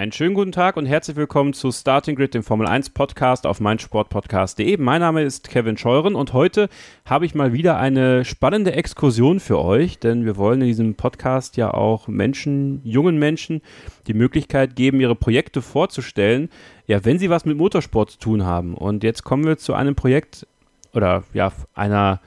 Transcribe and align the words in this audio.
Einen 0.00 0.12
schönen 0.12 0.34
guten 0.34 0.52
Tag 0.52 0.78
und 0.78 0.86
herzlich 0.86 1.18
willkommen 1.18 1.52
zu 1.52 1.70
Starting 1.70 2.16
Grid, 2.16 2.32
dem 2.32 2.42
Formel 2.42 2.66
1 2.66 2.88
Podcast 2.88 3.46
auf 3.46 3.60
meinsportpodcast.de. 3.60 4.78
Mein 4.78 5.02
Name 5.02 5.22
ist 5.24 5.50
Kevin 5.50 5.76
Scheuren 5.76 6.14
und 6.14 6.32
heute 6.32 6.70
habe 7.04 7.26
ich 7.26 7.34
mal 7.34 7.52
wieder 7.52 7.76
eine 7.76 8.24
spannende 8.24 8.72
Exkursion 8.72 9.40
für 9.40 9.58
euch, 9.58 9.98
denn 9.98 10.24
wir 10.24 10.38
wollen 10.38 10.62
in 10.62 10.68
diesem 10.68 10.94
Podcast 10.94 11.58
ja 11.58 11.74
auch 11.74 12.08
Menschen, 12.08 12.80
jungen 12.82 13.18
Menschen, 13.18 13.60
die 14.06 14.14
Möglichkeit 14.14 14.74
geben, 14.74 15.00
ihre 15.00 15.16
Projekte 15.16 15.60
vorzustellen, 15.60 16.48
ja, 16.86 17.04
wenn 17.04 17.18
sie 17.18 17.28
was 17.28 17.44
mit 17.44 17.58
Motorsport 17.58 18.12
zu 18.12 18.18
tun 18.18 18.46
haben. 18.46 18.72
Und 18.72 19.04
jetzt 19.04 19.22
kommen 19.24 19.44
wir 19.44 19.58
zu 19.58 19.74
einem 19.74 19.96
Projekt 19.96 20.46
oder 20.94 21.24
ja, 21.34 21.52
einer 21.74 22.22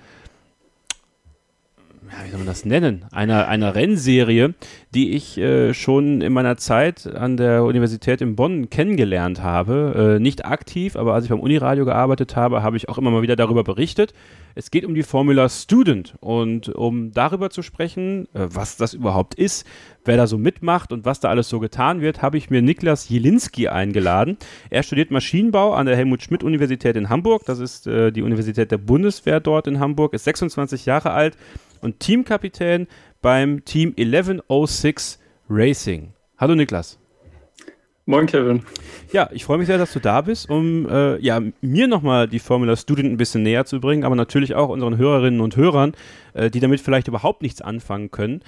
ja, 2.14 2.26
wie 2.26 2.30
soll 2.30 2.38
man 2.38 2.48
das 2.48 2.64
nennen, 2.64 3.06
einer, 3.12 3.48
einer 3.48 3.74
Rennserie, 3.74 4.54
die 4.94 5.12
ich 5.12 5.38
äh, 5.38 5.74
schon 5.74 6.22
in 6.22 6.32
meiner 6.32 6.58
Zeit 6.58 7.08
an 7.08 7.38
der 7.38 7.64
Universität 7.64 8.22
in 8.22 8.36
Bonn 8.36 8.70
kennengelernt 8.70 9.42
habe. 9.42 10.18
Äh, 10.18 10.20
nicht 10.20 10.46
aktiv, 10.46 10.96
aber 10.96 11.16
als 11.16 11.26
ich 11.26 11.32
beim 11.32 11.40
Uniradio 11.40 11.86
gearbeitet 11.86 12.36
habe, 12.36 12.62
habe 12.62 12.78
ich 12.78 12.88
auch 12.88 13.00
immer 13.00 13.10
mal 13.10 13.24
wieder 13.24 13.36
darüber 13.36 13.64
berichtet. 13.64 14.14
Es 14.54 14.70
geht 14.70 14.86
um 14.86 14.94
die 14.94 15.02
Formula 15.02 15.50
Student 15.50 16.14
und 16.20 16.70
um 16.70 17.12
darüber 17.12 17.50
zu 17.50 17.64
sprechen, 17.64 18.28
äh, 18.34 18.48
was 18.50 18.78
das 18.78 18.94
überhaupt 18.94 19.34
ist, 19.34 19.66
wer 20.06 20.18
da 20.18 20.28
so 20.28 20.38
mitmacht 20.38 20.92
und 20.92 21.06
was 21.06 21.20
da 21.20 21.30
alles 21.30 21.50
so 21.50 21.60
getan 21.60 22.02
wird, 22.02 22.22
habe 22.22 22.38
ich 22.38 22.52
mir 22.52 22.62
Niklas 22.62 23.10
Jelinski 23.10 23.70
eingeladen. 23.70 24.38
Er 24.70 24.84
studiert 24.84 25.10
Maschinenbau 25.10 25.74
an 25.74 25.88
der 25.88 25.96
Helmut-Schmidt-Universität 25.96 26.96
in 26.96 27.10
Hamburg. 27.10 27.44
Das 27.46 27.58
ist 27.58 27.88
äh, 27.88 28.12
die 28.12 28.22
Universität 28.22 28.70
der 28.70 28.78
Bundeswehr 28.78 29.40
dort 29.40 29.66
in 29.66 29.80
Hamburg, 29.80 30.14
ist 30.14 30.26
26 30.26 30.86
Jahre 30.86 31.12
alt 31.12 31.36
und 31.84 32.00
Teamkapitän 32.00 32.88
beim 33.22 33.64
Team 33.66 33.94
1106 33.98 35.20
Racing. 35.50 36.14
Hallo 36.38 36.56
Niklas. 36.56 37.00
Moin 38.06 38.26
Kevin. 38.26 38.64
Ja, 39.14 39.30
ich 39.32 39.46
freue 39.46 39.58
mich 39.58 39.68
sehr, 39.68 39.78
dass 39.78 39.94
du 39.94 40.00
da 40.00 40.22
bist, 40.22 40.50
um 40.50 40.90
äh, 40.90 41.18
ja, 41.20 41.42
mir 41.62 41.88
nochmal 41.88 42.28
die 42.28 42.40
Formula 42.40 42.76
Student 42.76 43.12
ein 43.12 43.18
bisschen 43.18 43.44
näher 43.44 43.66
zu 43.66 43.80
bringen, 43.80 44.04
aber 44.04 44.16
natürlich 44.16 44.56
auch 44.56 44.68
unseren 44.70 44.98
Hörerinnen 44.98 45.40
und 45.40 45.56
Hörern, 45.56 45.94
äh, 46.34 46.50
die 46.50 46.60
damit 46.60 46.82
vielleicht 46.82 47.08
überhaupt 47.08 47.42
nichts 47.42 47.62
anfangen 47.62 48.12
können. 48.12 48.42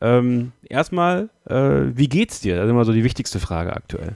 Ähm, 0.00 0.52
erstmal, 0.68 1.28
äh, 1.46 1.86
wie 1.94 2.08
geht's 2.08 2.40
dir? 2.40 2.54
Das 2.54 2.66
ist 2.66 2.70
immer 2.70 2.84
so 2.84 2.92
die 2.92 3.02
wichtigste 3.02 3.40
Frage 3.40 3.74
aktuell. 3.74 4.14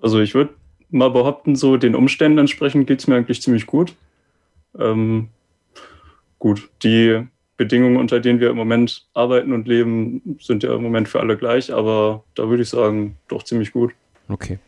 Also 0.00 0.20
ich 0.20 0.34
würde 0.34 0.54
mal 0.90 1.10
behaupten, 1.10 1.54
so 1.54 1.76
den 1.76 1.94
Umständen 1.94 2.38
entsprechend 2.38 2.86
geht 2.86 3.00
es 3.00 3.06
mir 3.06 3.16
eigentlich 3.16 3.42
ziemlich 3.42 3.66
gut. 3.66 3.94
Ähm, 4.78 5.28
gut, 6.38 6.70
die 6.82 7.26
Bedingungen, 7.58 7.96
unter 7.96 8.20
denen 8.20 8.40
wir 8.40 8.48
im 8.48 8.56
Moment 8.56 9.06
arbeiten 9.12 9.52
und 9.52 9.68
leben, 9.68 10.38
sind 10.40 10.62
ja 10.62 10.74
im 10.74 10.82
Moment 10.82 11.08
für 11.08 11.20
alle 11.20 11.36
gleich, 11.36 11.74
aber 11.74 12.24
da 12.34 12.48
würde 12.48 12.62
ich 12.62 12.70
sagen, 12.70 13.16
doch 13.28 13.42
ziemlich 13.42 13.72
gut. 13.72 13.92
Okay. 14.30 14.58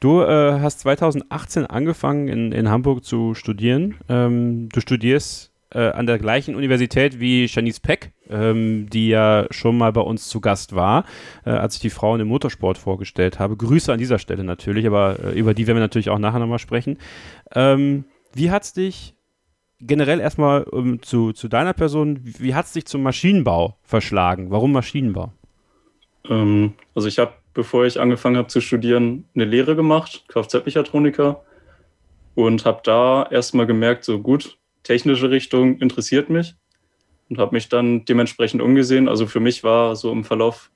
Du 0.00 0.22
äh, 0.22 0.58
hast 0.60 0.80
2018 0.80 1.66
angefangen 1.66 2.28
in, 2.28 2.52
in 2.52 2.68
Hamburg 2.68 3.04
zu 3.04 3.34
studieren. 3.34 3.96
Ähm, 4.08 4.68
du 4.70 4.80
studierst 4.80 5.52
äh, 5.70 5.90
an 5.90 6.06
der 6.06 6.18
gleichen 6.18 6.54
Universität 6.54 7.20
wie 7.20 7.46
Janice 7.46 7.80
Peck, 7.80 8.12
ähm, 8.30 8.88
die 8.90 9.08
ja 9.08 9.46
schon 9.50 9.76
mal 9.76 9.92
bei 9.92 10.00
uns 10.00 10.28
zu 10.28 10.40
Gast 10.40 10.74
war, 10.74 11.04
äh, 11.44 11.50
als 11.50 11.74
ich 11.74 11.80
die 11.80 11.90
Frauen 11.90 12.20
im 12.20 12.28
Motorsport 12.28 12.78
vorgestellt 12.78 13.38
habe. 13.38 13.56
Grüße 13.56 13.92
an 13.92 13.98
dieser 13.98 14.18
Stelle 14.18 14.44
natürlich, 14.44 14.86
aber 14.86 15.18
äh, 15.22 15.38
über 15.38 15.52
die 15.52 15.66
werden 15.66 15.76
wir 15.76 15.82
natürlich 15.82 16.10
auch 16.10 16.18
nachher 16.18 16.38
nochmal 16.38 16.58
sprechen. 16.58 16.96
Ähm, 17.54 18.04
wie 18.32 18.50
hat 18.50 18.62
es 18.62 18.72
dich 18.72 19.14
generell 19.80 20.20
erstmal 20.20 20.66
ähm, 20.72 21.02
zu, 21.02 21.32
zu 21.32 21.48
deiner 21.48 21.72
Person, 21.72 22.20
wie 22.22 22.54
hat 22.54 22.66
es 22.66 22.72
dich 22.72 22.86
zum 22.86 23.02
Maschinenbau 23.02 23.78
verschlagen? 23.82 24.50
Warum 24.50 24.72
Maschinenbau? 24.72 25.32
Ähm, 26.28 26.74
also 26.94 27.08
ich 27.08 27.18
habe, 27.18 27.32
bevor 27.54 27.86
ich 27.86 28.00
angefangen 28.00 28.36
habe 28.36 28.48
zu 28.48 28.60
studieren, 28.60 29.24
eine 29.34 29.44
Lehre 29.44 29.76
gemacht, 29.76 30.24
Kfz-Mechatroniker 30.28 31.42
und 32.34 32.64
habe 32.64 32.80
da 32.84 33.26
erstmal 33.30 33.66
gemerkt, 33.66 34.04
so 34.04 34.20
gut, 34.20 34.58
technische 34.82 35.30
Richtung 35.30 35.78
interessiert 35.78 36.30
mich 36.30 36.54
und 37.28 37.38
habe 37.38 37.54
mich 37.54 37.68
dann 37.68 38.04
dementsprechend 38.04 38.62
umgesehen. 38.62 39.08
Also 39.08 39.26
für 39.26 39.40
mich 39.40 39.64
war 39.64 39.96
so 39.96 40.12
im 40.12 40.24
Verlauf 40.24 40.70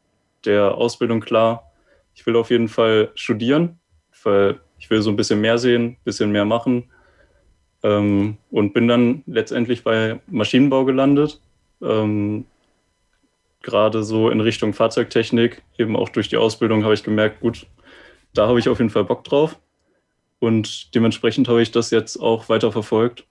der 0.45 0.75
Ausbildung 0.75 1.21
klar, 1.21 1.71
ich 2.15 2.27
will 2.27 2.37
auf 2.37 2.51
jeden 2.51 2.69
Fall 2.69 3.11
studieren, 3.15 3.79
weil 4.23 4.61
ich 4.79 4.91
will 4.91 5.01
so 5.01 5.11
ein 5.11 5.17
bisschen 5.17 5.41
mehr 5.41 5.57
sehen, 5.59 5.85
ein 5.85 5.99
bisschen 6.05 6.31
mehr 6.31 6.45
machen 6.45 6.92
ähm, 7.83 8.37
und 8.51 8.73
bin 8.75 8.89
dann 8.89 9.23
letztendlich 9.27 9.85
bei 9.85 10.21
Maschinenbau 10.29 10.85
gelandet. 10.85 11.41
Ähm, 11.81 12.45
Gerade 13.63 14.03
so 14.03 14.29
in 14.29 14.41
Richtung 14.41 14.75
Fahrzeugtechnik, 14.75 15.63
eben 15.79 15.97
auch 15.97 16.09
durch 16.09 16.29
die 16.29 16.37
Ausbildung 16.37 16.83
habe 16.83 16.95
ich 16.95 17.05
gemerkt, 17.05 17.41
gut, 17.41 17.67
da 18.35 18.49
habe 18.49 18.59
ich 18.59 18.69
auf 18.69 18.79
jeden 18.79 18.91
Fall 18.91 19.05
Bock 19.05 19.23
drauf. 19.25 19.59
Und 20.41 20.95
dementsprechend 20.97 21.47
habe 21.49 21.63
ich 21.63 21.71
das 21.71 21.91
jetzt 21.93 22.17
auch 22.17 22.49
weiter 22.49 22.73
verfolgt. 22.73 23.25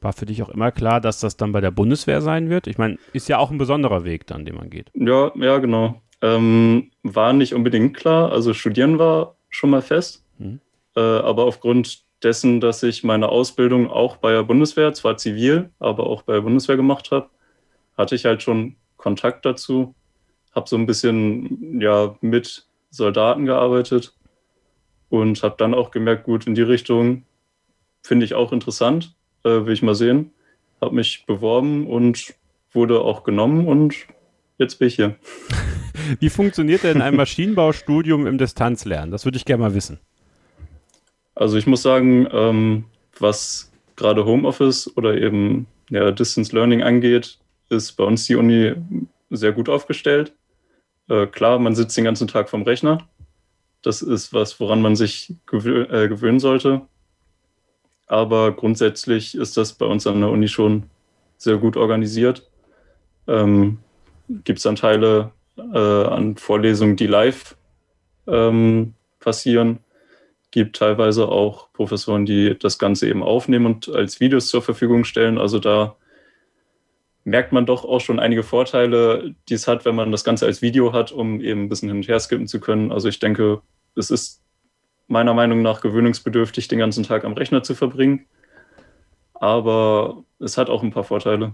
War 0.00 0.12
für 0.12 0.26
dich 0.26 0.42
auch 0.42 0.48
immer 0.48 0.72
klar, 0.72 1.00
dass 1.00 1.20
das 1.20 1.36
dann 1.36 1.52
bei 1.52 1.60
der 1.60 1.70
Bundeswehr 1.70 2.20
sein 2.20 2.50
wird? 2.50 2.66
Ich 2.66 2.78
meine, 2.78 2.98
ist 3.12 3.28
ja 3.28 3.38
auch 3.38 3.52
ein 3.52 3.58
besonderer 3.58 4.04
Weg 4.04 4.26
dann, 4.26 4.44
den 4.44 4.56
man 4.56 4.70
geht. 4.70 4.90
Ja, 4.94 5.30
ja, 5.36 5.58
genau. 5.58 6.02
Ähm, 6.22 6.90
war 7.02 7.32
nicht 7.32 7.54
unbedingt 7.54 7.96
klar. 7.96 8.32
Also 8.32 8.52
studieren 8.52 8.98
war 8.98 9.36
schon 9.48 9.70
mal 9.70 9.82
fest. 9.82 10.24
Mhm. 10.38 10.60
Äh, 10.96 11.00
aber 11.00 11.44
aufgrund 11.44 12.05
dessen, 12.22 12.60
dass 12.60 12.82
ich 12.82 13.04
meine 13.04 13.28
Ausbildung 13.28 13.90
auch 13.90 14.16
bei 14.16 14.32
der 14.32 14.42
Bundeswehr, 14.42 14.92
zwar 14.94 15.16
zivil, 15.16 15.70
aber 15.78 16.06
auch 16.06 16.22
bei 16.22 16.34
der 16.34 16.40
Bundeswehr 16.40 16.76
gemacht 16.76 17.10
habe, 17.10 17.28
hatte 17.96 18.14
ich 18.14 18.24
halt 18.24 18.42
schon 18.42 18.76
Kontakt 18.96 19.44
dazu, 19.44 19.94
habe 20.54 20.68
so 20.68 20.76
ein 20.76 20.86
bisschen 20.86 21.80
ja 21.80 22.16
mit 22.20 22.66
Soldaten 22.90 23.44
gearbeitet 23.44 24.14
und 25.10 25.42
habe 25.42 25.54
dann 25.58 25.74
auch 25.74 25.90
gemerkt, 25.90 26.24
gut, 26.24 26.46
in 26.46 26.54
die 26.54 26.62
Richtung 26.62 27.24
finde 28.02 28.24
ich 28.24 28.34
auch 28.34 28.52
interessant, 28.52 29.14
äh, 29.44 29.66
will 29.66 29.72
ich 29.72 29.82
mal 29.82 29.94
sehen. 29.94 30.32
Habe 30.80 30.94
mich 30.94 31.24
beworben 31.26 31.86
und 31.86 32.34
wurde 32.72 33.00
auch 33.00 33.24
genommen 33.24 33.66
und 33.66 33.94
jetzt 34.58 34.78
bin 34.78 34.88
ich 34.88 34.96
hier. 34.96 35.16
Wie 36.20 36.28
funktioniert 36.28 36.84
denn 36.84 37.02
ein 37.02 37.16
Maschinenbaustudium 37.16 38.26
im 38.26 38.38
Distanzlernen? 38.38 39.10
Das 39.10 39.24
würde 39.24 39.38
ich 39.38 39.44
gerne 39.44 39.62
mal 39.62 39.74
wissen. 39.74 39.98
Also 41.36 41.58
ich 41.58 41.66
muss 41.66 41.82
sagen, 41.82 42.26
ähm, 42.32 42.84
was 43.20 43.70
gerade 43.94 44.24
Homeoffice 44.24 44.90
oder 44.96 45.16
eben 45.16 45.66
ja, 45.90 46.10
Distance 46.10 46.54
Learning 46.54 46.82
angeht, 46.82 47.38
ist 47.68 47.92
bei 47.92 48.04
uns 48.04 48.26
die 48.26 48.36
Uni 48.36 48.74
sehr 49.30 49.52
gut 49.52 49.68
aufgestellt. 49.68 50.32
Äh, 51.08 51.26
klar, 51.26 51.58
man 51.58 51.74
sitzt 51.74 51.96
den 51.96 52.04
ganzen 52.04 52.26
Tag 52.26 52.48
vom 52.48 52.62
Rechner. 52.62 53.06
Das 53.82 54.02
ist 54.02 54.32
was, 54.32 54.58
woran 54.60 54.80
man 54.80 54.96
sich 54.96 55.34
gewö 55.44 55.82
äh, 55.82 56.08
gewöhnen 56.08 56.40
sollte. 56.40 56.82
Aber 58.06 58.52
grundsätzlich 58.52 59.34
ist 59.34 59.56
das 59.56 59.74
bei 59.74 59.86
uns 59.86 60.06
an 60.06 60.20
der 60.20 60.30
Uni 60.30 60.48
schon 60.48 60.84
sehr 61.36 61.58
gut 61.58 61.76
organisiert. 61.76 62.48
Ähm, 63.28 63.78
Gibt 64.44 64.58
es 64.58 64.66
Anteile 64.66 65.32
äh, 65.58 65.78
an 65.78 66.36
Vorlesungen, 66.36 66.96
die 66.96 67.06
live 67.06 67.56
ähm, 68.26 68.94
passieren 69.20 69.80
gibt 70.56 70.76
teilweise 70.76 71.28
auch 71.28 71.70
Professoren, 71.74 72.24
die 72.24 72.58
das 72.58 72.78
Ganze 72.78 73.06
eben 73.10 73.22
aufnehmen 73.22 73.66
und 73.66 73.90
als 73.90 74.20
Videos 74.20 74.46
zur 74.48 74.62
Verfügung 74.62 75.04
stellen. 75.04 75.36
Also 75.36 75.58
da 75.58 75.96
merkt 77.24 77.52
man 77.52 77.66
doch 77.66 77.84
auch 77.84 78.00
schon 78.00 78.18
einige 78.18 78.42
Vorteile, 78.42 79.34
die 79.50 79.52
es 79.52 79.68
hat, 79.68 79.84
wenn 79.84 79.94
man 79.94 80.12
das 80.12 80.24
Ganze 80.24 80.46
als 80.46 80.62
Video 80.62 80.94
hat, 80.94 81.12
um 81.12 81.42
eben 81.42 81.64
ein 81.64 81.68
bisschen 81.68 81.90
hin 81.90 81.98
und 81.98 82.08
her 82.08 82.18
skippen 82.20 82.46
zu 82.46 82.58
können. 82.58 82.90
Also 82.90 83.06
ich 83.06 83.18
denke, 83.18 83.60
es 83.96 84.10
ist 84.10 84.40
meiner 85.08 85.34
Meinung 85.34 85.60
nach 85.60 85.82
gewöhnungsbedürftig, 85.82 86.68
den 86.68 86.78
ganzen 86.78 87.04
Tag 87.04 87.26
am 87.26 87.34
Rechner 87.34 87.62
zu 87.62 87.74
verbringen. 87.74 88.24
Aber 89.34 90.24
es 90.38 90.56
hat 90.56 90.70
auch 90.70 90.82
ein 90.82 90.90
paar 90.90 91.04
Vorteile. 91.04 91.52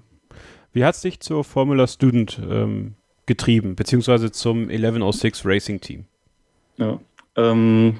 Wie 0.72 0.84
hat 0.84 0.94
es 0.94 1.00
dich 1.00 1.19
zur 1.19 1.43
Formula 1.43 1.88
Student 1.88 2.40
ähm, 2.48 2.94
getrieben, 3.26 3.75
beziehungsweise 3.75 4.31
zum 4.31 4.69
1106 4.69 5.44
Racing 5.44 5.81
Team? 5.81 6.05
Ja, 6.76 7.00
ähm, 7.34 7.98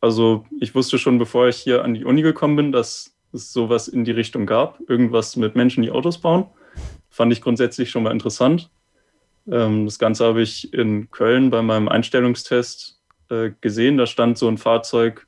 also 0.00 0.44
ich 0.60 0.74
wusste 0.74 0.98
schon, 0.98 1.18
bevor 1.18 1.48
ich 1.48 1.56
hier 1.56 1.84
an 1.84 1.94
die 1.94 2.04
Uni 2.04 2.22
gekommen 2.22 2.56
bin, 2.56 2.72
dass 2.72 3.16
es 3.32 3.52
sowas 3.52 3.88
in 3.88 4.04
die 4.04 4.12
Richtung 4.12 4.46
gab. 4.46 4.80
Irgendwas 4.88 5.36
mit 5.36 5.54
Menschen, 5.54 5.82
die 5.82 5.90
Autos 5.90 6.18
bauen. 6.18 6.46
Fand 7.10 7.32
ich 7.32 7.40
grundsätzlich 7.40 7.90
schon 7.90 8.02
mal 8.02 8.12
interessant. 8.12 8.70
Ähm, 9.50 9.86
das 9.86 9.98
Ganze 9.98 10.24
habe 10.24 10.42
ich 10.42 10.72
in 10.72 11.10
Köln 11.10 11.50
bei 11.50 11.62
meinem 11.62 11.88
Einstellungstest 11.88 13.00
äh, 13.30 13.50
gesehen. 13.60 13.96
Da 13.96 14.06
stand 14.06 14.38
so 14.38 14.48
ein 14.48 14.58
Fahrzeug 14.58 15.26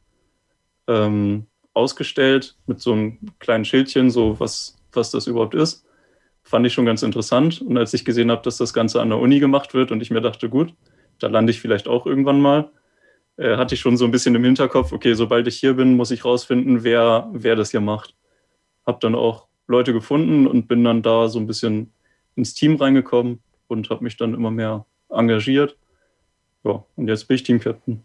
ähm, 0.87 1.46
ausgestellt 1.75 2.56
mit 2.66 2.81
so 2.81 2.93
einem 2.93 3.19
kleinen 3.38 3.64
Schildchen, 3.64 4.11
so 4.11 4.38
was, 4.38 4.76
was 4.93 5.11
das 5.11 5.26
überhaupt 5.26 5.55
ist. 5.55 5.84
fand 6.43 6.66
ich 6.66 6.73
schon 6.73 6.87
ganz 6.87 7.02
interessant. 7.02 7.61
Und 7.61 7.76
als 7.76 7.94
ich 7.94 8.05
gesehen 8.05 8.31
habe, 8.31 8.43
dass 8.43 8.56
das 8.56 8.73
Ganze 8.73 9.00
an 9.00 9.11
der 9.11 9.19
Uni 9.19 9.40
gemacht 9.40 9.75
wird 9.75 9.93
und 9.93 10.00
ich 10.00 10.11
mir 10.11 10.20
dachte, 10.20 10.49
gut, 10.49 10.75
da 11.19 11.28
lande 11.28 11.50
ich 11.50 11.61
vielleicht 11.61 11.87
auch 11.87 12.06
irgendwann 12.06 12.40
mal, 12.40 12.70
äh, 13.40 13.56
hatte 13.56 13.75
ich 13.75 13.81
schon 13.81 13.96
so 13.96 14.04
ein 14.04 14.10
bisschen 14.10 14.34
im 14.34 14.44
Hinterkopf, 14.44 14.92
okay, 14.92 15.14
sobald 15.14 15.46
ich 15.48 15.56
hier 15.56 15.75
bin, 15.75 15.96
muss 15.96 16.10
ich 16.10 16.25
rausfinden, 16.25 16.84
wer, 16.84 17.28
wer 17.32 17.56
das 17.56 17.70
hier 17.70 17.81
macht. 17.81 18.14
Hab 18.87 19.00
dann 19.00 19.14
auch 19.14 19.48
Leute 19.66 19.92
gefunden 19.92 20.46
und 20.46 20.69
bin 20.69 20.84
dann 20.84 21.02
da 21.02 21.28
so 21.28 21.38
ein 21.38 21.46
bisschen 21.46 21.92
ins 22.37 22.54
Team 22.54 22.76
reingekommen 22.76 23.40
und 23.66 23.88
habe 23.88 24.04
mich 24.04 24.16
dann 24.16 24.34
immer 24.34 24.50
mehr 24.50 24.84
engagiert. 25.08 25.76
Ja, 26.64 26.84
und 26.96 27.08
jetzt 27.08 27.28
bin 27.28 27.37
ich 27.37 27.42
Team-Captain. 27.42 28.04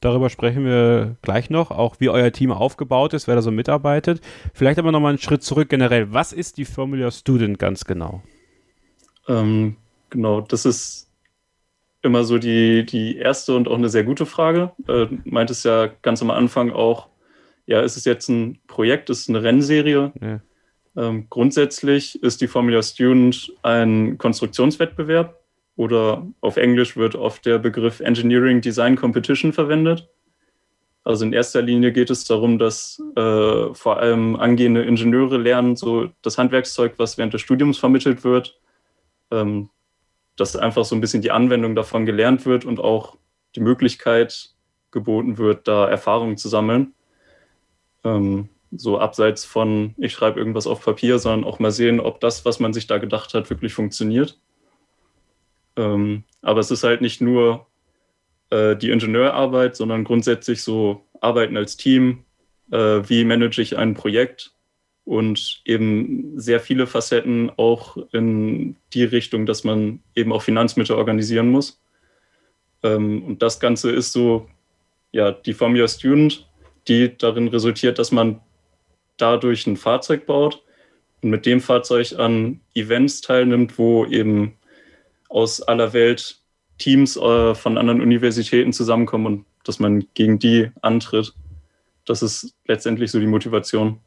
Darüber 0.00 0.30
sprechen 0.30 0.64
wir 0.64 1.16
gleich 1.20 1.50
noch, 1.50 1.70
auch 1.70 1.96
wie 1.98 2.08
euer 2.08 2.32
Team 2.32 2.50
aufgebaut 2.50 3.12
ist, 3.12 3.28
wer 3.28 3.34
da 3.34 3.42
so 3.42 3.50
mitarbeitet. 3.50 4.22
Vielleicht 4.54 4.78
aber 4.78 4.92
nochmal 4.92 5.10
einen 5.10 5.18
Schritt 5.18 5.42
zurück 5.42 5.68
generell. 5.68 6.10
Was 6.14 6.32
ist 6.32 6.56
die 6.56 6.64
Formula 6.64 7.10
Student 7.10 7.58
ganz 7.58 7.84
genau? 7.84 8.22
Ähm, 9.28 9.76
genau, 10.08 10.40
das 10.40 10.64
ist 10.64 11.09
immer 12.02 12.24
so 12.24 12.38
die, 12.38 12.84
die 12.84 13.16
erste 13.16 13.54
und 13.54 13.68
auch 13.68 13.76
eine 13.76 13.88
sehr 13.88 14.04
gute 14.04 14.26
Frage. 14.26 14.72
Äh, 14.88 15.06
meint 15.24 15.50
es 15.50 15.64
ja 15.64 15.90
ganz 16.02 16.22
am 16.22 16.30
Anfang 16.30 16.70
auch, 16.72 17.08
ja, 17.66 17.80
ist 17.80 17.96
es 17.96 18.04
jetzt 18.04 18.28
ein 18.28 18.58
Projekt, 18.66 19.10
ist 19.10 19.20
es 19.20 19.28
eine 19.28 19.42
Rennserie? 19.42 20.12
Ja. 20.20 20.40
Ähm, 20.96 21.26
grundsätzlich 21.30 22.20
ist 22.22 22.40
die 22.40 22.48
Formula 22.48 22.82
Student 22.82 23.52
ein 23.62 24.18
Konstruktionswettbewerb 24.18 25.38
oder 25.76 26.26
auf 26.40 26.56
Englisch 26.56 26.96
wird 26.96 27.14
oft 27.14 27.46
der 27.46 27.58
Begriff 27.58 28.00
Engineering 28.00 28.60
Design 28.60 28.96
Competition 28.96 29.52
verwendet. 29.52 30.08
Also 31.04 31.24
in 31.24 31.32
erster 31.32 31.62
Linie 31.62 31.92
geht 31.92 32.10
es 32.10 32.24
darum, 32.24 32.58
dass 32.58 33.02
äh, 33.16 33.72
vor 33.72 33.98
allem 33.98 34.36
angehende 34.36 34.82
Ingenieure 34.82 35.38
lernen, 35.38 35.76
so 35.76 36.10
das 36.22 36.36
Handwerkszeug, 36.36 36.94
was 36.98 37.16
während 37.16 37.32
des 37.32 37.40
Studiums 37.40 37.78
vermittelt 37.78 38.24
wird, 38.24 38.60
ähm, 39.30 39.70
dass 40.36 40.56
einfach 40.56 40.84
so 40.84 40.94
ein 40.94 41.00
bisschen 41.00 41.22
die 41.22 41.30
Anwendung 41.30 41.74
davon 41.74 42.06
gelernt 42.06 42.46
wird 42.46 42.64
und 42.64 42.80
auch 42.80 43.16
die 43.54 43.60
Möglichkeit 43.60 44.50
geboten 44.90 45.38
wird, 45.38 45.68
da 45.68 45.88
Erfahrungen 45.88 46.36
zu 46.36 46.48
sammeln. 46.48 46.94
Ähm, 48.04 48.48
so 48.72 48.98
abseits 48.98 49.44
von, 49.44 49.94
ich 49.98 50.12
schreibe 50.12 50.38
irgendwas 50.38 50.66
auf 50.66 50.84
Papier, 50.84 51.18
sondern 51.18 51.48
auch 51.48 51.58
mal 51.58 51.72
sehen, 51.72 52.00
ob 52.00 52.20
das, 52.20 52.44
was 52.44 52.60
man 52.60 52.72
sich 52.72 52.86
da 52.86 52.98
gedacht 52.98 53.34
hat, 53.34 53.50
wirklich 53.50 53.74
funktioniert. 53.74 54.38
Ähm, 55.76 56.24
aber 56.42 56.60
es 56.60 56.70
ist 56.70 56.84
halt 56.84 57.00
nicht 57.00 57.20
nur 57.20 57.66
äh, 58.50 58.76
die 58.76 58.90
Ingenieurarbeit, 58.90 59.76
sondern 59.76 60.04
grundsätzlich 60.04 60.62
so 60.62 61.04
Arbeiten 61.20 61.56
als 61.56 61.76
Team, 61.76 62.24
äh, 62.70 63.02
wie 63.08 63.24
manage 63.24 63.60
ich 63.60 63.76
ein 63.76 63.94
Projekt 63.94 64.52
und 65.04 65.62
eben 65.64 66.38
sehr 66.38 66.60
viele 66.60 66.86
Facetten 66.86 67.50
auch 67.56 67.96
in 68.12 68.76
die 68.92 69.04
Richtung, 69.04 69.46
dass 69.46 69.64
man 69.64 70.00
eben 70.14 70.32
auch 70.32 70.42
Finanzmittel 70.42 70.96
organisieren 70.96 71.50
muss. 71.50 71.80
Ähm, 72.82 73.22
und 73.24 73.42
das 73.42 73.60
Ganze 73.60 73.90
ist 73.90 74.12
so, 74.12 74.48
ja, 75.12 75.32
die 75.32 75.54
Formula 75.54 75.88
Student, 75.88 76.48
die 76.88 77.16
darin 77.16 77.48
resultiert, 77.48 77.98
dass 77.98 78.12
man 78.12 78.40
dadurch 79.16 79.66
ein 79.66 79.76
Fahrzeug 79.76 80.26
baut 80.26 80.62
und 81.22 81.30
mit 81.30 81.46
dem 81.46 81.60
Fahrzeug 81.60 82.18
an 82.18 82.60
Events 82.74 83.20
teilnimmt, 83.20 83.78
wo 83.78 84.06
eben 84.06 84.54
aus 85.28 85.60
aller 85.62 85.92
Welt 85.92 86.40
Teams 86.78 87.16
äh, 87.16 87.54
von 87.54 87.78
anderen 87.78 88.00
Universitäten 88.00 88.72
zusammenkommen 88.72 89.26
und 89.26 89.46
dass 89.64 89.78
man 89.78 90.06
gegen 90.14 90.38
die 90.38 90.70
antritt. 90.80 91.34
Das 92.06 92.22
ist 92.22 92.54
letztendlich 92.66 93.10
so 93.10 93.20
die 93.20 93.26
Motivation. 93.26 94.00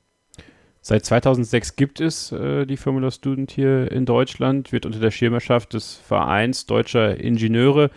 Seit 0.85 1.05
2006 1.05 1.77
gibt 1.77 2.01
es 2.01 2.33
äh, 2.33 2.65
die 2.65 2.75
Formula 2.75 3.09
Student 3.09 3.51
hier 3.51 3.89
in 3.89 4.05
Deutschland, 4.05 4.73
wird 4.73 4.85
unter 4.85 4.99
der 4.99 5.11
Schirmerschaft 5.11 5.73
des 5.73 5.95
Vereins 5.95 6.65
Deutscher 6.65 7.17
Ingenieure 7.17 7.89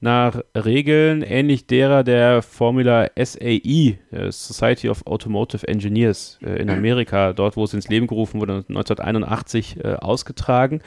nach 0.00 0.42
Regeln 0.54 1.22
ähnlich 1.22 1.66
derer 1.66 2.04
der 2.04 2.42
Formula 2.42 3.08
SAE, 3.16 3.96
Society 4.28 4.90
of 4.90 5.06
Automotive 5.06 5.66
Engineers 5.66 6.38
äh, 6.42 6.60
in 6.60 6.68
Amerika, 6.68 7.32
dort 7.32 7.56
wo 7.56 7.64
es 7.64 7.72
ins 7.72 7.88
Leben 7.88 8.06
gerufen 8.06 8.42
wurde, 8.42 8.66
1981 8.68 9.82
äh, 9.82 9.94
ausgetragen. 9.94 10.82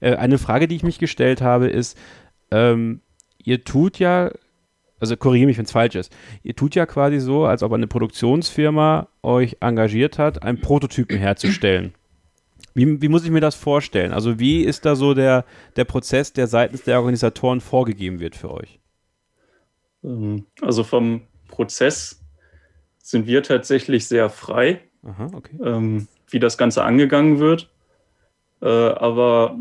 Äh, 0.00 0.16
eine 0.16 0.38
Frage, 0.38 0.66
die 0.66 0.74
ich 0.74 0.82
mich 0.82 0.98
gestellt 0.98 1.42
habe, 1.42 1.68
ist, 1.68 1.96
ähm, 2.50 3.02
ihr 3.44 3.62
tut 3.62 4.00
ja, 4.00 4.32
also 5.00 5.16
korrigiere 5.16 5.46
mich, 5.46 5.58
wenn 5.58 5.64
es 5.64 5.72
falsch 5.72 5.94
ist, 5.94 6.14
ihr 6.42 6.56
tut 6.56 6.74
ja 6.74 6.86
quasi 6.86 7.20
so, 7.20 7.44
als 7.44 7.62
ob 7.62 7.72
eine 7.72 7.86
Produktionsfirma 7.86 9.08
euch 9.22 9.56
engagiert 9.60 10.18
hat, 10.18 10.42
einen 10.42 10.60
Prototypen 10.60 11.18
herzustellen. 11.18 11.94
Wie, 12.74 13.00
wie, 13.02 13.08
muss 13.08 13.24
ich 13.24 13.30
mir 13.30 13.40
das 13.40 13.54
vorstellen? 13.54 14.12
Also 14.12 14.38
wie 14.38 14.62
ist 14.62 14.84
da 14.84 14.94
so 14.94 15.14
der, 15.14 15.44
der 15.76 15.84
Prozess, 15.84 16.32
der 16.32 16.46
seitens 16.46 16.84
der 16.84 16.98
Organisatoren 16.98 17.60
vorgegeben 17.60 18.20
wird 18.20 18.36
für 18.36 18.52
euch? 18.52 18.78
Ähm, 20.04 20.46
also 20.60 20.84
vom 20.84 21.22
Prozess 21.48 22.20
sind 23.02 23.26
wir 23.26 23.42
tatsächlich 23.42 24.06
sehr 24.06 24.30
frei, 24.30 24.80
Aha, 25.02 25.30
okay. 25.34 25.56
ähm, 25.64 26.08
wie 26.30 26.38
das 26.38 26.58
Ganze 26.58 26.84
angegangen 26.84 27.38
wird. 27.38 27.70
Äh, 28.60 28.66
aber 28.66 29.56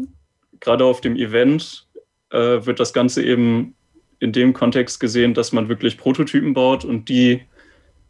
gerade 0.59 0.85
auf 0.85 1.01
dem 1.01 1.15
Event 1.15 1.87
äh, 2.29 2.65
wird 2.65 2.79
das 2.79 2.93
Ganze 2.93 3.23
eben 3.23 3.75
in 4.19 4.31
dem 4.31 4.53
Kontext 4.53 4.99
gesehen, 4.99 5.33
dass 5.33 5.51
man 5.51 5.69
wirklich 5.69 5.97
Prototypen 5.97 6.53
baut 6.53 6.85
und 6.85 7.09
die 7.09 7.41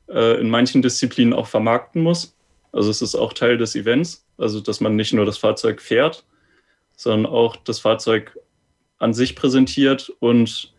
äh, 0.07 0.39
in 0.39 0.49
manchen 0.49 0.81
Disziplinen 0.81 1.33
auch 1.33 1.47
vermarkten 1.47 2.01
muss. 2.01 2.35
Also 2.71 2.89
es 2.89 3.01
ist 3.01 3.15
auch 3.15 3.33
Teil 3.33 3.57
des 3.57 3.75
Events, 3.75 4.25
also 4.37 4.59
dass 4.59 4.81
man 4.81 4.95
nicht 4.95 5.13
nur 5.13 5.25
das 5.25 5.37
Fahrzeug 5.37 5.81
fährt, 5.81 6.25
sondern 6.95 7.31
auch 7.31 7.55
das 7.55 7.79
Fahrzeug 7.79 8.37
an 8.99 9.13
sich 9.13 9.35
präsentiert 9.35 10.11
und 10.19 10.73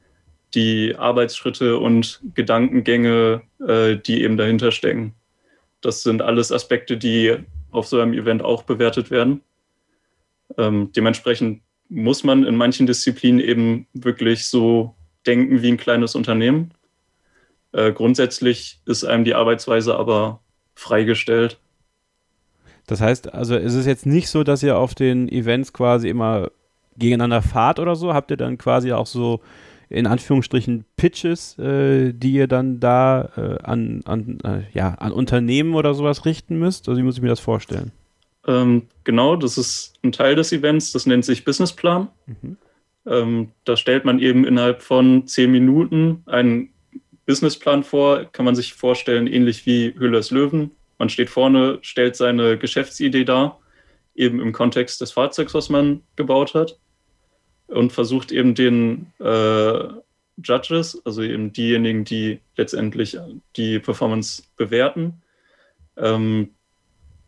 die 0.55 0.97
Arbeitsschritte 0.97 1.79
und 1.79 2.21
Gedankengänge, 2.35 3.43
äh, 3.67 3.97
die 3.97 4.23
eben 4.23 4.37
dahinter 4.37 4.73
stecken. 4.73 5.15
Das 5.81 6.03
sind 6.03 6.23
alles 6.23 6.51
Aspekte, 6.51 6.97
die 6.97 7.37
auf 7.71 7.87
so 7.87 8.01
einem 8.01 8.15
Event 8.15 8.43
auch 8.43 8.63
bewertet 8.63 9.11
werden. 9.11 9.43
Ähm, 10.57 10.91
dementsprechend 10.93 11.63
muss 11.89 12.25
man 12.25 12.45
in 12.45 12.57
manchen 12.57 12.87
Disziplinen 12.87 13.41
eben 13.41 13.87
wirklich 13.93 14.49
so 14.49 14.95
denken 15.29 15.63
wie 15.63 15.69
ein 15.69 15.77
kleines 15.77 16.15
Unternehmen. 16.15 16.73
Äh, 17.73 17.93
grundsätzlich 17.93 18.81
ist 18.87 19.05
einem 19.05 19.25
die 19.25 19.35
Arbeitsweise 19.35 19.97
aber 19.97 20.41
freigestellt. 20.75 21.59
Das 22.87 23.01
heißt, 23.01 23.35
also 23.35 23.55
ist 23.57 23.75
es 23.75 23.87
jetzt 23.87 24.07
nicht 24.07 24.31
so, 24.31 24.43
dass 24.43 24.63
ihr 24.63 24.79
auf 24.79 24.95
den 24.95 25.29
Events 25.29 25.73
quasi 25.73 26.09
immer 26.09 26.51
gegeneinander 26.97 27.43
fahrt 27.43 27.79
oder 27.79 27.95
so? 27.95 28.15
Habt 28.15 28.31
ihr 28.31 28.37
dann 28.37 28.57
quasi 28.57 28.93
auch 28.93 29.07
so 29.07 29.41
in 29.91 30.07
Anführungsstrichen 30.07 30.85
Pitches, 30.97 31.59
äh, 31.59 32.13
die 32.13 32.33
ihr 32.33 32.47
dann 32.47 32.81
da 32.81 33.31
äh, 33.37 33.63
an, 33.63 34.03
an, 34.05 34.39
äh, 34.45 34.63
ja, 34.73 34.95
an 34.95 35.13
Unternehmen 35.13 35.75
oder 35.75 35.95
sowas 35.95 36.25
richten 36.25 36.59
müsst? 36.59 36.89
Also 36.89 37.01
wie 37.01 37.05
muss 37.05 37.17
ich 37.17 37.23
mir 37.23 37.29
das 37.29 37.41
vorstellen? 37.41 37.93
Ähm, 38.47 38.83
genau, 39.05 39.37
das 39.37 39.59
ist 39.59 39.95
ein 40.03 40.13
Teil 40.13 40.35
des 40.35 40.53
Events, 40.53 40.93
das 40.93 41.07
nennt 41.07 41.25
sich 41.25 41.45
Businessplan. 41.45 42.09
Mhm. 42.27 42.57
Ähm, 43.09 43.53
da 43.65 43.77
stellt 43.77 44.05
man 44.05 44.19
eben 44.19 44.45
innerhalb 44.45 44.83
von 44.83 45.27
zehn 45.27 45.51
Minuten 45.51 46.23
einen 46.27 46.71
Businessplan 47.27 47.85
vor, 47.85 48.25
kann 48.33 48.45
man 48.45 48.55
sich 48.55 48.75
vorstellen, 48.75 49.27
ähnlich 49.27 49.67
wie 49.67 49.95
Höhlers 49.95 50.31
Löwen. 50.31 50.73
Man 50.99 51.09
steht 51.09 51.31
vorne, 51.31 51.79
stellt 51.83 52.17
seine 52.17 52.59
Geschäftsidee 52.59 53.25
dar, 53.25 53.61
eben 54.15 54.41
im 54.41 54.53
Kontext 54.53 55.01
des 55.01 55.13
Fahrzeugs, 55.13 55.55
was 55.55 55.69
man 55.69 56.03
gebaut 56.17 56.55
hat, 56.55 56.79
und 57.69 57.93
versucht 57.93 58.33
eben 58.33 58.55
den 58.55 59.13
äh, 59.21 59.89
Judges, 60.43 61.01
also 61.05 61.23
eben 61.23 61.53
diejenigen, 61.53 62.05
die 62.05 62.41
letztendlich 62.57 63.17
die 63.57 63.79
Performance 63.79 64.45
bewerten, 64.57 65.23
ähm, 65.97 66.55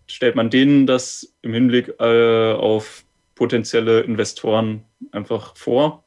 stellt 0.06 0.34
man 0.34 0.50
denen 0.50 0.86
das 0.86 1.34
im 1.42 1.52
Hinblick 1.52 1.94
äh, 2.00 2.52
auf 2.52 3.04
potenzielle 3.34 4.00
Investoren 4.00 4.84
einfach 5.12 5.56
vor. 5.56 6.04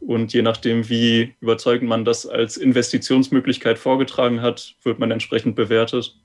Und 0.00 0.32
je 0.32 0.42
nachdem, 0.42 0.88
wie 0.88 1.34
überzeugend 1.40 1.88
man 1.88 2.04
das 2.04 2.26
als 2.26 2.56
Investitionsmöglichkeit 2.56 3.78
vorgetragen 3.78 4.42
hat, 4.42 4.76
wird 4.82 4.98
man 4.98 5.10
entsprechend 5.10 5.56
bewertet. 5.56 6.16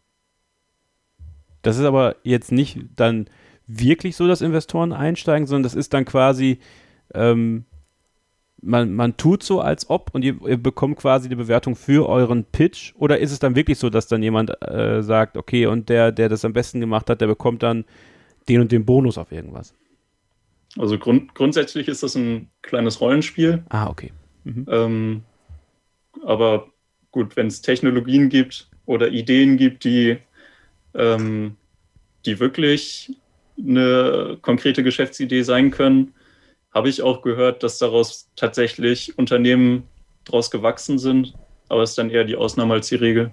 Das 1.62 1.78
ist 1.78 1.86
aber 1.86 2.16
jetzt 2.24 2.52
nicht 2.52 2.80
dann 2.96 3.30
wirklich 3.68 4.16
so, 4.16 4.28
dass 4.28 4.42
Investoren 4.42 4.94
einsteigen, 4.94 5.48
sondern 5.48 5.64
das 5.64 5.76
ist 5.76 5.94
dann 5.94 6.06
quasi, 6.06 6.60
ähm, 7.14 7.66
man, 8.62 8.94
man 8.94 9.18
tut 9.18 9.44
so, 9.44 9.62
als 9.62 9.90
ob 9.90 10.14
und 10.14 10.24
ihr, 10.24 10.36
ihr, 10.46 10.58
bekommt 10.58 10.98
quasi 10.98 11.30
die 11.30 11.36
Bewertung 11.36 11.76
für 11.76 12.08
euren 12.10 12.46
Pitch 12.46 12.94
oder 12.98 13.20
ist 13.20 13.32
es 13.32 13.40
dann 13.40 13.56
wirklich 13.56 13.80
so, 13.80 13.90
dass 13.90 14.08
dann 14.08 14.22
jemand 14.22 14.52
äh, 14.64 15.02
sagt, 15.02 15.38
okay, 15.38 15.66
und 15.66 15.90
der, 15.90 16.12
der 16.12 16.30
das 16.30 16.46
am 16.46 16.54
besten 16.54 16.80
gemacht 16.80 17.10
hat, 17.10 17.22
der 17.22 17.28
bekommt 17.28 17.64
dann 17.64 17.86
den 18.50 18.62
und 18.62 18.72
den 18.72 18.86
Bonus 18.86 19.18
auf 19.18 19.32
irgendwas? 19.32 19.74
Also 20.78 20.98
grund, 20.98 21.36
grundsätzlich 21.36 21.88
ist 21.88 22.04
das 22.04 22.16
ein 22.16 22.50
kleines 22.62 23.02
Rollenspiel. 23.02 23.64
Ah, 23.70 23.90
okay. 23.90 24.12
Mhm. 24.44 24.66
Ähm, 24.70 25.24
aber 26.24 26.68
gut, 27.12 27.36
wenn 27.36 27.48
es 27.48 27.62
Technologien 27.62 28.30
gibt 28.30 28.70
oder 28.86 29.10
Ideen 29.10 29.58
gibt, 29.58 29.84
die, 29.84 30.18
ähm, 30.94 31.58
die 32.26 32.40
wirklich 32.40 33.16
eine 33.58 34.38
konkrete 34.42 34.84
Geschäftsidee 34.84 35.44
sein 35.44 35.72
können. 35.72 36.14
Habe 36.74 36.90
ich 36.90 37.02
auch 37.02 37.22
gehört, 37.22 37.64
dass 37.64 37.80
daraus 37.80 38.30
tatsächlich 38.36 39.18
Unternehmen 39.18 39.84
draus 40.24 40.52
gewachsen 40.52 40.98
sind, 40.98 41.34
aber 41.68 41.84
es 41.84 41.92
ist 41.92 41.98
dann 41.98 42.10
eher 42.10 42.24
die 42.24 42.36
Ausnahme 42.36 42.76
als 42.76 42.88
die 42.88 42.96
Regel 42.96 43.32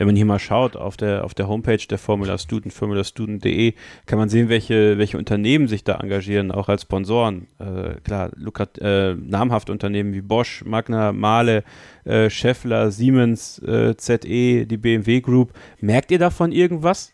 wenn 0.00 0.06
man 0.06 0.16
hier 0.16 0.24
mal 0.24 0.38
schaut 0.38 0.76
auf 0.76 0.96
der, 0.96 1.26
auf 1.26 1.34
der 1.34 1.46
Homepage 1.46 1.76
der 1.76 1.98
Formula 1.98 2.38
Student, 2.38 2.72
formulastudent.de, 2.72 3.74
kann 4.06 4.18
man 4.18 4.30
sehen, 4.30 4.48
welche, 4.48 4.96
welche 4.96 5.18
Unternehmen 5.18 5.68
sich 5.68 5.84
da 5.84 5.96
engagieren, 5.96 6.50
auch 6.50 6.70
als 6.70 6.82
Sponsoren. 6.82 7.48
Äh, 7.58 8.00
klar, 8.02 8.30
lukrat, 8.34 8.78
äh, 8.78 9.14
namhafte 9.14 9.72
Unternehmen 9.72 10.14
wie 10.14 10.22
Bosch, 10.22 10.64
Magna, 10.64 11.12
Mahle, 11.12 11.64
äh, 12.04 12.30
Scheffler, 12.30 12.90
Siemens, 12.90 13.58
äh, 13.58 13.94
ZE, 13.94 14.64
die 14.64 14.78
BMW 14.78 15.20
Group. 15.20 15.52
Merkt 15.82 16.10
ihr 16.10 16.18
davon 16.18 16.50
irgendwas? 16.50 17.12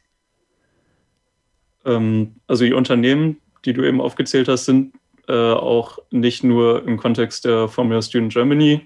Ähm, 1.84 2.36
also 2.46 2.64
die 2.64 2.72
Unternehmen, 2.72 3.38
die 3.64 3.72
du 3.72 3.82
eben 3.82 4.00
aufgezählt 4.00 4.46
hast, 4.46 4.66
sind 4.66 4.94
äh, 5.26 5.32
auch 5.32 5.98
nicht 6.12 6.44
nur 6.44 6.86
im 6.86 6.98
Kontext 6.98 7.46
der 7.46 7.66
Formula 7.66 8.00
Student 8.00 8.32
Germany 8.32 8.82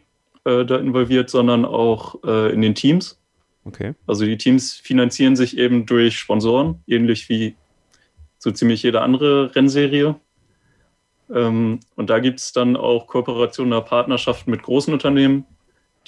äh, 0.47 0.65
da 0.65 0.79
involviert, 0.79 1.29
sondern 1.29 1.67
auch 1.67 2.25
in 2.25 2.63
den 2.63 2.75
Teams. 2.75 3.20
Okay. 3.65 3.95
Also 4.07 4.25
die 4.25 4.39
Teams 4.39 4.75
finanzieren 4.75 5.37
sich 5.37 5.59
eben 5.59 5.87
durch 5.87 6.19
Sponsoren, 6.19 6.83
ähnlich 6.87 7.29
wie 7.29 7.57
so 8.39 8.51
ziemlich 8.51 8.83
jede 8.83 9.03
andere 9.03 9.55
Rennserie. 9.55 10.17
Ähm, 11.33 11.81
und 11.95 12.11
da 12.11 12.19
gibt 12.19 12.41
es 12.41 12.53
dann 12.53 12.77
auch 12.77 13.07
Kooperationen 13.07 13.73
oder 13.73 13.83
Partnerschaften 13.83 14.51
mit 14.51 14.63
großen 14.63 14.93
Unternehmen, 14.93 15.45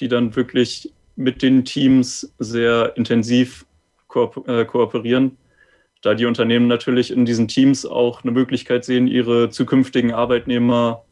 die 0.00 0.08
dann 0.08 0.34
wirklich 0.34 0.92
mit 1.14 1.42
den 1.42 1.64
Teams 1.64 2.32
sehr 2.38 2.96
intensiv 2.96 3.66
ko 4.08 4.32
äh, 4.46 4.64
kooperieren, 4.64 5.36
da 6.02 6.14
die 6.14 6.26
Unternehmen 6.26 6.66
natürlich 6.66 7.10
in 7.10 7.24
diesen 7.24 7.48
Teams 7.48 7.86
auch 7.86 8.22
eine 8.22 8.32
Möglichkeit 8.32 8.84
sehen, 8.84 9.06
ihre 9.06 9.50
zukünftigen 9.50 10.12
Arbeitnehmer 10.12 11.04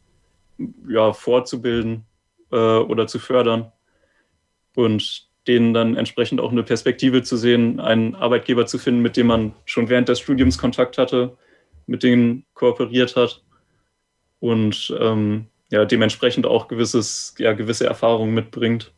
ja, 0.87 1.13
fortzubilden 1.13 2.05
äh, 2.51 2.55
oder 2.55 3.07
zu 3.07 3.19
fördern. 3.19 3.71
Und 4.75 5.30
denen 5.47 5.73
dann 5.73 5.95
entsprechend 5.95 6.39
auch 6.39 6.51
eine 6.51 6.63
Perspektive 6.63 7.23
zu 7.23 7.35
sehen, 7.37 7.79
einen 7.79 8.15
Arbeitgeber 8.15 8.65
zu 8.65 8.77
finden, 8.77 9.01
mit 9.01 9.17
dem 9.17 9.27
man 9.27 9.53
schon 9.65 9.89
während 9.89 10.09
des 10.09 10.19
Studiums 10.19 10.57
Kontakt 10.57 10.97
hatte, 10.97 11.37
mit 11.87 12.03
denen 12.03 12.45
kooperiert 12.53 13.15
hat 13.15 13.41
und 14.39 14.93
ähm, 14.99 15.47
ja, 15.71 15.85
dementsprechend 15.85 16.45
auch 16.45 16.67
gewisses, 16.67 17.33
ja, 17.37 17.53
gewisse 17.53 17.85
Erfahrungen 17.85 18.33
mitbringt. 18.33 18.91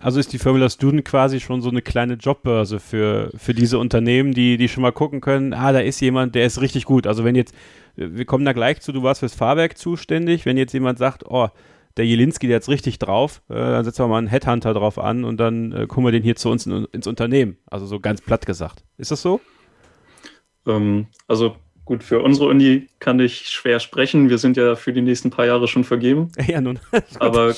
Also 0.00 0.20
ist 0.20 0.32
die 0.32 0.38
Formula 0.38 0.68
Student 0.68 1.04
quasi 1.04 1.40
schon 1.40 1.62
so 1.62 1.70
eine 1.70 1.82
kleine 1.82 2.14
Jobbörse 2.14 2.80
für, 2.80 3.30
für 3.36 3.54
diese 3.54 3.78
Unternehmen, 3.78 4.32
die, 4.32 4.56
die 4.56 4.68
schon 4.68 4.82
mal 4.82 4.92
gucken 4.92 5.20
können, 5.20 5.52
ah, 5.52 5.72
da 5.72 5.80
ist 5.80 6.00
jemand, 6.00 6.34
der 6.34 6.46
ist 6.46 6.60
richtig 6.60 6.84
gut. 6.84 7.06
Also 7.06 7.24
wenn 7.24 7.34
jetzt, 7.34 7.54
wir 7.96 8.24
kommen 8.24 8.44
da 8.44 8.52
gleich 8.52 8.80
zu, 8.80 8.92
du 8.92 9.02
warst 9.02 9.20
fürs 9.20 9.34
Fahrwerk 9.34 9.78
zuständig, 9.78 10.46
wenn 10.46 10.56
jetzt 10.56 10.72
jemand 10.72 10.98
sagt, 10.98 11.24
oh, 11.26 11.48
der 11.96 12.06
Jelinski, 12.06 12.46
der 12.46 12.56
jetzt 12.56 12.68
richtig 12.68 12.98
drauf, 12.98 13.42
äh, 13.48 13.54
dann 13.54 13.84
setzen 13.84 14.04
wir 14.04 14.08
mal 14.08 14.18
einen 14.18 14.26
Headhunter 14.26 14.74
drauf 14.74 14.98
an 14.98 15.24
und 15.24 15.38
dann 15.38 15.72
äh, 15.72 15.86
kommen 15.86 16.06
wir 16.06 16.12
den 16.12 16.22
hier 16.22 16.36
zu 16.36 16.50
uns 16.50 16.66
in, 16.66 16.86
ins 16.92 17.06
Unternehmen. 17.06 17.58
Also 17.66 17.86
so 17.86 18.00
ganz 18.00 18.20
platt 18.20 18.46
gesagt. 18.46 18.84
Ist 18.96 19.10
das 19.10 19.22
so? 19.22 19.40
Ähm, 20.66 21.06
also 21.26 21.56
gut, 21.84 22.04
für 22.04 22.20
unsere 22.20 22.48
Uni 22.48 22.86
kann 23.00 23.18
ich 23.18 23.48
schwer 23.48 23.80
sprechen. 23.80 24.28
Wir 24.30 24.38
sind 24.38 24.56
ja 24.56 24.76
für 24.76 24.92
die 24.92 25.02
nächsten 25.02 25.30
paar 25.30 25.46
Jahre 25.46 25.66
schon 25.66 25.84
vergeben. 25.84 26.30
Ja, 26.46 26.60
nun. 26.60 26.78
Aber 27.18 27.54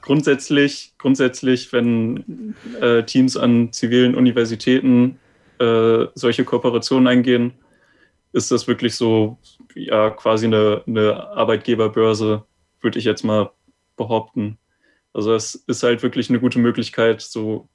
grundsätzlich, 0.00 0.94
grundsätzlich, 0.98 1.72
wenn 1.72 2.54
äh, 2.80 3.02
Teams 3.04 3.36
an 3.36 3.72
zivilen 3.72 4.14
Universitäten 4.14 5.18
äh, 5.58 6.06
solche 6.14 6.44
Kooperationen 6.44 7.06
eingehen, 7.06 7.52
ist 8.32 8.50
das 8.50 8.68
wirklich 8.68 8.94
so 8.94 9.38
ja 9.74 10.10
quasi 10.10 10.46
eine, 10.46 10.82
eine 10.86 11.28
Arbeitgeberbörse, 11.28 12.44
würde 12.80 12.98
ich 12.98 13.04
jetzt 13.04 13.24
mal 13.24 13.50
behaupten. 13.96 14.58
Also 15.12 15.34
es 15.34 15.54
ist 15.54 15.82
halt 15.82 16.02
wirklich 16.02 16.28
eine 16.28 16.40
gute 16.40 16.58
Möglichkeit, 16.58 17.20
so 17.20 17.68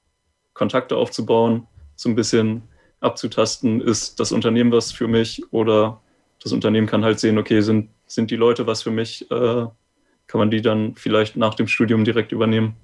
Kontakte 0.54 0.96
aufzubauen, 0.96 1.68
so 1.96 2.10
ein 2.10 2.16
bisschen 2.16 2.64
abzutasten, 3.00 3.82
ist 3.82 4.20
das 4.20 4.32
Unternehmen 4.32 4.72
was 4.72 4.92
für 4.92 5.08
mich 5.08 5.44
oder 5.52 6.02
das 6.42 6.52
Unternehmen 6.52 6.88
kann 6.88 7.04
halt 7.04 7.20
sehen, 7.20 7.38
okay, 7.38 7.62
sind, 7.62 7.90
sind 8.06 8.32
die 8.32 8.36
Leute 8.36 8.68
was 8.68 8.84
für 8.84 8.92
mich, 8.92 9.30
äh, 9.32 9.68
kann 10.28 10.40
man 10.40 10.52
die 10.52 10.62
dann 10.62 10.96
vielleicht 10.96 11.36
nach 11.36 11.54
dem 11.54 11.68
Studium 11.68 12.04
direkt 12.06 12.32
übernehmen. 12.32 12.76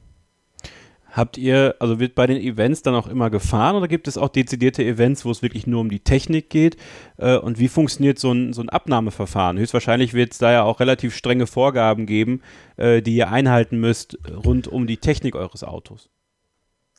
Habt 1.11 1.37
ihr, 1.37 1.75
also 1.79 1.99
wird 1.99 2.13
bei 2.15 2.27
den 2.27 2.37
Events 2.37 2.83
dann 2.83 2.93
auch 2.93 3.07
immer 3.07 3.29
gefahren 3.29 3.75
oder 3.75 3.87
gibt 3.87 4.07
es 4.07 4.17
auch 4.17 4.29
dezidierte 4.29 4.83
Events, 4.83 5.25
wo 5.25 5.31
es 5.31 5.41
wirklich 5.41 5.65
nur 5.65 5.81
um 5.81 5.89
die 5.89 6.01
Technik 6.01 6.49
geht? 6.49 6.77
Äh, 7.17 7.37
und 7.37 7.59
wie 7.59 7.67
funktioniert 7.67 8.19
so 8.19 8.31
ein, 8.31 8.53
so 8.53 8.61
ein 8.61 8.69
Abnahmeverfahren? 8.69 9.57
Höchstwahrscheinlich 9.57 10.13
wird 10.13 10.33
es 10.33 10.37
da 10.37 10.51
ja 10.51 10.63
auch 10.63 10.79
relativ 10.79 11.15
strenge 11.15 11.47
Vorgaben 11.47 12.05
geben, 12.05 12.41
äh, 12.77 13.01
die 13.01 13.15
ihr 13.15 13.31
einhalten 13.31 13.79
müsst 13.79 14.17
rund 14.45 14.67
um 14.67 14.85
die 14.85 14.97
Technik 14.97 15.35
eures 15.35 15.63
Autos. 15.63 16.09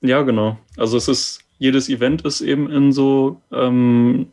Ja, 0.03 0.23
genau. 0.23 0.59
Also 0.77 0.97
es 0.97 1.09
ist, 1.09 1.45
jedes 1.59 1.89
Event 1.89 2.23
ist 2.23 2.41
eben 2.41 2.71
in 2.71 2.93
so 2.93 3.41
ähm, 3.53 4.33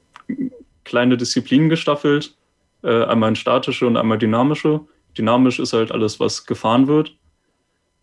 kleine 0.85 1.17
Disziplinen 1.17 1.69
gestaffelt. 1.69 2.35
Äh, 2.83 3.03
einmal 3.03 3.29
in 3.29 3.35
statische 3.35 3.85
und 3.85 3.97
einmal 3.97 4.17
dynamische. 4.17 4.81
Dynamisch 5.17 5.59
ist 5.59 5.73
halt 5.73 5.91
alles, 5.91 6.19
was 6.19 6.45
gefahren 6.45 6.87
wird. 6.87 7.15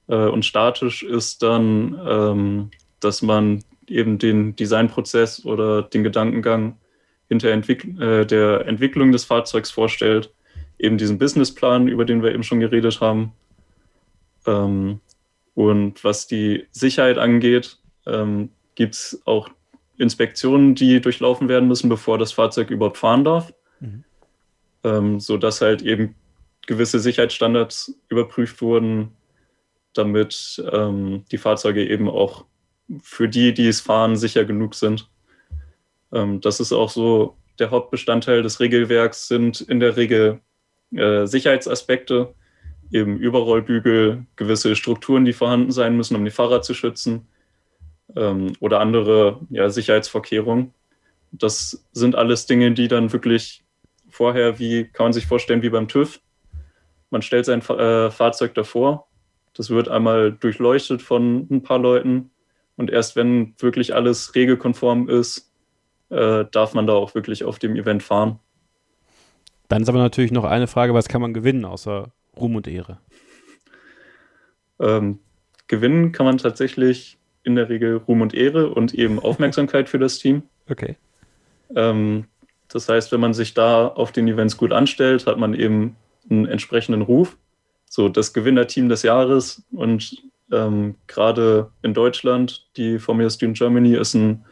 Äh, 0.08 0.16
und 0.26 0.44
statisch 0.44 1.02
ist 1.02 1.42
dann, 1.42 2.00
ähm, 2.06 2.70
dass 3.00 3.22
man 3.22 3.62
eben 3.86 4.18
den 4.18 4.56
Designprozess 4.56 5.44
oder 5.44 5.82
den 5.82 6.04
Gedankengang 6.04 6.78
hinter 7.28 7.50
Entwick 7.50 7.84
äh, 8.00 8.24
der 8.24 8.66
Entwicklung 8.66 9.12
des 9.12 9.24
Fahrzeugs 9.24 9.70
vorstellt, 9.70 10.32
eben 10.78 10.98
diesen 10.98 11.18
Businessplan, 11.18 11.88
über 11.88 12.04
den 12.04 12.22
wir 12.22 12.32
eben 12.32 12.42
schon 12.42 12.60
geredet 12.60 13.00
haben. 13.00 13.32
Ähm, 14.46 15.00
und 15.54 16.02
was 16.04 16.26
die 16.26 16.66
Sicherheit 16.70 17.18
angeht, 17.18 17.78
ähm, 18.06 18.50
gibt 18.74 18.94
es 18.94 19.22
auch 19.24 19.48
Inspektionen, 19.96 20.74
die 20.74 21.00
durchlaufen 21.00 21.48
werden 21.48 21.68
müssen, 21.68 21.88
bevor 21.88 22.18
das 22.18 22.32
Fahrzeug 22.32 22.70
überhaupt 22.70 22.98
fahren 22.98 23.24
darf. 23.24 23.52
Mhm. 23.80 24.04
Ähm, 24.82 25.20
sodass 25.20 25.60
halt 25.60 25.82
eben 25.82 26.14
gewisse 26.66 26.98
Sicherheitsstandards 26.98 27.94
überprüft 28.08 28.60
wurden, 28.60 29.12
damit 29.94 30.62
ähm, 30.72 31.24
die 31.30 31.38
Fahrzeuge 31.38 31.88
eben 31.88 32.08
auch 32.08 32.44
für 33.02 33.28
die, 33.28 33.54
die 33.54 33.68
es 33.68 33.80
fahren, 33.80 34.16
sicher 34.16 34.44
genug 34.44 34.74
sind. 34.74 35.08
Ähm, 36.12 36.40
das 36.40 36.60
ist 36.60 36.72
auch 36.72 36.90
so 36.90 37.36
der 37.58 37.70
Hauptbestandteil 37.70 38.42
des 38.42 38.60
Regelwerks, 38.60 39.28
sind 39.28 39.60
in 39.60 39.80
der 39.80 39.96
Regel 39.96 40.40
äh, 40.92 41.26
Sicherheitsaspekte, 41.26 42.34
eben 42.92 43.16
Überrollbügel, 43.18 44.26
gewisse 44.36 44.76
Strukturen, 44.76 45.24
die 45.24 45.32
vorhanden 45.32 45.70
sein 45.70 45.96
müssen, 45.96 46.16
um 46.16 46.24
die 46.24 46.30
Fahrer 46.30 46.62
zu 46.62 46.74
schützen 46.74 47.26
ähm, 48.16 48.52
oder 48.60 48.80
andere 48.80 49.40
ja, 49.50 49.70
Sicherheitsvorkehrungen. 49.70 50.74
Das 51.32 51.84
sind 51.92 52.14
alles 52.14 52.46
Dinge, 52.46 52.72
die 52.72 52.88
dann 52.88 53.12
wirklich 53.12 53.64
vorher, 54.08 54.58
wie 54.58 54.84
kann 54.84 55.06
man 55.06 55.12
sich 55.12 55.26
vorstellen, 55.26 55.62
wie 55.62 55.70
beim 55.70 55.88
TÜV. 55.88 56.20
Man 57.10 57.22
stellt 57.22 57.46
sein 57.46 57.60
äh, 57.60 58.10
Fahrzeug 58.10 58.54
davor 58.54 59.08
das 59.54 59.70
wird 59.70 59.88
einmal 59.88 60.32
durchleuchtet 60.32 61.00
von 61.00 61.46
ein 61.50 61.62
paar 61.62 61.78
Leuten. 61.78 62.30
Und 62.76 62.90
erst 62.90 63.16
wenn 63.16 63.54
wirklich 63.58 63.94
alles 63.94 64.34
regelkonform 64.34 65.08
ist, 65.08 65.52
äh, 66.10 66.44
darf 66.50 66.74
man 66.74 66.86
da 66.86 66.94
auch 66.94 67.14
wirklich 67.14 67.44
auf 67.44 67.58
dem 67.58 67.76
Event 67.76 68.02
fahren. 68.02 68.40
Dann 69.68 69.82
ist 69.82 69.88
aber 69.88 69.98
natürlich 69.98 70.32
noch 70.32 70.44
eine 70.44 70.66
Frage, 70.66 70.92
was 70.92 71.08
kann 71.08 71.20
man 71.20 71.32
gewinnen 71.32 71.64
außer 71.64 72.12
Ruhm 72.36 72.56
und 72.56 72.66
Ehre? 72.66 72.98
Ähm, 74.80 75.20
gewinnen 75.68 76.12
kann 76.12 76.26
man 76.26 76.38
tatsächlich 76.38 77.18
in 77.44 77.54
der 77.54 77.68
Regel 77.68 77.96
Ruhm 77.96 78.20
und 78.20 78.34
Ehre 78.34 78.70
und 78.70 78.92
eben 78.92 79.18
Aufmerksamkeit 79.20 79.88
für 79.88 79.98
das 79.98 80.18
Team. 80.18 80.42
Okay. 80.68 80.96
Ähm, 81.76 82.26
das 82.68 82.88
heißt, 82.88 83.12
wenn 83.12 83.20
man 83.20 83.34
sich 83.34 83.54
da 83.54 83.86
auf 83.86 84.10
den 84.10 84.26
Events 84.26 84.56
gut 84.56 84.72
anstellt, 84.72 85.26
hat 85.26 85.38
man 85.38 85.54
eben 85.54 85.96
einen 86.28 86.46
entsprechenden 86.46 87.02
Ruf 87.02 87.36
so 87.94 88.08
das 88.08 88.32
Gewinnerteam 88.32 88.88
des 88.88 89.04
Jahres. 89.04 89.62
Und 89.70 90.20
ähm, 90.50 90.96
gerade 91.06 91.70
in 91.82 91.94
Deutschland, 91.94 92.66
die 92.76 92.98
Formula 92.98 93.30
Student 93.30 93.56
Germany 93.56 93.94
ist 93.94 94.14
ein 94.14 94.44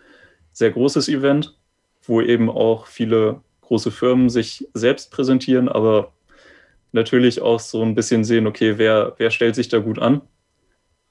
sehr 0.53 0.71
großes 0.71 1.09
Event, 1.09 1.59
wo 2.05 2.21
eben 2.21 2.49
auch 2.49 2.87
viele 2.87 3.41
große 3.63 3.91
Firmen 3.91 4.31
sich 4.31 4.69
selbst 4.75 5.11
präsentieren, 5.11 5.69
aber 5.69 6.13
natürlich 6.93 7.43
auch 7.43 7.59
so 7.59 7.83
ein 7.83 7.97
bisschen 7.97 8.23
sehen, 8.23 8.47
okay, 8.47 8.79
wer, 8.79 9.15
wer 9.19 9.33
stellt 9.33 9.57
sich 9.57 9.69
da 9.69 9.81
gut 9.81 9.99
an, 9.99 10.21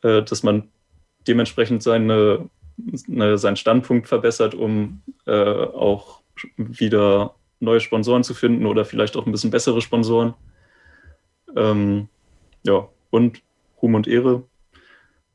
äh, 0.02 0.22
dass 0.24 0.42
man 0.42 0.70
dementsprechend 1.28 1.84
seine, 1.84 2.50
ne, 3.08 3.38
seinen 3.38 3.58
Standpunkt 3.58 4.08
verbessert, 4.08 4.56
um 4.56 5.02
äh, 5.26 5.34
auch 5.34 6.22
wieder 6.56 7.36
neue 7.60 7.82
Sponsoren 7.82 8.24
zu 8.24 8.34
finden 8.34 8.66
oder 8.68 8.86
vielleicht 8.86 9.18
auch 9.18 9.26
ein 9.26 9.34
bisschen 9.34 9.52
bessere 9.52 9.82
Sponsoren. 9.82 10.34
Ähm, 11.58 12.08
ja, 12.64 12.88
und 13.10 13.42
Ruhm 13.82 13.96
und 13.96 14.08
Ehre 14.08 14.44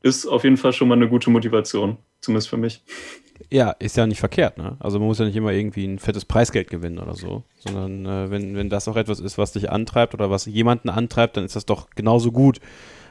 ist 0.01 0.25
auf 0.25 0.43
jeden 0.43 0.57
Fall 0.57 0.73
schon 0.73 0.87
mal 0.87 0.95
eine 0.95 1.09
gute 1.09 1.29
Motivation, 1.29 1.97
zumindest 2.21 2.49
für 2.49 2.57
mich. 2.57 2.83
Ja, 3.49 3.71
ist 3.71 3.97
ja 3.97 4.07
nicht 4.07 4.19
verkehrt, 4.19 4.57
ne? 4.57 4.77
Also 4.79 4.99
man 4.99 5.07
muss 5.07 5.19
ja 5.19 5.25
nicht 5.25 5.35
immer 5.35 5.51
irgendwie 5.51 5.85
ein 5.85 5.99
fettes 5.99 6.25
Preisgeld 6.25 6.69
gewinnen 6.69 6.97
oder 6.97 7.13
so, 7.13 7.43
sondern 7.59 8.05
äh, 8.05 8.31
wenn, 8.31 8.55
wenn 8.55 8.69
das 8.69 8.87
auch 8.87 8.95
etwas 8.95 9.19
ist, 9.19 9.37
was 9.37 9.51
dich 9.51 9.69
antreibt 9.69 10.13
oder 10.13 10.29
was 10.29 10.45
jemanden 10.45 10.89
antreibt, 10.89 11.37
dann 11.37 11.45
ist 11.45 11.55
das 11.55 11.65
doch 11.65 11.89
genauso 11.91 12.31
gut. 12.31 12.59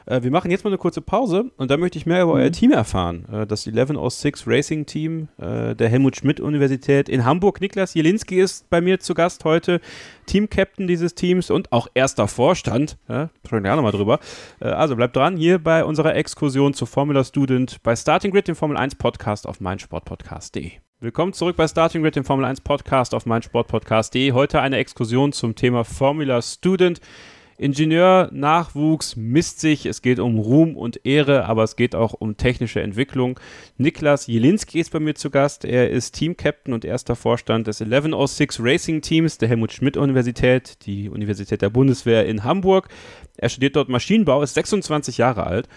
Äh, 0.07 0.23
wir 0.23 0.31
machen 0.31 0.49
jetzt 0.49 0.63
mal 0.63 0.69
eine 0.69 0.77
kurze 0.77 1.01
Pause 1.01 1.51
und 1.57 1.69
dann 1.69 1.79
möchte 1.79 1.97
ich 1.97 2.05
mehr 2.05 2.23
über 2.23 2.35
mhm. 2.35 2.41
euer 2.41 2.51
Team 2.51 2.71
erfahren. 2.71 3.25
Äh, 3.31 3.45
das 3.45 3.67
1106 3.67 4.47
Racing 4.47 4.85
Team 4.85 5.27
äh, 5.37 5.75
der 5.75 5.89
Helmut 5.89 6.15
Schmidt 6.15 6.39
Universität 6.39 7.09
in 7.09 7.25
Hamburg. 7.25 7.61
Niklas 7.61 7.93
Jelinski 7.93 8.39
ist 8.39 8.69
bei 8.69 8.81
mir 8.81 8.99
zu 8.99 9.13
Gast 9.13 9.43
heute, 9.43 9.81
Team-Captain 10.25 10.87
dieses 10.87 11.13
Teams 11.13 11.51
und 11.51 11.71
auch 11.71 11.87
erster 11.93 12.27
Vorstand. 12.27 12.97
Ja, 13.07 13.29
sprechen 13.45 13.63
wir 13.63 13.71
auch 13.71 13.75
nochmal 13.75 13.91
drüber. 13.91 14.19
Äh, 14.59 14.69
also 14.69 14.95
bleibt 14.95 15.15
dran 15.15 15.37
hier 15.37 15.59
bei 15.59 15.83
unserer 15.83 16.15
Exkursion 16.15 16.73
zu 16.73 16.85
Formula 16.85 17.23
Student 17.23 17.83
bei 17.83 17.95
Starting 17.95 18.31
Grid, 18.31 18.47
dem 18.47 18.55
Formel 18.55 18.77
1 18.77 18.95
Podcast 18.95 19.45
auf 19.45 19.59
meinsportpodcast.de. 19.59 20.71
Willkommen 20.99 21.33
zurück 21.33 21.55
bei 21.57 21.67
Starting 21.67 22.01
Grid, 22.01 22.15
dem 22.15 22.23
Formel 22.23 22.45
1 22.45 22.61
Podcast 22.61 23.13
auf 23.13 23.25
meinsportpodcast.de. 23.25 24.31
Heute 24.31 24.61
eine 24.61 24.77
Exkursion 24.77 25.31
zum 25.31 25.53
Thema 25.53 25.83
Formula 25.83 26.41
Student. 26.41 27.01
Ingenieur, 27.59 28.29
Nachwuchs 28.31 29.15
misst 29.15 29.59
sich. 29.59 29.87
Es 29.87 30.03
geht 30.03 30.19
um 30.19 30.37
Ruhm 30.37 30.77
und 30.77 31.05
Ehre, 31.05 31.45
aber 31.45 31.63
es 31.63 31.75
geht 31.75 31.95
auch 31.95 32.13
um 32.13 32.37
technische 32.37 32.81
Entwicklung. 32.81 33.39
Niklas 33.77 34.27
Jelinski 34.27 34.79
ist 34.79 34.91
bei 34.91 34.99
mir 34.99 35.15
zu 35.15 35.31
Gast. 35.31 35.65
Er 35.65 35.89
ist 35.89 36.11
Team-Captain 36.11 36.71
und 36.71 36.85
erster 36.85 37.15
Vorstand 37.15 37.65
des 37.65 37.81
1106 37.81 38.59
Racing 38.61 39.01
Teams 39.01 39.39
der 39.39 39.49
Helmut 39.49 39.71
Schmidt 39.71 39.97
Universität, 39.97 40.85
die 40.85 41.09
Universität 41.09 41.63
der 41.63 41.71
Bundeswehr 41.71 42.27
in 42.27 42.43
Hamburg. 42.43 42.89
Er 43.37 43.49
studiert 43.49 43.75
dort 43.75 43.89
Maschinenbau, 43.89 44.43
ist 44.43 44.53
26 44.53 45.17
Jahre 45.17 45.47
alt. 45.47 45.67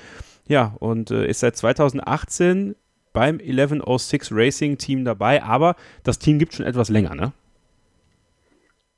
Ja, 0.48 0.76
und 0.80 1.10
äh, 1.10 1.26
ist 1.26 1.40
seit 1.40 1.56
2018 1.56 2.74
beim 3.14 3.38
1106 3.38 4.30
Racing 4.32 4.76
Team 4.76 5.06
dabei, 5.06 5.42
aber 5.42 5.76
das 6.02 6.18
Team 6.18 6.38
gibt 6.38 6.52
schon 6.52 6.66
etwas 6.66 6.90
länger, 6.90 7.14
ne? 7.14 7.32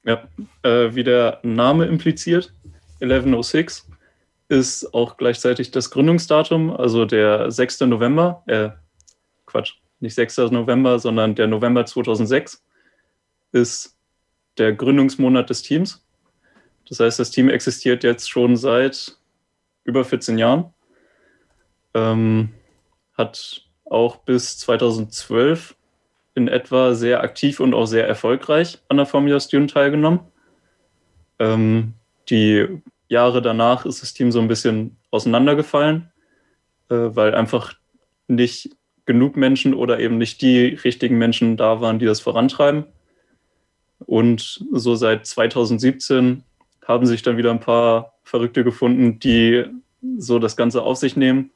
Ja, 0.04 0.24
äh, 0.62 0.94
wie 0.94 1.04
der 1.04 1.38
Name 1.44 1.84
impliziert, 1.86 2.52
1106 3.02 3.88
ist 4.48 4.92
auch 4.94 5.16
gleichzeitig 5.16 5.70
das 5.70 5.90
Gründungsdatum, 5.90 6.70
also 6.70 7.04
der 7.04 7.50
6. 7.50 7.82
November, 7.82 8.42
äh, 8.46 8.70
Quatsch, 9.46 9.74
nicht 10.00 10.14
6. 10.14 10.50
November, 10.50 10.98
sondern 10.98 11.34
der 11.34 11.46
November 11.46 11.86
2006 11.86 12.64
ist 13.52 13.98
der 14.58 14.72
Gründungsmonat 14.72 15.48
des 15.50 15.62
Teams. 15.62 16.06
Das 16.88 17.00
heißt, 17.00 17.18
das 17.18 17.30
Team 17.30 17.48
existiert 17.48 18.04
jetzt 18.04 18.28
schon 18.28 18.56
seit 18.56 19.16
über 19.84 20.04
14 20.04 20.38
Jahren, 20.38 20.72
ähm, 21.94 22.50
hat 23.14 23.64
auch 23.84 24.16
bis 24.16 24.58
2012 24.58 25.76
in 26.34 26.48
etwa 26.48 26.94
sehr 26.94 27.22
aktiv 27.22 27.60
und 27.60 27.74
auch 27.74 27.86
sehr 27.86 28.06
erfolgreich 28.06 28.80
an 28.88 28.96
der 28.96 29.06
Formula 29.06 29.38
Student 29.38 29.70
teilgenommen. 29.70 30.20
Ähm, 31.38 31.94
die 32.28 32.82
Jahre 33.12 33.42
danach 33.42 33.84
ist 33.86 34.02
das 34.02 34.14
Team 34.14 34.32
so 34.32 34.40
ein 34.40 34.48
bisschen 34.48 34.96
auseinandergefallen, 35.10 36.10
äh, 36.88 36.94
weil 36.94 37.34
einfach 37.34 37.74
nicht 38.26 38.70
genug 39.04 39.36
Menschen 39.36 39.74
oder 39.74 40.00
eben 40.00 40.18
nicht 40.18 40.40
die 40.42 40.66
richtigen 40.68 41.18
Menschen 41.18 41.56
da 41.56 41.80
waren, 41.80 41.98
die 41.98 42.06
das 42.06 42.20
vorantreiben. 42.20 42.84
Und 44.06 44.64
so 44.72 44.94
seit 44.94 45.26
2017 45.26 46.42
haben 46.86 47.06
sich 47.06 47.22
dann 47.22 47.36
wieder 47.36 47.50
ein 47.50 47.60
paar 47.60 48.14
Verrückte 48.24 48.64
gefunden, 48.64 49.18
die 49.18 49.64
so 50.16 50.38
das 50.38 50.56
Ganze 50.56 50.82
auf 50.82 50.96
sich 50.96 51.14
nehmen 51.16 51.50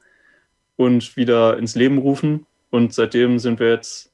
und 0.75 1.17
wieder 1.17 1.57
ins 1.57 1.75
Leben 1.75 1.97
rufen. 1.97 2.45
Und 2.69 2.93
seitdem 2.93 3.39
sind 3.39 3.59
wir 3.59 3.69
jetzt 3.71 4.13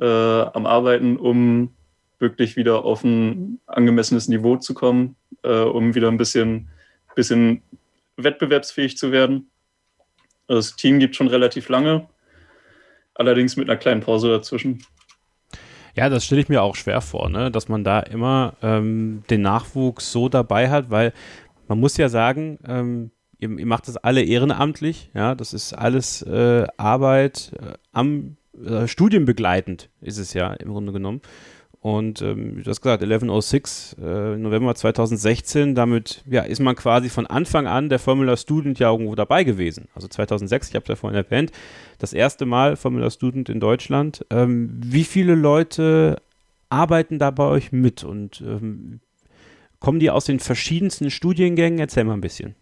äh, 0.00 0.04
am 0.06 0.66
Arbeiten, 0.66 1.16
um 1.16 1.74
wirklich 2.20 2.56
wieder 2.56 2.84
auf 2.84 3.02
ein 3.02 3.60
angemessenes 3.66 4.28
Niveau 4.28 4.56
zu 4.56 4.74
kommen, 4.74 5.16
äh, 5.42 5.60
um 5.60 5.94
wieder 5.94 6.08
ein 6.08 6.18
bisschen, 6.18 6.68
bisschen 7.14 7.62
wettbewerbsfähig 8.16 8.96
zu 8.96 9.10
werden. 9.10 9.50
Das 10.46 10.76
Team 10.76 10.98
gibt 10.98 11.16
schon 11.16 11.28
relativ 11.28 11.68
lange, 11.68 12.08
allerdings 13.14 13.56
mit 13.56 13.68
einer 13.68 13.78
kleinen 13.78 14.02
Pause 14.02 14.28
dazwischen. 14.28 14.84
Ja, 15.96 16.08
das 16.08 16.24
stelle 16.24 16.40
ich 16.40 16.48
mir 16.48 16.62
auch 16.62 16.76
schwer 16.76 17.00
vor, 17.00 17.28
ne? 17.28 17.50
dass 17.50 17.68
man 17.68 17.82
da 17.82 18.00
immer 18.00 18.54
ähm, 18.62 19.24
den 19.28 19.42
Nachwuchs 19.42 20.12
so 20.12 20.28
dabei 20.28 20.70
hat, 20.70 20.90
weil 20.90 21.12
man 21.68 21.80
muss 21.80 21.96
ja 21.96 22.08
sagen, 22.08 22.58
ähm, 22.66 23.10
ihr, 23.38 23.50
ihr, 23.50 23.66
macht 23.66 23.88
das 23.88 23.96
alle 23.96 24.22
ehrenamtlich, 24.22 25.10
ja, 25.14 25.34
das 25.34 25.52
ist 25.52 25.72
alles 25.72 26.22
äh, 26.22 26.66
Arbeit 26.76 27.52
äh, 27.60 27.74
am 27.92 28.36
äh, 28.64 28.86
studienbegleitend 28.86 29.90
ist 30.00 30.18
es 30.18 30.34
ja 30.34 30.52
im 30.54 30.70
Grunde 30.70 30.92
genommen. 30.92 31.20
Und 31.82 32.20
ähm, 32.20 32.62
du 32.62 32.70
hast 32.70 32.82
gesagt, 32.82 33.02
1106, 33.02 33.96
äh, 33.98 34.36
November 34.36 34.74
2016, 34.74 35.74
damit 35.74 36.22
ja, 36.28 36.42
ist 36.42 36.60
man 36.60 36.76
quasi 36.76 37.08
von 37.08 37.26
Anfang 37.26 37.66
an 37.66 37.88
der 37.88 37.98
Formula 37.98 38.36
Student 38.36 38.78
ja 38.78 38.90
irgendwo 38.90 39.14
dabei 39.14 39.44
gewesen. 39.44 39.88
Also 39.94 40.06
2006, 40.06 40.68
ich 40.68 40.74
habe 40.74 40.82
es 40.82 40.88
ja 40.88 40.96
vorhin 40.96 41.16
erwähnt, 41.16 41.52
das 41.98 42.12
erste 42.12 42.44
Mal 42.44 42.76
Formula 42.76 43.10
Student 43.10 43.48
in 43.48 43.60
Deutschland. 43.60 44.26
Ähm, 44.28 44.78
wie 44.84 45.04
viele 45.04 45.34
Leute 45.34 46.20
arbeiten 46.68 47.18
da 47.18 47.30
bei 47.30 47.44
euch 47.44 47.72
mit 47.72 48.04
und 48.04 48.42
ähm, 48.42 49.00
kommen 49.78 50.00
die 50.00 50.10
aus 50.10 50.26
den 50.26 50.38
verschiedensten 50.38 51.10
Studiengängen? 51.10 51.78
Erzähl 51.78 52.04
mal 52.04 52.12
ein 52.12 52.20
bisschen. 52.20 52.56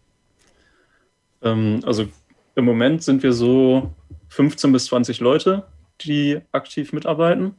Ähm, 1.41 1.81
also 1.83 2.07
im 2.55 2.63
Moment 2.63 3.03
sind 3.03 3.21
wir 3.21 3.33
so 3.33 3.93
15 4.29 4.71
bis 4.71 4.85
20 4.85 5.19
Leute, 5.19 5.65
die 5.99 6.39
aktiv 6.53 6.93
mitarbeiten. 6.93 7.55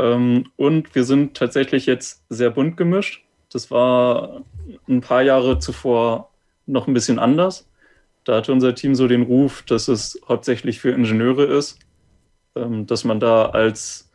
Ähm, 0.00 0.46
und 0.56 0.94
wir 0.94 1.04
sind 1.04 1.36
tatsächlich 1.36 1.86
jetzt 1.86 2.24
sehr 2.30 2.50
bunt 2.50 2.76
gemischt. 2.76 3.24
Das 3.52 3.70
war 3.70 4.42
ein 4.88 5.00
paar 5.00 5.22
Jahre 5.22 5.58
zuvor 5.58 6.30
noch 6.66 6.86
ein 6.86 6.94
bisschen 6.94 7.18
anders. 7.18 7.68
Da 8.24 8.36
hatte 8.36 8.52
unser 8.52 8.74
Team 8.74 8.94
so 8.94 9.08
den 9.08 9.22
Ruf, 9.22 9.62
dass 9.62 9.88
es 9.88 10.20
hauptsächlich 10.28 10.80
für 10.80 10.90
Ingenieure 10.90 11.44
ist, 11.44 11.78
ähm, 12.54 12.86
dass 12.86 13.04
man 13.04 13.20
da 13.20 13.46
als 13.46 14.10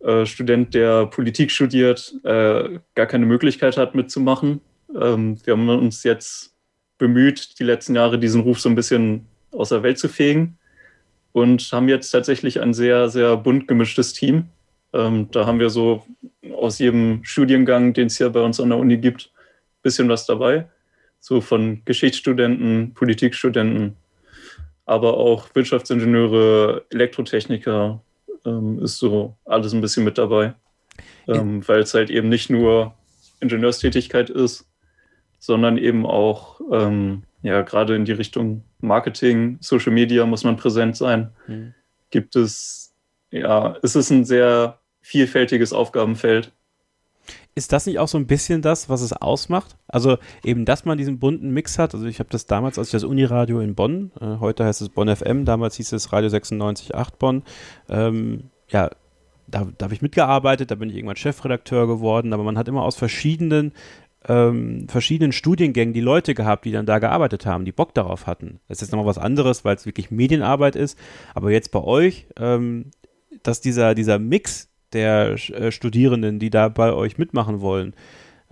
äh, 0.00 0.26
Student, 0.26 0.74
der 0.74 1.06
Politik 1.06 1.50
studiert, 1.50 2.14
äh, 2.24 2.78
gar 2.94 3.06
keine 3.06 3.26
Möglichkeit 3.26 3.78
hat 3.78 3.94
mitzumachen. 3.94 4.60
Ähm, 4.94 5.38
wir 5.44 5.52
haben 5.52 5.68
uns 5.68 6.02
jetzt 6.02 6.54
bemüht, 6.98 7.58
die 7.58 7.64
letzten 7.64 7.94
Jahre 7.94 8.18
diesen 8.18 8.42
Ruf 8.42 8.60
so 8.60 8.68
ein 8.68 8.74
bisschen 8.74 9.26
aus 9.52 9.70
der 9.70 9.82
Welt 9.82 9.98
zu 9.98 10.08
fegen 10.08 10.58
und 11.32 11.62
haben 11.72 11.88
jetzt 11.88 12.10
tatsächlich 12.10 12.60
ein 12.60 12.74
sehr, 12.74 13.08
sehr 13.08 13.36
bunt 13.36 13.66
gemischtes 13.66 14.12
Team. 14.12 14.48
Ähm, 14.94 15.28
da 15.32 15.44
haben 15.44 15.58
wir 15.58 15.70
so 15.70 16.04
aus 16.56 16.78
jedem 16.78 17.24
Studiengang, 17.24 17.92
den 17.92 18.06
es 18.06 18.16
hier 18.16 18.30
bei 18.30 18.40
uns 18.40 18.60
an 18.60 18.70
der 18.70 18.78
Uni 18.78 18.96
gibt, 18.96 19.32
ein 19.34 19.82
bisschen 19.82 20.08
was 20.08 20.24
dabei. 20.24 20.68
So 21.18 21.40
von 21.40 21.82
Geschichtsstudenten, 21.84 22.94
Politikstudenten, 22.94 23.96
aber 24.86 25.16
auch 25.16 25.52
Wirtschaftsingenieure, 25.54 26.84
Elektrotechniker 26.90 28.00
ähm, 28.44 28.78
ist 28.82 28.98
so 28.98 29.36
alles 29.44 29.74
ein 29.74 29.80
bisschen 29.80 30.04
mit 30.04 30.16
dabei. 30.16 30.54
Ähm, 31.26 31.66
weil 31.66 31.80
es 31.80 31.94
halt 31.94 32.10
eben 32.10 32.28
nicht 32.28 32.50
nur 32.50 32.94
Ingenieurstätigkeit 33.40 34.30
ist, 34.30 34.68
sondern 35.40 35.76
eben 35.76 36.06
auch 36.06 36.60
ähm, 36.70 37.24
ja, 37.42 37.62
gerade 37.62 37.96
in 37.96 38.04
die 38.04 38.12
Richtung 38.12 38.62
Marketing, 38.80 39.58
Social 39.60 39.92
Media 39.92 40.24
muss 40.24 40.44
man 40.44 40.56
präsent 40.56 40.96
sein. 40.96 41.32
Mhm. 41.48 41.74
Gibt 42.10 42.36
es, 42.36 42.94
ja, 43.30 43.76
es 43.82 43.96
ist 43.96 44.10
ein 44.10 44.24
sehr 44.24 44.78
vielfältiges 45.04 45.74
Aufgabenfeld. 45.74 46.50
Ist 47.54 47.72
das 47.72 47.86
nicht 47.86 47.98
auch 47.98 48.08
so 48.08 48.18
ein 48.18 48.26
bisschen 48.26 48.62
das, 48.62 48.88
was 48.88 49.02
es 49.02 49.12
ausmacht? 49.12 49.76
Also 49.86 50.18
eben, 50.42 50.64
dass 50.64 50.84
man 50.84 50.98
diesen 50.98 51.18
bunten 51.18 51.50
Mix 51.50 51.78
hat. 51.78 51.94
Also 51.94 52.06
ich 52.06 52.18
habe 52.18 52.30
das 52.30 52.46
damals, 52.46 52.78
als 52.78 52.88
ich 52.88 52.92
das 52.92 53.04
Uniradio 53.04 53.60
in 53.60 53.74
Bonn, 53.74 54.10
äh, 54.20 54.38
heute 54.40 54.64
heißt 54.64 54.80
es 54.80 54.88
Bonn 54.88 55.14
FM, 55.14 55.44
damals 55.44 55.76
hieß 55.76 55.92
es 55.92 56.12
Radio 56.12 56.30
96.8 56.30 57.16
Bonn, 57.18 57.42
ähm, 57.88 58.44
ja, 58.68 58.90
da, 59.46 59.68
da 59.76 59.84
habe 59.84 59.94
ich 59.94 60.02
mitgearbeitet, 60.02 60.70
da 60.70 60.74
bin 60.74 60.88
ich 60.88 60.96
irgendwann 60.96 61.16
Chefredakteur 61.16 61.86
geworden, 61.86 62.32
aber 62.32 62.42
man 62.42 62.56
hat 62.56 62.66
immer 62.66 62.82
aus 62.82 62.96
verschiedenen 62.96 63.72
ähm, 64.26 64.88
verschiedenen 64.88 65.32
Studiengängen 65.32 65.92
die 65.92 66.00
Leute 66.00 66.34
gehabt, 66.34 66.64
die 66.64 66.72
dann 66.72 66.86
da 66.86 66.98
gearbeitet 66.98 67.44
haben, 67.44 67.66
die 67.66 67.72
Bock 67.72 67.92
darauf 67.92 68.26
hatten. 68.26 68.58
Das 68.68 68.78
ist 68.78 68.82
jetzt 68.82 68.92
nochmal 68.92 69.06
was 69.06 69.18
anderes, 69.18 69.66
weil 69.66 69.76
es 69.76 69.84
wirklich 69.84 70.10
Medienarbeit 70.10 70.76
ist. 70.76 70.98
Aber 71.34 71.50
jetzt 71.50 71.70
bei 71.72 71.82
euch, 71.84 72.26
ähm, 72.38 72.90
dass 73.42 73.60
dieser, 73.60 73.94
dieser 73.94 74.18
Mix 74.18 74.70
der 74.94 75.32
äh, 75.50 75.70
Studierenden, 75.70 76.38
die 76.38 76.50
da 76.50 76.68
bei 76.68 76.92
euch 76.92 77.18
mitmachen 77.18 77.60
wollen, 77.60 77.94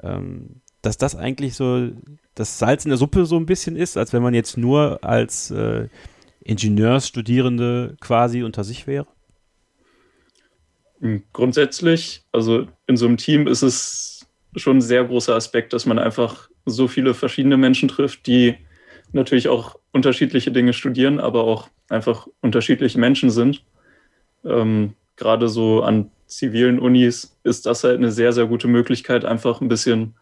ähm, 0.02 0.60
dass 0.82 0.98
das 0.98 1.14
eigentlich 1.14 1.54
so 1.54 1.90
das 2.34 2.58
Salz 2.58 2.84
in 2.84 2.90
der 2.90 2.98
Suppe 2.98 3.24
so 3.24 3.36
ein 3.36 3.46
bisschen 3.46 3.76
ist, 3.76 3.96
als 3.96 4.12
wenn 4.12 4.22
man 4.22 4.34
jetzt 4.34 4.58
nur 4.58 4.98
als 5.02 5.50
äh, 5.50 5.88
Ingenieursstudierende 6.40 7.96
quasi 8.00 8.42
unter 8.42 8.64
sich 8.64 8.86
wäre? 8.86 9.06
Grundsätzlich, 11.32 12.24
also 12.32 12.66
in 12.86 12.96
so 12.96 13.06
einem 13.06 13.16
Team 13.16 13.46
ist 13.46 13.62
es 13.62 14.26
schon 14.56 14.78
ein 14.78 14.82
sehr 14.82 15.04
großer 15.04 15.34
Aspekt, 15.34 15.72
dass 15.72 15.86
man 15.86 15.98
einfach 15.98 16.48
so 16.64 16.86
viele 16.86 17.14
verschiedene 17.14 17.56
Menschen 17.56 17.88
trifft, 17.88 18.26
die 18.26 18.56
natürlich 19.12 19.48
auch 19.48 19.76
unterschiedliche 19.92 20.52
Dinge 20.52 20.72
studieren, 20.72 21.18
aber 21.18 21.44
auch 21.44 21.68
einfach 21.88 22.28
unterschiedliche 22.40 22.98
Menschen 22.98 23.30
sind. 23.30 23.64
Ähm, 24.44 24.94
Gerade 25.16 25.48
so 25.48 25.82
an 25.82 26.10
zivilen 26.36 26.78
Unis 26.78 27.36
ist 27.44 27.66
das 27.66 27.84
halt 27.84 27.98
eine 27.98 28.12
sehr, 28.12 28.32
sehr 28.32 28.46
gute 28.46 28.68
Möglichkeit, 28.68 29.24
einfach 29.24 29.60
ein 29.60 29.68
bisschen 29.68 30.14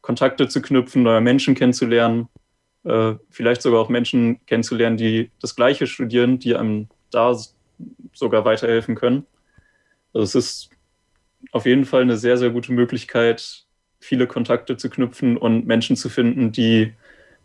Kontakte 0.00 0.48
zu 0.48 0.60
knüpfen, 0.60 1.02
neue 1.02 1.20
Menschen 1.20 1.54
kennenzulernen, 1.54 2.28
äh, 2.84 3.14
vielleicht 3.30 3.62
sogar 3.62 3.80
auch 3.80 3.88
Menschen 3.88 4.44
kennenzulernen, 4.46 4.96
die 4.96 5.30
das 5.40 5.56
Gleiche 5.56 5.86
studieren, 5.86 6.38
die 6.38 6.56
einem 6.56 6.88
da 7.10 7.36
sogar 8.12 8.44
weiterhelfen 8.44 8.94
können. 8.94 9.26
Also 10.12 10.24
es 10.24 10.34
ist 10.34 10.70
auf 11.52 11.66
jeden 11.66 11.84
Fall 11.84 12.02
eine 12.02 12.16
sehr, 12.16 12.36
sehr 12.36 12.50
gute 12.50 12.72
Möglichkeit, 12.72 13.64
viele 14.00 14.26
Kontakte 14.26 14.76
zu 14.76 14.90
knüpfen 14.90 15.36
und 15.36 15.66
Menschen 15.66 15.96
zu 15.96 16.08
finden, 16.08 16.52
die 16.52 16.92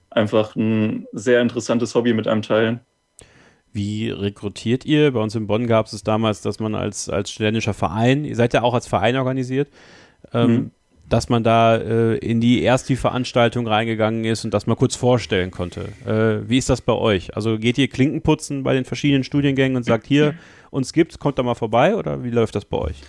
einfach 0.09 0.55
ein 0.55 1.07
sehr 1.13 1.41
interessantes 1.41 1.95
Hobby 1.95 2.13
mit 2.13 2.27
einem 2.27 2.41
teilen. 2.41 2.81
Wie 3.71 4.10
rekrutiert 4.10 4.86
ihr? 4.86 5.12
Bei 5.12 5.19
uns 5.19 5.36
in 5.36 5.47
Bonn 5.47 5.67
gab 5.67 5.86
es 5.86 6.03
damals, 6.03 6.41
dass 6.41 6.60
man 6.60 6.73
als, 6.73 7.08
als 7.08 7.32
studentischer 7.32 7.73
Verein, 7.73 8.25
ihr 8.25 8.36
seid 8.36 8.53
ja 8.53 8.63
auch 8.63 8.73
als 8.73 8.88
Verein 8.88 9.15
organisiert, 9.15 9.69
ähm, 10.34 10.51
mhm. 10.51 10.71
dass 11.08 11.29
man 11.29 11.43
da 11.43 11.75
äh, 11.75 12.17
in 12.17 12.41
die 12.41 12.63
erste 12.63 12.95
Veranstaltung 12.95 13.67
reingegangen 13.67 14.25
ist 14.25 14.43
und 14.43 14.53
das 14.53 14.65
mal 14.65 14.75
kurz 14.75 14.95
vorstellen 14.95 15.51
konnte. 15.51 15.89
Äh, 16.05 16.49
wie 16.49 16.58
ist 16.58 16.69
das 16.69 16.82
bei 16.82 16.93
euch? 16.93 17.36
Also 17.36 17.60
geht 17.60 17.77
ihr 17.77 17.88
Klinkenputzen 17.88 18.63
bei 18.63 18.73
den 18.73 18.86
verschiedenen 18.86 19.23
Studiengängen 19.23 19.77
und 19.77 19.84
sagt, 19.84 20.08
hier, 20.08 20.34
uns 20.71 20.91
gibt's, 20.91 21.19
kommt 21.19 21.38
da 21.38 21.43
mal 21.43 21.55
vorbei 21.55 21.95
oder 21.95 22.23
wie 22.23 22.32
läuft 22.32 22.55
das 22.55 22.65
bei 22.65 22.77
euch? 22.77 23.01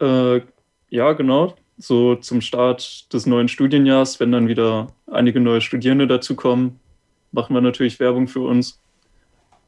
Äh, 0.00 0.42
ja, 0.90 1.12
genau. 1.12 1.54
So 1.78 2.14
zum 2.16 2.42
Start 2.42 3.10
des 3.12 3.24
neuen 3.24 3.48
Studienjahrs, 3.48 4.20
wenn 4.20 4.32
dann 4.32 4.48
wieder 4.48 4.88
einige 5.10 5.40
neue 5.40 5.62
Studierende 5.62 6.06
dazukommen, 6.06 6.78
machen 7.32 7.54
wir 7.54 7.62
natürlich 7.62 7.98
Werbung 8.00 8.28
für 8.28 8.40
uns 8.40 8.80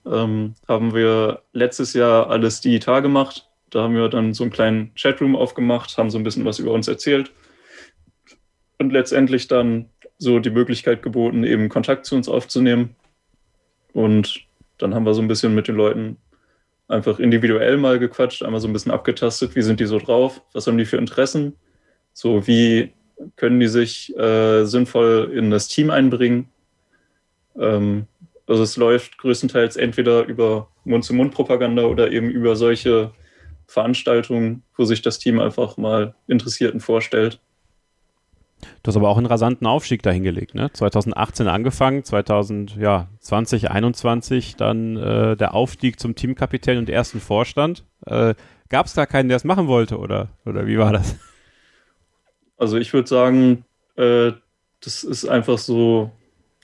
ähm, 0.07 0.55
haben 0.69 0.95
wir 0.95 1.43
letztes 1.53 1.95
Jahr 1.95 2.31
alles 2.31 2.61
digital 2.61 3.03
gemacht. 3.03 3.49
Da 3.71 3.83
haben 3.83 3.95
wir 3.95 4.09
dann 4.09 4.35
so 4.35 4.45
einen 4.45 4.53
kleinen 4.53 4.95
Chatroom 4.95 5.37
aufgemacht, 5.37 5.97
haben 5.97 6.11
so 6.11 6.19
ein 6.19 6.25
bisschen 6.25 6.45
was 6.45 6.59
über 6.59 6.73
uns 6.73 6.89
erzählt 6.89 7.33
und 8.79 8.93
letztendlich 8.93 9.49
dann 9.49 9.87
so 10.19 10.39
die 10.39 10.51
Möglichkeit 10.51 11.03
geboten, 11.03 11.45
eben 11.45 11.69
Kontakt 11.69 12.05
zu 12.05 12.15
uns 12.15 12.29
aufzunehmen. 12.29 12.97
Und 13.93 14.41
dann 14.79 14.95
haben 14.95 15.05
wir 15.05 15.15
so 15.15 15.23
ein 15.23 15.29
bisschen 15.29 15.55
mit 15.55 15.69
den 15.69 15.77
Leuten 15.77 16.17
einfach 16.89 17.19
individuell 17.19 17.77
mal 17.77 17.99
gequatscht, 17.99 18.43
einmal 18.43 18.61
so 18.61 18.69
ein 18.69 18.73
bisschen 18.73 18.93
abgetastet, 18.93 19.57
wie 19.57 19.63
sind 19.63 19.81
die 19.81 19.87
so 19.87 19.99
drauf, 19.99 20.43
was 20.53 20.67
haben 20.67 20.79
die 20.79 20.85
für 20.85 20.97
Interessen, 20.97 21.55
so 22.13 22.47
wie 22.47 22.93
können 23.37 23.61
die 23.61 23.69
sich 23.69 24.17
äh, 24.17 24.65
sinnvoll 24.65 25.33
in 25.35 25.51
das 25.51 25.69
Team 25.69 25.91
einbringen. 25.91 26.49
Ähm, 27.57 28.07
also 28.47 28.63
es 28.63 28.77
läuft 28.77 29.19
größtenteils 29.19 29.77
entweder 29.77 30.25
über 30.27 30.69
Mund-zu-Mund-Propaganda 30.85 31.85
oder 31.85 32.11
eben 32.11 32.31
über 32.31 32.57
solche 32.57 33.13
Veranstaltungen, 33.67 34.63
wo 34.77 34.85
sich 34.85 35.03
das 35.03 35.19
Team 35.19 35.41
einfach 35.41 35.77
mal 35.77 36.15
Interessierten 36.27 36.81
vorstellt. 36.81 37.41
Du 38.83 38.89
hast 38.89 38.97
aber 38.97 39.09
auch 39.09 39.17
einen 39.17 39.27
rasanten 39.27 39.67
Aufstieg 39.67 40.03
dahingelegt, 40.03 40.55
ne? 40.55 40.71
2018 40.73 41.49
angefangen, 41.49 42.05
2020, 42.05 42.77
ja, 42.81 43.09
2021 43.19 44.57
dann 44.57 44.97
äh, 44.97 45.37
der 45.37 45.55
Aufstieg 45.55 45.99
zum 45.99 46.15
Teamkapitän 46.15 46.79
und 46.79 46.89
ersten 46.89 47.21
Vorstand. 47.21 47.85
Äh, 48.07 48.35
Gab 48.73 48.87
es 48.87 48.95
da 48.95 49.05
keinen, 49.05 49.29
der 49.29 49.37
es 49.37 49.45
machen 49.45 49.67
wollte, 49.67 49.99
oder, 49.99 50.31
oder 50.47 50.67
wie 50.67 50.79
war 50.79 50.95
das? 50.95 51.17
Also 52.57 52.79
ich 52.79 52.93
würde 52.95 53.07
sagen, 53.09 53.67
äh, 53.97 54.33
das 54.81 55.05
ist 55.05 55.27
einfach 55.27 55.59
so, 55.59 56.11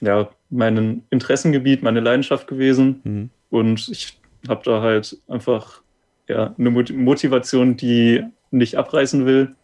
ja, 0.01 0.29
mein 0.49 1.03
Interessengebiet, 1.09 1.83
meine 1.83 1.99
Leidenschaft 1.99 2.47
gewesen. 2.47 3.01
Mhm. 3.03 3.29
Und 3.49 3.89
ich 3.89 4.19
habe 4.47 4.61
da 4.63 4.81
halt 4.81 5.17
einfach 5.27 5.81
ja, 6.27 6.55
eine 6.57 6.69
Motivation, 6.69 7.77
die 7.77 8.23
nicht 8.51 8.75
abreißen 8.75 9.25
will. 9.25 9.55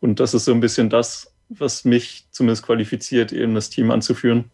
Und 0.00 0.20
das 0.20 0.34
ist 0.34 0.44
so 0.44 0.52
ein 0.52 0.60
bisschen 0.60 0.90
das, 0.90 1.34
was 1.48 1.84
mich 1.84 2.26
zumindest 2.30 2.64
qualifiziert, 2.64 3.32
eben 3.32 3.54
das 3.54 3.70
Team 3.70 3.90
anzuführen. 3.90 4.50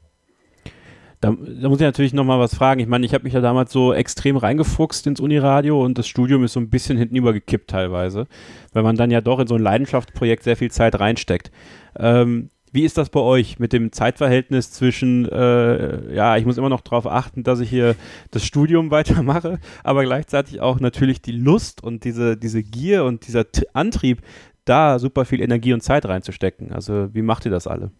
Da, 1.20 1.30
da 1.30 1.68
muss 1.68 1.80
ich 1.80 1.84
natürlich 1.84 2.12
nochmal 2.12 2.38
was 2.38 2.54
fragen. 2.54 2.80
Ich 2.80 2.86
meine, 2.86 3.06
ich 3.06 3.14
habe 3.14 3.24
mich 3.24 3.32
ja 3.32 3.40
damals 3.40 3.72
so 3.72 3.94
extrem 3.94 4.36
reingefuchst 4.36 5.06
ins 5.06 5.20
Uniradio 5.20 5.82
und 5.82 5.96
das 5.96 6.06
Studium 6.06 6.44
ist 6.44 6.52
so 6.52 6.60
ein 6.60 6.68
bisschen 6.68 6.98
hintenüber 6.98 7.32
gekippt 7.32 7.70
teilweise, 7.70 8.26
weil 8.72 8.82
man 8.82 8.96
dann 8.96 9.10
ja 9.10 9.22
doch 9.22 9.38
in 9.38 9.46
so 9.46 9.54
ein 9.54 9.62
Leidenschaftsprojekt 9.62 10.42
sehr 10.42 10.56
viel 10.56 10.70
Zeit 10.70 11.00
reinsteckt. 11.00 11.50
Ähm, 11.96 12.50
wie 12.74 12.84
ist 12.84 12.98
das 12.98 13.08
bei 13.08 13.20
euch 13.20 13.60
mit 13.60 13.72
dem 13.72 13.92
Zeitverhältnis 13.92 14.72
zwischen, 14.72 15.30
äh, 15.30 16.12
ja, 16.12 16.36
ich 16.36 16.44
muss 16.44 16.58
immer 16.58 16.68
noch 16.68 16.80
darauf 16.80 17.06
achten, 17.06 17.44
dass 17.44 17.60
ich 17.60 17.70
hier 17.70 17.94
das 18.32 18.44
Studium 18.44 18.90
weitermache, 18.90 19.60
aber 19.84 20.02
gleichzeitig 20.02 20.60
auch 20.60 20.80
natürlich 20.80 21.22
die 21.22 21.32
Lust 21.32 21.84
und 21.84 22.02
diese, 22.02 22.36
diese 22.36 22.64
Gier 22.64 23.04
und 23.04 23.28
dieser 23.28 23.50
T 23.50 23.64
Antrieb, 23.72 24.22
da 24.64 24.98
super 24.98 25.24
viel 25.24 25.40
Energie 25.40 25.72
und 25.72 25.82
Zeit 25.82 26.04
reinzustecken. 26.06 26.72
Also 26.72 27.14
wie 27.14 27.22
macht 27.22 27.44
ihr 27.44 27.52
das 27.52 27.68
alle? 27.68 27.92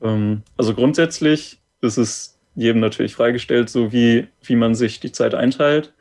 Ähm, 0.00 0.42
also 0.56 0.74
grundsätzlich 0.74 1.60
ist 1.82 1.98
es 1.98 2.38
jedem 2.54 2.80
natürlich 2.80 3.14
freigestellt, 3.14 3.68
so 3.68 3.92
wie, 3.92 4.26
wie 4.42 4.56
man 4.56 4.74
sich 4.74 5.00
die 5.00 5.12
Zeit 5.12 5.34
einteilt. 5.34 5.92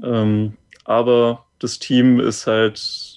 Ähm, 0.00 0.54
aber 0.84 1.46
das 1.58 1.80
Team 1.80 2.20
ist 2.20 2.46
halt 2.46 3.09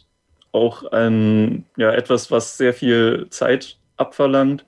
auch 0.54 0.86
ein, 0.92 1.66
ja, 1.76 1.92
etwas, 1.92 2.32
was 2.32 2.58
sehr 2.58 2.74
viel 2.74 3.28
Zeit 3.30 3.78
abverlangt, 3.98 4.66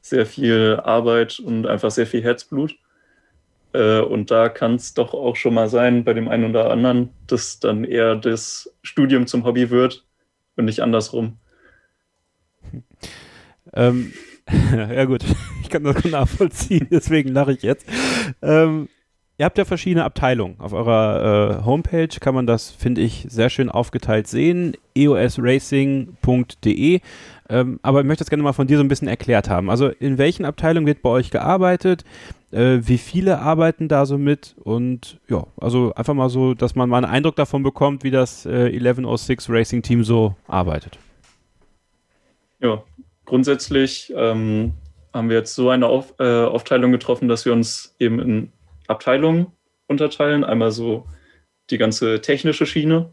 sehr 0.00 0.24
viel 0.24 0.80
Arbeit 0.82 1.38
und 1.40 1.66
einfach 1.66 1.90
sehr 1.90 2.06
viel 2.06 2.22
Herzblut. 2.22 2.76
Äh, 3.74 4.00
und 4.00 4.30
da 4.30 4.48
kann 4.48 4.76
es 4.76 4.94
doch 4.94 5.12
auch 5.12 5.36
schon 5.36 5.54
mal 5.54 5.68
sein, 5.68 6.04
bei 6.04 6.14
dem 6.14 6.28
einen 6.28 6.48
oder 6.48 6.70
anderen, 6.70 7.10
dass 7.26 7.60
dann 7.60 7.84
eher 7.84 8.16
das 8.16 8.72
Studium 8.82 9.26
zum 9.26 9.44
Hobby 9.44 9.68
wird 9.68 10.06
und 10.56 10.64
nicht 10.64 10.80
andersrum. 10.80 11.36
Ähm, 13.74 14.14
ja 14.72 15.04
gut, 15.04 15.22
ich 15.62 15.68
kann 15.68 15.84
das 15.84 16.02
nachvollziehen, 16.04 16.88
deswegen 16.90 17.32
lache 17.34 17.52
ich 17.52 17.62
jetzt. 17.62 17.86
Ähm, 18.40 18.88
Ihr 19.40 19.44
habt 19.44 19.56
ja 19.56 19.64
verschiedene 19.64 20.04
Abteilungen. 20.04 20.56
Auf 20.58 20.72
eurer 20.72 21.60
äh, 21.60 21.64
Homepage 21.64 22.08
kann 22.08 22.34
man 22.34 22.48
das, 22.48 22.72
finde 22.72 23.02
ich, 23.02 23.24
sehr 23.28 23.50
schön 23.50 23.70
aufgeteilt 23.70 24.26
sehen. 24.26 24.76
eosracing.de. 24.96 27.00
Ähm, 27.48 27.78
aber 27.82 28.00
ich 28.00 28.06
möchte 28.06 28.24
das 28.24 28.30
gerne 28.30 28.42
mal 28.42 28.52
von 28.52 28.66
dir 28.66 28.78
so 28.78 28.82
ein 28.82 28.88
bisschen 28.88 29.06
erklärt 29.06 29.48
haben. 29.48 29.70
Also 29.70 29.90
in 29.90 30.18
welchen 30.18 30.44
Abteilungen 30.44 30.88
wird 30.88 31.02
bei 31.02 31.10
euch 31.10 31.30
gearbeitet? 31.30 32.02
Äh, 32.50 32.78
wie 32.80 32.98
viele 32.98 33.38
arbeiten 33.38 33.86
da 33.86 34.06
so 34.06 34.18
mit? 34.18 34.56
Und 34.58 35.20
ja, 35.28 35.46
also 35.60 35.94
einfach 35.94 36.14
mal 36.14 36.30
so, 36.30 36.54
dass 36.54 36.74
man 36.74 36.88
mal 36.88 36.96
einen 36.96 37.12
Eindruck 37.12 37.36
davon 37.36 37.62
bekommt, 37.62 38.02
wie 38.02 38.10
das 38.10 38.44
äh, 38.44 38.72
1106 38.72 39.50
Racing 39.50 39.82
Team 39.82 40.02
so 40.02 40.34
arbeitet. 40.48 40.98
Ja, 42.58 42.82
grundsätzlich 43.24 44.12
ähm, 44.16 44.72
haben 45.14 45.28
wir 45.28 45.36
jetzt 45.36 45.54
so 45.54 45.70
eine 45.70 45.86
Auf, 45.86 46.14
äh, 46.18 46.42
Aufteilung 46.42 46.90
getroffen, 46.90 47.28
dass 47.28 47.44
wir 47.44 47.52
uns 47.52 47.94
eben 48.00 48.18
in 48.18 48.52
Abteilungen 48.88 49.52
unterteilen. 49.86 50.44
Einmal 50.44 50.72
so 50.72 51.06
die 51.70 51.78
ganze 51.78 52.20
technische 52.20 52.66
Schiene 52.66 53.12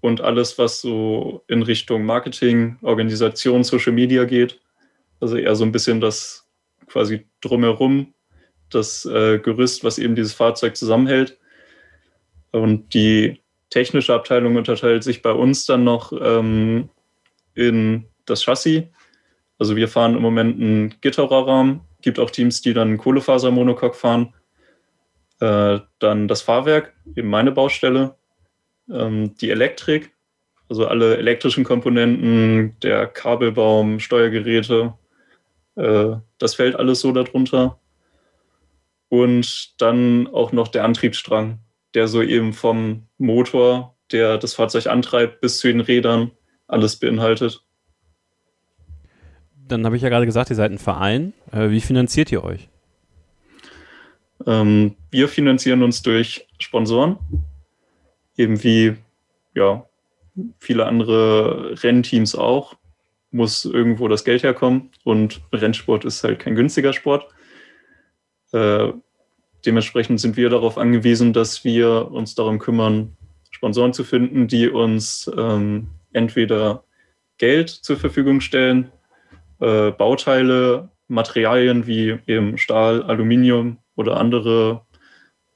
und 0.00 0.20
alles, 0.20 0.58
was 0.58 0.80
so 0.80 1.44
in 1.48 1.62
Richtung 1.62 2.04
Marketing, 2.04 2.78
Organisation, 2.82 3.64
Social 3.64 3.92
Media 3.92 4.24
geht. 4.24 4.60
Also 5.20 5.36
eher 5.36 5.54
so 5.54 5.64
ein 5.64 5.72
bisschen 5.72 6.00
das 6.00 6.48
quasi 6.86 7.26
drumherum, 7.40 8.12
das 8.70 9.04
äh, 9.04 9.38
Gerüst, 9.38 9.84
was 9.84 9.98
eben 9.98 10.16
dieses 10.16 10.34
Fahrzeug 10.34 10.76
zusammenhält. 10.76 11.38
Und 12.50 12.92
die 12.94 13.40
technische 13.70 14.14
Abteilung 14.14 14.56
unterteilt 14.56 15.04
sich 15.04 15.22
bei 15.22 15.32
uns 15.32 15.64
dann 15.64 15.84
noch 15.84 16.12
ähm, 16.20 16.90
in 17.54 18.06
das 18.26 18.44
Chassis. 18.44 18.84
Also 19.58 19.76
wir 19.76 19.88
fahren 19.88 20.16
im 20.16 20.22
Moment 20.22 20.60
einen 20.60 20.94
Gitterrohrrahmen. 21.00 21.80
Gibt 22.02 22.18
auch 22.18 22.30
Teams, 22.30 22.60
die 22.60 22.74
dann 22.74 22.98
Kohlefasermonocoque 22.98 23.94
fahren. 23.94 24.34
Äh, 25.42 25.80
dann 25.98 26.28
das 26.28 26.40
Fahrwerk, 26.40 26.94
eben 27.16 27.28
meine 27.28 27.50
Baustelle, 27.50 28.14
ähm, 28.88 29.34
die 29.40 29.50
Elektrik, 29.50 30.12
also 30.68 30.86
alle 30.86 31.16
elektrischen 31.16 31.64
Komponenten, 31.64 32.76
der 32.80 33.08
Kabelbaum, 33.08 33.98
Steuergeräte, 33.98 34.94
äh, 35.74 36.10
das 36.38 36.54
fällt 36.54 36.76
alles 36.76 37.00
so 37.00 37.10
darunter. 37.10 37.80
Und 39.08 39.80
dann 39.82 40.28
auch 40.28 40.52
noch 40.52 40.68
der 40.68 40.84
Antriebsstrang, 40.84 41.58
der 41.94 42.06
so 42.06 42.22
eben 42.22 42.52
vom 42.52 43.08
Motor, 43.18 43.96
der 44.12 44.38
das 44.38 44.54
Fahrzeug 44.54 44.86
antreibt, 44.86 45.40
bis 45.40 45.58
zu 45.58 45.66
den 45.66 45.80
Rädern 45.80 46.30
alles 46.68 47.00
beinhaltet. 47.00 47.64
Dann 49.66 49.84
habe 49.84 49.96
ich 49.96 50.02
ja 50.02 50.08
gerade 50.08 50.26
gesagt, 50.26 50.50
ihr 50.50 50.56
seid 50.56 50.70
ein 50.70 50.78
Verein. 50.78 51.32
Äh, 51.50 51.70
wie 51.70 51.80
finanziert 51.80 52.30
ihr 52.30 52.44
euch? 52.44 52.68
Ähm, 54.46 54.96
wir 55.10 55.28
finanzieren 55.28 55.82
uns 55.82 56.02
durch 56.02 56.46
Sponsoren, 56.58 57.18
eben 58.36 58.62
wie 58.62 58.96
ja, 59.54 59.86
viele 60.58 60.86
andere 60.86 61.82
Rennteams 61.82 62.34
auch, 62.34 62.74
muss 63.30 63.64
irgendwo 63.64 64.08
das 64.08 64.24
Geld 64.24 64.42
herkommen 64.42 64.90
und 65.04 65.40
Rennsport 65.52 66.04
ist 66.04 66.22
halt 66.24 66.38
kein 66.38 66.54
günstiger 66.54 66.92
Sport. 66.92 67.26
Äh, 68.52 68.92
dementsprechend 69.64 70.20
sind 70.20 70.36
wir 70.36 70.50
darauf 70.50 70.76
angewiesen, 70.76 71.32
dass 71.32 71.64
wir 71.64 72.10
uns 72.10 72.34
darum 72.34 72.58
kümmern, 72.58 73.16
Sponsoren 73.50 73.92
zu 73.92 74.04
finden, 74.04 74.48
die 74.48 74.68
uns 74.68 75.30
ähm, 75.36 75.88
entweder 76.12 76.84
Geld 77.38 77.70
zur 77.70 77.96
Verfügung 77.96 78.40
stellen, 78.40 78.90
äh, 79.60 79.90
Bauteile, 79.90 80.90
Materialien 81.08 81.86
wie 81.86 82.18
eben 82.26 82.58
Stahl, 82.58 83.02
Aluminium 83.02 83.78
oder 83.96 84.18
andere 84.18 84.82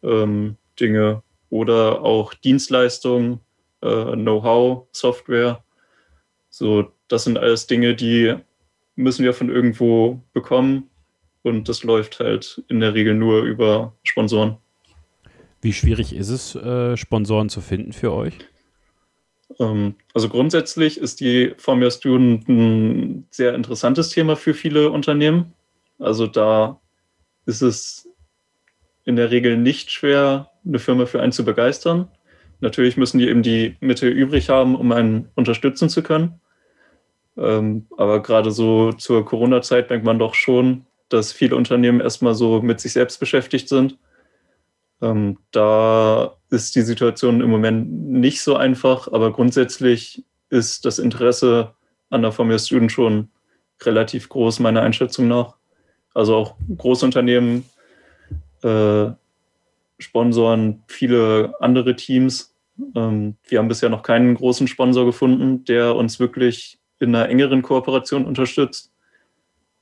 ähm, 0.02 0.56
Dinge 0.78 1.22
oder 1.50 2.02
auch 2.02 2.34
Dienstleistungen, 2.34 3.40
äh, 3.82 4.12
Know-how, 4.12 4.86
Software. 4.92 5.62
So, 6.50 6.92
das 7.08 7.24
sind 7.24 7.38
alles 7.38 7.66
Dinge, 7.66 7.94
die 7.94 8.34
müssen 8.94 9.24
wir 9.24 9.34
von 9.34 9.50
irgendwo 9.50 10.22
bekommen 10.32 10.90
und 11.42 11.68
das 11.68 11.84
läuft 11.84 12.18
halt 12.20 12.62
in 12.68 12.80
der 12.80 12.94
Regel 12.94 13.14
nur 13.14 13.42
über 13.42 13.94
Sponsoren. 14.02 14.56
Wie 15.60 15.72
schwierig 15.72 16.14
ist 16.14 16.28
es, 16.28 16.54
äh, 16.54 16.96
Sponsoren 16.96 17.48
zu 17.48 17.60
finden 17.60 17.92
für 17.92 18.12
euch? 18.12 18.34
Ähm, 19.58 19.94
also 20.14 20.28
grundsätzlich 20.28 20.98
ist 20.98 21.20
die 21.20 21.54
Formula 21.56 21.90
Student 21.90 22.48
ein 22.48 23.26
sehr 23.30 23.54
interessantes 23.54 24.10
Thema 24.10 24.36
für 24.36 24.54
viele 24.54 24.90
Unternehmen. 24.90 25.54
Also 25.98 26.26
da 26.26 26.80
ist 27.46 27.62
es 27.62 28.08
in 29.06 29.16
der 29.16 29.30
Regel 29.30 29.56
nicht 29.56 29.90
schwer, 29.90 30.50
eine 30.66 30.78
Firma 30.78 31.06
für 31.06 31.22
einen 31.22 31.32
zu 31.32 31.44
begeistern. 31.44 32.08
Natürlich 32.60 32.96
müssen 32.96 33.18
die 33.18 33.28
eben 33.28 33.42
die 33.42 33.76
Mittel 33.80 34.10
übrig 34.10 34.50
haben, 34.50 34.74
um 34.74 34.92
einen 34.92 35.30
unterstützen 35.34 35.88
zu 35.88 36.02
können. 36.02 36.40
Ähm, 37.38 37.86
aber 37.96 38.20
gerade 38.20 38.50
so 38.50 38.92
zur 38.92 39.24
Corona-Zeit 39.24 39.90
denkt 39.90 40.04
man 40.04 40.18
doch 40.18 40.34
schon, 40.34 40.86
dass 41.08 41.32
viele 41.32 41.54
Unternehmen 41.54 42.00
erstmal 42.00 42.34
so 42.34 42.60
mit 42.60 42.80
sich 42.80 42.92
selbst 42.92 43.20
beschäftigt 43.20 43.68
sind. 43.68 43.96
Ähm, 45.00 45.38
da 45.52 46.36
ist 46.50 46.74
die 46.74 46.82
Situation 46.82 47.40
im 47.40 47.50
Moment 47.50 47.90
nicht 47.90 48.42
so 48.42 48.56
einfach, 48.56 49.12
aber 49.12 49.32
grundsätzlich 49.32 50.24
ist 50.50 50.84
das 50.84 50.98
Interesse 50.98 51.74
an 52.10 52.22
der 52.22 52.32
Formula 52.32 52.58
Student 52.58 52.90
schon 52.90 53.28
relativ 53.82 54.28
groß, 54.28 54.58
meiner 54.60 54.82
Einschätzung 54.82 55.28
nach. 55.28 55.56
Also 56.14 56.34
auch 56.34 56.56
Großunternehmen 56.76 57.64
äh, 58.66 59.14
sponsoren 59.98 60.82
viele 60.88 61.54
andere 61.60 61.96
Teams. 61.96 62.54
Ähm, 62.94 63.36
wir 63.48 63.58
haben 63.58 63.68
bisher 63.68 63.88
noch 63.88 64.02
keinen 64.02 64.34
großen 64.34 64.66
Sponsor 64.66 65.06
gefunden, 65.06 65.64
der 65.64 65.94
uns 65.94 66.20
wirklich 66.20 66.78
in 66.98 67.14
einer 67.14 67.28
engeren 67.28 67.62
Kooperation 67.62 68.24
unterstützt. 68.24 68.92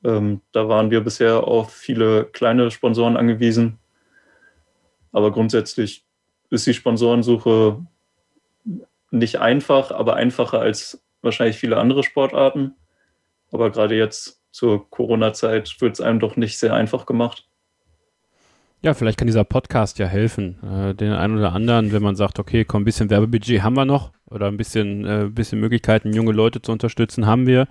Ähm, 0.05 0.43
da 0.53 0.69
waren 0.69 0.91
wir 0.91 1.01
bisher 1.01 1.45
auf 1.45 1.73
viele 1.73 2.25
kleine 2.25 2.71
Sponsoren 2.71 3.17
angewiesen. 3.17 3.79
Aber 5.13 5.33
grundsätzlich 5.33 6.05
ist 6.51 6.67
die 6.67 6.75
Sponsorensuche 6.75 7.85
nicht 9.11 9.41
einfach, 9.41 9.93
aber 9.93 10.17
einfacher 10.17 10.61
als 10.61 11.03
wahrscheinlich 11.23 11.57
viele 11.57 11.79
andere 11.79 12.03
Sportarten. 12.03 12.75
Aber 13.51 13.71
gerade 13.71 13.97
jetzt 13.97 14.43
zur 14.51 14.89
Corona-Zeit 14.91 15.81
wird 15.81 15.95
es 15.95 16.01
einem 16.01 16.21
doch 16.21 16.37
nicht 16.37 16.59
sehr 16.59 16.75
einfach 16.75 17.07
gemacht. 17.07 17.49
Ja, 18.85 18.93
vielleicht 18.93 19.17
kann 19.17 19.27
dieser 19.27 19.45
Podcast 19.45 19.99
ja 19.99 20.05
helfen, 20.05 20.57
äh, 20.63 20.95
den 20.95 21.13
einen 21.13 21.39
oder 21.39 21.55
anderen, 21.55 21.91
wenn 21.91 22.03
man 22.03 22.17
sagt, 22.17 22.39
okay, 22.39 22.67
komm, 22.67 22.83
ein 22.83 22.85
bisschen 22.85 23.09
Werbebudget 23.09 23.63
haben 23.63 23.77
wir 23.77 23.87
noch 23.87 24.13
oder 24.29 24.49
ein 24.49 24.59
bisschen, 24.59 25.07
äh, 25.07 25.31
bisschen 25.31 25.59
Möglichkeiten, 25.59 26.13
junge 26.13 26.33
Leute 26.33 26.61
zu 26.61 26.71
unterstützen, 26.71 27.25
haben 27.25 27.47
wir, 27.47 27.67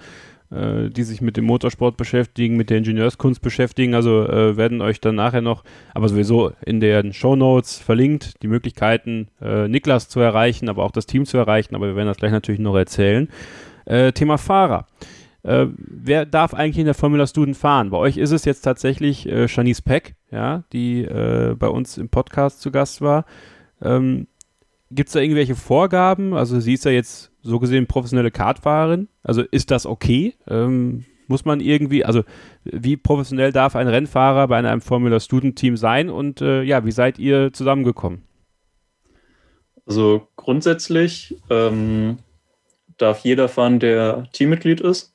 äh, 0.49 0.89
die 0.89 1.03
sich 1.03 1.21
mit 1.21 1.37
dem 1.37 1.45
Motorsport 1.45 1.97
beschäftigen, 1.97 2.57
mit 2.57 2.71
der 2.71 2.79
Ingenieurskunst 2.79 3.43
beschäftigen. 3.43 3.93
Also 3.93 4.27
äh, 4.27 4.57
werden 4.57 4.81
euch 4.81 5.01
dann 5.01 5.13
nachher 5.13 5.41
noch, 5.41 5.63
aber 5.93 6.09
sowieso 6.09 6.53
in 6.65 6.79
den 6.79 7.13
Show 7.13 7.35
Notes 7.35 7.77
verlinkt, 7.77 8.41
die 8.41 8.47
Möglichkeiten, 8.47 9.27
äh, 9.39 9.67
Niklas 9.67 10.09
zu 10.09 10.19
erreichen, 10.19 10.67
aber 10.67 10.83
auch 10.83 10.91
das 10.91 11.05
Team 11.05 11.27
zu 11.27 11.37
erreichen. 11.37 11.75
Aber 11.75 11.85
wir 11.85 11.95
werden 11.95 12.07
das 12.07 12.17
gleich 12.17 12.31
natürlich 12.31 12.59
noch 12.59 12.75
erzählen. 12.75 13.29
Äh, 13.85 14.13
Thema 14.13 14.39
Fahrer. 14.39 14.87
Äh, 15.43 15.67
wer 15.77 16.25
darf 16.25 16.53
eigentlich 16.53 16.79
in 16.79 16.85
der 16.85 16.93
Formula 16.93 17.27
Student 17.27 17.57
fahren? 17.57 17.89
Bei 17.89 17.97
euch 17.97 18.17
ist 18.17 18.31
es 18.31 18.45
jetzt 18.45 18.61
tatsächlich 18.61 19.27
äh, 19.27 19.47
Shanice 19.47 19.81
Peck, 19.81 20.15
ja, 20.31 20.63
die 20.71 21.03
äh, 21.03 21.55
bei 21.57 21.67
uns 21.67 21.97
im 21.97 22.09
Podcast 22.09 22.61
zu 22.61 22.71
Gast 22.71 23.01
war. 23.01 23.25
Ähm, 23.81 24.27
Gibt 24.89 25.09
es 25.09 25.13
da 25.13 25.19
irgendwelche 25.19 25.55
Vorgaben? 25.55 26.33
Also 26.33 26.59
sie 26.59 26.73
ist 26.73 26.85
ja 26.85 26.91
jetzt 26.91 27.31
so 27.41 27.59
gesehen 27.59 27.87
professionelle 27.87 28.31
Kartfahrerin. 28.31 29.09
Also 29.23 29.41
ist 29.41 29.71
das 29.71 29.85
okay? 29.85 30.35
Ähm, 30.47 31.05
muss 31.27 31.45
man 31.45 31.59
irgendwie, 31.59 32.05
also 32.05 32.23
wie 32.63 32.95
professionell 32.95 33.51
darf 33.51 33.75
ein 33.75 33.87
Rennfahrer 33.87 34.47
bei 34.47 34.57
einem 34.57 34.81
Formula 34.81 35.19
Student 35.19 35.57
Team 35.57 35.77
sein 35.77 36.09
und 36.09 36.41
äh, 36.41 36.61
ja, 36.63 36.85
wie 36.85 36.91
seid 36.91 37.17
ihr 37.19 37.51
zusammengekommen? 37.53 38.23
Also 39.85 40.27
grundsätzlich 40.35 41.35
ähm, 41.49 42.19
darf 42.97 43.19
jeder 43.19 43.49
fahren, 43.49 43.79
der 43.79 44.27
Teammitglied 44.31 44.79
ist. 44.81 45.12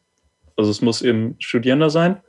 Also 0.59 0.73
es 0.73 0.83
muss 0.83 1.03
eben 1.03 1.37
Studierender 1.39 1.89
sein 1.89 2.21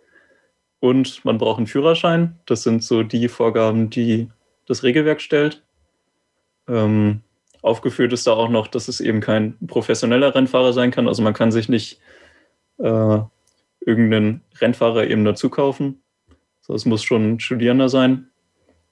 und 0.80 1.26
man 1.26 1.40
braucht 1.40 1.58
einen 1.58 1.68
Führerschein. 1.68 2.40
Das 2.46 2.62
sind 2.62 2.84
so 2.84 3.02
die 3.02 3.28
Vorgaben, 3.28 3.90
die 3.90 4.30
das 4.68 4.84
Regelwerk 4.84 5.20
stellt. 5.20 5.64
Ähm, 6.68 7.22
aufgeführt 7.64 8.14
ist 8.14 8.28
da 8.28 8.34
auch 8.34 8.50
noch, 8.50 8.68
dass 8.68 8.88
es 8.88 9.02
eben 9.02 9.20
kein 9.20 9.58
professioneller 9.66 10.36
Rennfahrer 10.36 10.74
sein 10.74 10.92
kann. 10.92 11.08
Also 11.08 11.24
man 11.24 11.34
kann 11.34 11.52
sich 11.52 11.70
nicht 11.70 12.00
äh, 12.78 13.20
irgendeinen 13.80 14.42
Rennfahrer 14.62 15.08
eben 15.08 15.26
dazu 15.26 15.50
kaufen. 15.50 16.04
Also 16.60 16.76
es 16.76 16.86
muss 16.86 17.04
schon 17.04 17.34
ein 17.34 17.40
Studierender 17.40 17.90
sein. 17.90 18.30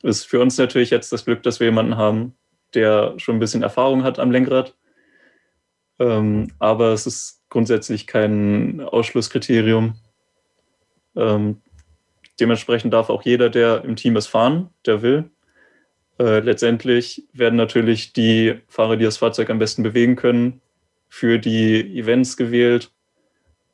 Ist 0.01 0.25
für 0.25 0.41
uns 0.41 0.57
natürlich 0.57 0.89
jetzt 0.89 1.11
das 1.11 1.25
Glück, 1.25 1.43
dass 1.43 1.59
wir 1.59 1.67
jemanden 1.67 1.95
haben, 1.95 2.33
der 2.73 3.13
schon 3.17 3.35
ein 3.35 3.39
bisschen 3.39 3.61
Erfahrung 3.61 4.03
hat 4.03 4.17
am 4.17 4.31
Lenkrad. 4.31 4.75
Ähm, 5.99 6.51
aber 6.59 6.93
es 6.93 7.07
ist 7.07 7.43
grundsätzlich 7.49 8.07
kein 8.07 8.81
Ausschlusskriterium. 8.81 9.95
Ähm, 11.15 11.61
dementsprechend 12.39 12.93
darf 12.93 13.09
auch 13.09 13.23
jeder, 13.23 13.49
der 13.49 13.83
im 13.83 13.95
Team 13.95 14.15
ist, 14.15 14.27
fahren, 14.27 14.69
der 14.85 15.01
will. 15.01 15.31
Äh, 16.19 16.39
letztendlich 16.39 17.27
werden 17.33 17.55
natürlich 17.55 18.13
die 18.13 18.61
Fahrer, 18.67 18.97
die 18.97 19.05
das 19.05 19.17
Fahrzeug 19.17 19.49
am 19.49 19.59
besten 19.59 19.83
bewegen 19.83 20.15
können, 20.15 20.61
für 21.09 21.39
die 21.39 21.97
Events 21.97 22.37
gewählt. 22.37 22.91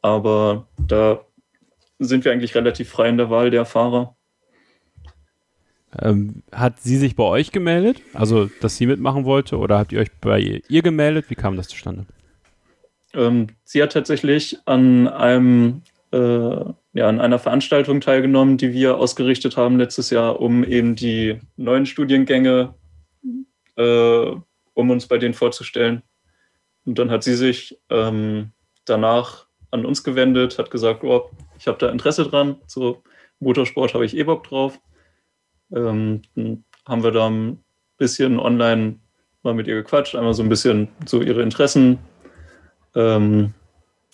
Aber 0.01 0.67
da 0.77 1.25
sind 1.99 2.25
wir 2.25 2.31
eigentlich 2.31 2.55
relativ 2.55 2.89
frei 2.89 3.09
in 3.09 3.17
der 3.17 3.29
Wahl 3.29 3.49
der 3.49 3.65
Fahrer. 3.65 4.15
Ähm, 6.01 6.43
hat 6.51 6.79
sie 6.79 6.97
sich 6.97 7.15
bei 7.15 7.23
euch 7.23 7.51
gemeldet? 7.51 8.01
Also, 8.13 8.49
dass 8.61 8.77
sie 8.77 8.87
mitmachen 8.87 9.25
wollte? 9.25 9.57
Oder 9.57 9.79
habt 9.79 9.91
ihr 9.91 9.99
euch 9.99 10.11
bei 10.21 10.61
ihr 10.67 10.81
gemeldet? 10.81 11.25
Wie 11.29 11.35
kam 11.35 11.55
das 11.55 11.67
zustande? 11.67 12.05
Ähm, 13.13 13.47
sie 13.63 13.81
hat 13.81 13.93
tatsächlich 13.93 14.57
an 14.65 15.07
einem 15.07 15.83
äh, 16.11 16.65
ja, 16.93 17.09
an 17.09 17.19
einer 17.19 17.39
Veranstaltung 17.39 18.01
teilgenommen, 18.01 18.57
die 18.57 18.71
wir 18.71 18.97
ausgerichtet 18.97 19.57
haben 19.57 19.77
letztes 19.79 20.11
Jahr, 20.11 20.39
um 20.39 20.63
eben 20.63 20.95
die 20.95 21.39
neuen 21.57 21.87
Studiengänge, 21.87 22.75
äh, 23.75 24.31
um 24.75 24.89
uns 24.89 25.07
bei 25.07 25.17
denen 25.17 25.33
vorzustellen. 25.33 26.03
Und 26.85 26.99
dann 26.99 27.09
hat 27.09 27.23
sie 27.23 27.33
sich 27.33 27.79
ähm, 27.89 28.51
danach 28.85 29.47
an 29.71 29.85
uns 29.85 30.03
gewendet, 30.03 30.59
hat 30.59 30.69
gesagt, 30.69 31.03
oh, 31.03 31.31
ich 31.57 31.67
habe 31.67 31.79
da 31.79 31.89
Interesse 31.89 32.25
dran, 32.25 32.57
so 32.67 33.01
Motorsport 33.39 33.95
habe 33.95 34.05
ich 34.05 34.15
eh 34.15 34.23
Bock 34.23 34.43
drauf. 34.43 34.79
Ähm, 35.75 36.21
haben 36.87 37.03
wir 37.03 37.11
da 37.11 37.29
ein 37.29 37.63
bisschen 37.97 38.39
online 38.39 38.99
mal 39.43 39.53
mit 39.53 39.67
ihr 39.67 39.75
gequatscht, 39.75 40.15
einmal 40.15 40.33
so 40.33 40.43
ein 40.43 40.49
bisschen 40.49 40.87
so 41.05 41.21
ihre 41.21 41.41
Interessen 41.41 41.99
ähm, 42.95 43.53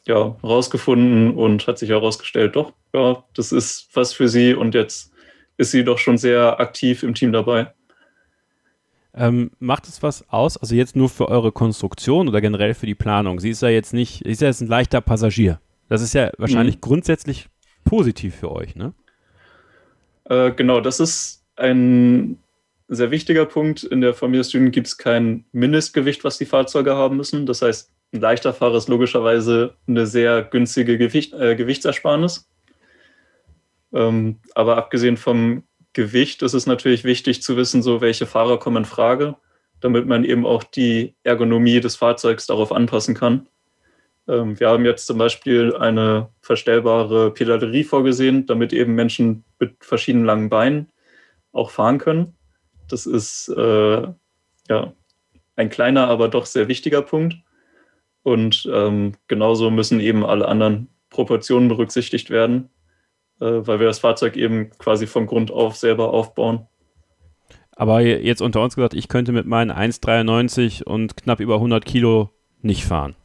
ja, 0.05 0.35
rausgefunden 0.43 1.35
und 1.35 1.67
hat 1.67 1.77
sich 1.77 1.89
herausgestellt, 1.89 2.55
doch, 2.55 2.73
ja, 2.93 3.23
das 3.35 3.51
ist 3.51 3.89
was 3.93 4.13
für 4.13 4.27
sie 4.27 4.53
und 4.53 4.73
jetzt 4.73 5.13
ist 5.57 5.71
sie 5.71 5.83
doch 5.83 5.97
schon 5.97 6.17
sehr 6.17 6.59
aktiv 6.59 7.03
im 7.03 7.13
Team 7.13 7.31
dabei. 7.31 7.71
Ähm, 9.13 9.51
macht 9.59 9.87
es 9.87 10.01
was 10.01 10.27
aus, 10.29 10.57
also 10.57 10.75
jetzt 10.75 10.95
nur 10.95 11.09
für 11.09 11.27
eure 11.27 11.51
Konstruktion 11.51 12.27
oder 12.27 12.41
generell 12.41 12.73
für 12.73 12.85
die 12.85 12.95
Planung? 12.95 13.39
Sie 13.39 13.49
ist 13.49 13.61
ja 13.61 13.69
jetzt 13.69 13.93
nicht, 13.93 14.23
sie 14.23 14.31
ist 14.31 14.41
ja 14.41 14.47
jetzt 14.47 14.61
ein 14.61 14.67
leichter 14.67 15.01
Passagier. 15.01 15.59
Das 15.89 16.01
ist 16.01 16.13
ja 16.13 16.31
wahrscheinlich 16.37 16.75
mhm. 16.75 16.81
grundsätzlich 16.81 17.49
positiv 17.83 18.35
für 18.35 18.51
euch, 18.51 18.75
ne? 18.75 18.93
Äh, 20.25 20.51
genau, 20.51 20.79
das 20.79 20.99
ist 20.99 21.38
ein 21.59 22.39
sehr 22.87 23.11
wichtiger 23.11 23.45
Punkt. 23.45 23.83
In 23.83 24.01
der 24.01 24.13
Familie 24.13 24.43
Student 24.43 24.73
gibt 24.73 24.87
es 24.87 24.97
kein 24.97 25.45
Mindestgewicht, 25.51 26.23
was 26.23 26.37
die 26.37 26.45
Fahrzeuge 26.45 26.95
haben 26.95 27.17
müssen. 27.17 27.45
Das 27.45 27.61
heißt, 27.61 27.91
ein 28.13 28.21
leichter 28.21 28.53
Fahrer 28.53 28.77
ist 28.77 28.89
logischerweise 28.89 29.75
eine 29.87 30.07
sehr 30.07 30.41
günstige 30.41 30.97
Gewicht, 30.97 31.33
äh, 31.33 31.55
Gewichtsersparnis. 31.55 32.49
Ähm, 33.93 34.39
aber 34.55 34.77
abgesehen 34.77 35.17
vom 35.17 35.63
Gewicht 35.93 36.41
ist 36.41 36.53
es 36.53 36.65
natürlich 36.65 37.03
wichtig 37.03 37.41
zu 37.41 37.57
wissen, 37.57 37.81
so 37.83 38.01
welche 38.01 38.25
Fahrer 38.25 38.59
kommen 38.59 38.77
in 38.77 38.85
Frage, 38.85 39.35
damit 39.79 40.07
man 40.07 40.23
eben 40.23 40.45
auch 40.45 40.63
die 40.63 41.15
Ergonomie 41.23 41.79
des 41.79 41.95
Fahrzeugs 41.95 42.47
darauf 42.47 42.71
anpassen 42.71 43.15
kann. 43.15 43.47
Ähm, 44.27 44.59
wir 44.59 44.69
haben 44.69 44.85
jetzt 44.85 45.05
zum 45.05 45.17
Beispiel 45.17 45.75
eine 45.75 46.29
verstellbare 46.41 47.31
Pedalerie 47.31 47.83
vorgesehen, 47.83 48.45
damit 48.47 48.73
eben 48.73 48.95
Menschen 48.95 49.43
mit 49.59 49.75
verschiedenen 49.83 50.25
langen 50.25 50.49
Beinen 50.49 50.87
auch 51.51 51.71
fahren 51.71 51.97
können. 51.97 52.35
Das 52.87 53.05
ist 53.05 53.49
äh, 53.49 54.07
ja 54.69 54.93
ein 55.55 55.69
kleiner, 55.69 56.07
aber 56.07 56.29
doch 56.29 56.45
sehr 56.45 56.67
wichtiger 56.67 57.01
Punkt. 57.01 57.35
Und 58.23 58.69
ähm, 58.71 59.13
genauso 59.27 59.71
müssen 59.71 59.99
eben 59.99 60.25
alle 60.25 60.47
anderen 60.47 60.89
Proportionen 61.09 61.67
berücksichtigt 61.67 62.29
werden, 62.29 62.69
äh, 63.39 63.45
weil 63.45 63.79
wir 63.79 63.87
das 63.87 63.99
Fahrzeug 63.99 64.35
eben 64.37 64.71
quasi 64.77 65.07
von 65.07 65.25
Grund 65.25 65.51
auf 65.51 65.75
selber 65.75 66.13
aufbauen. 66.13 66.67
Aber 67.71 68.01
jetzt 68.01 68.41
unter 68.41 68.61
uns 68.61 68.75
gesagt, 68.75 68.93
ich 68.93 69.07
könnte 69.07 69.31
mit 69.31 69.45
meinen 69.45 69.71
1,93 69.71 70.83
und 70.83 71.15
knapp 71.15 71.39
über 71.39 71.55
100 71.55 71.85
Kilo 71.85 72.29
nicht 72.61 72.83
fahren. 72.83 73.15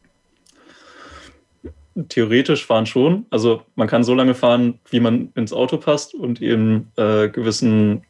Theoretisch 2.09 2.65
fahren 2.65 2.87
schon. 2.87 3.27
Also 3.31 3.63
man 3.75 3.89
kann 3.89 4.05
so 4.05 4.15
lange 4.15 4.35
fahren, 4.35 4.79
wie 4.91 5.01
man 5.01 5.33
ins 5.35 5.53
Auto 5.53 5.77
passt 5.79 6.15
und 6.15 6.41
eben 6.41 6.93
äh, 6.97 7.29
gewissen 7.29 8.03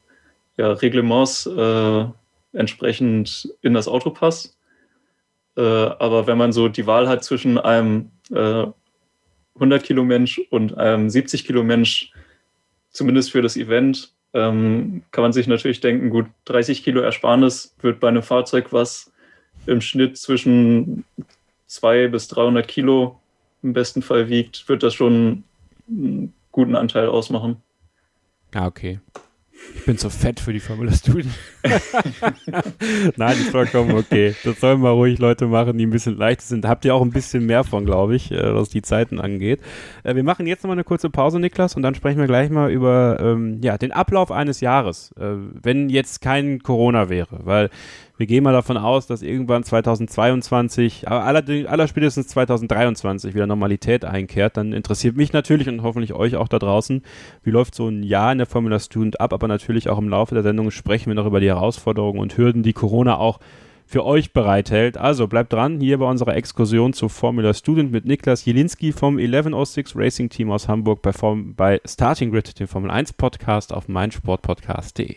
ja, 0.57 0.73
Reglements 0.73 1.47
äh, 1.47 2.05
entsprechend 2.53 3.53
in 3.63 3.75
das 3.75 3.89
Auto 3.89 4.11
passt. 4.11 4.57
Äh, 5.57 5.61
aber 5.61 6.27
wenn 6.27 6.39
man 6.39 6.53
so 6.53 6.69
die 6.69 6.87
Wahl 6.87 7.09
hat 7.09 7.25
zwischen 7.25 7.59
einem 7.59 8.11
100 8.31 8.73
äh, 9.61 9.79
Kilo 9.79 10.05
Mensch 10.05 10.41
und 10.51 10.77
einem 10.77 11.11
70 11.11 11.45
Kilo 11.45 11.63
Mensch, 11.63 12.13
zumindest 12.91 13.33
für 13.33 13.43
das 13.43 13.57
Event, 13.57 14.13
ähm, 14.33 15.03
kann 15.13 15.23
man 15.23 15.33
sich 15.33 15.47
natürlich 15.47 15.81
denken, 15.81 16.11
gut, 16.11 16.27
30 16.47 16.83
Kilo 16.83 17.01
Ersparnis 17.01 17.75
wird 17.81 18.01
bei 18.01 18.09
einem 18.09 18.23
Fahrzeug, 18.23 18.73
was 18.73 19.13
im 19.67 19.81
Schnitt 19.81 20.19
zwischen 20.19 21.05
200 21.67 22.13
bis 22.13 22.29
300 22.29 22.67
Kilo 22.67 23.21
im 23.63 23.73
besten 23.73 24.03
Fall 24.03 24.29
wiegt, 24.29 24.69
wird 24.69 24.83
das 24.83 24.95
schon 24.95 25.45
einen 25.89 26.35
guten 26.53 26.77
Anteil 26.77 27.09
ausmachen. 27.09 27.63
Ah, 28.53 28.67
okay. 28.67 29.01
Ich 29.75 29.85
bin 29.85 29.99
zu 29.99 30.09
fett 30.09 30.41
für 30.41 30.53
die 30.53 30.61
Formula 30.61 30.93
Student. 30.95 31.35
Nein, 33.17 33.33
ist 33.33 33.51
vollkommen 33.51 33.93
okay. 33.93 34.35
Das 34.45 34.61
sollen 34.61 34.81
mal 34.81 34.91
ruhig 34.91 35.19
Leute 35.19 35.47
machen, 35.47 35.77
die 35.77 35.87
ein 35.87 35.91
bisschen 35.91 36.17
leichter 36.17 36.45
sind. 36.45 36.65
Da 36.65 36.71
habt 36.71 36.85
ihr 36.85 36.95
auch 36.95 37.03
ein 37.03 37.11
bisschen 37.11 37.45
mehr 37.47 37.65
von, 37.65 37.85
glaube 37.85 38.17
ich, 38.17 38.31
äh, 38.31 38.55
was 38.55 38.71
die 38.71 38.83
Zeiten 38.83 39.21
angeht. 39.21 39.61
Äh, 40.03 40.15
wir 40.15 40.25
machen 40.25 40.47
jetzt 40.47 40.63
nochmal 40.63 40.77
eine 40.77 40.85
kurze 40.85 41.11
Pause, 41.11 41.39
Niklas, 41.39 41.77
und 41.77 41.83
dann 41.83 41.95
sprechen 41.95 42.19
wir 42.19 42.27
gleich 42.27 42.51
mal 42.51 42.71
über 42.71 43.19
ähm, 43.21 43.61
ja, 43.63 43.77
den 43.77 43.93
Ablauf 43.93 44.31
eines 44.31 44.61
Jahres, 44.61 45.13
äh, 45.19 45.35
wenn 45.63 45.91
jetzt 45.91 46.21
kein 46.21 46.63
Corona 46.63 47.09
wäre. 47.09 47.41
Weil 47.45 47.71
wir 48.17 48.27
gehen 48.27 48.45
mal 48.45 48.53
davon 48.53 48.77
aus, 48.77 49.07
dass 49.07 49.23
irgendwann 49.23 49.65
2022, 49.65 51.09
aber 51.09 51.25
aller, 51.25 51.89
spätestens 51.89 52.29
2023 52.29 53.35
wieder 53.35 53.47
Normalität 53.47 54.05
einkehrt. 54.05 54.57
Dann 54.57 54.73
interessiert 54.73 55.17
mich 55.17 55.33
natürlich 55.33 55.69
und 55.69 55.83
hoffentlich 55.83 56.13
euch 56.13 56.37
auch 56.37 56.49
da 56.49 56.61
draußen, 56.61 57.03
wie 57.43 57.51
läuft 57.51 57.75
so 57.75 57.89
ein 57.89 58.05
Jahr 58.05 58.31
in 58.31 58.39
der 58.39 58.47
Formula 58.47 58.79
Student 58.79 59.21
ab, 59.21 59.33
aber 59.33 59.49
natürlich 59.49 59.89
auch 59.89 59.99
im 59.99 60.09
Laufe 60.09 60.35
der 60.35 60.45
Sendung 60.45 60.71
sprechen 60.71 61.09
wir 61.09 61.15
noch 61.15 61.27
über 61.27 61.41
die 61.41 61.49
Herausforderungen 61.49 62.21
und 62.21 62.37
Hürden, 62.37 62.63
die 62.63 62.73
Corona 62.73 63.17
auch 63.17 63.41
für 63.87 64.05
euch 64.05 64.33
bereithält. 64.33 64.97
Also 64.97 65.27
bleibt 65.27 65.53
dran, 65.53 65.81
hier 65.81 65.99
bei 65.99 66.07
unserer 66.07 66.37
Exkursion 66.37 66.93
zu 66.93 67.09
Formula 67.09 67.53
Student 67.53 67.91
mit 67.91 68.05
Niklas 68.05 68.45
Jelinski 68.45 68.93
vom 68.93 69.19
1106 69.19 69.95
Racing 69.97 70.29
Team 70.31 70.53
aus 70.53 70.69
Hamburg 70.69 71.03
bei, 71.03 71.13
Form, 71.13 71.55
bei 71.55 71.81
Starting 71.85 72.31
Grid, 72.31 72.59
dem 72.61 72.69
Formel 72.69 72.91
1 72.91 73.15
Podcast 73.15 73.73
auf 73.73 73.89
meinsportpodcast.de. 73.89 75.17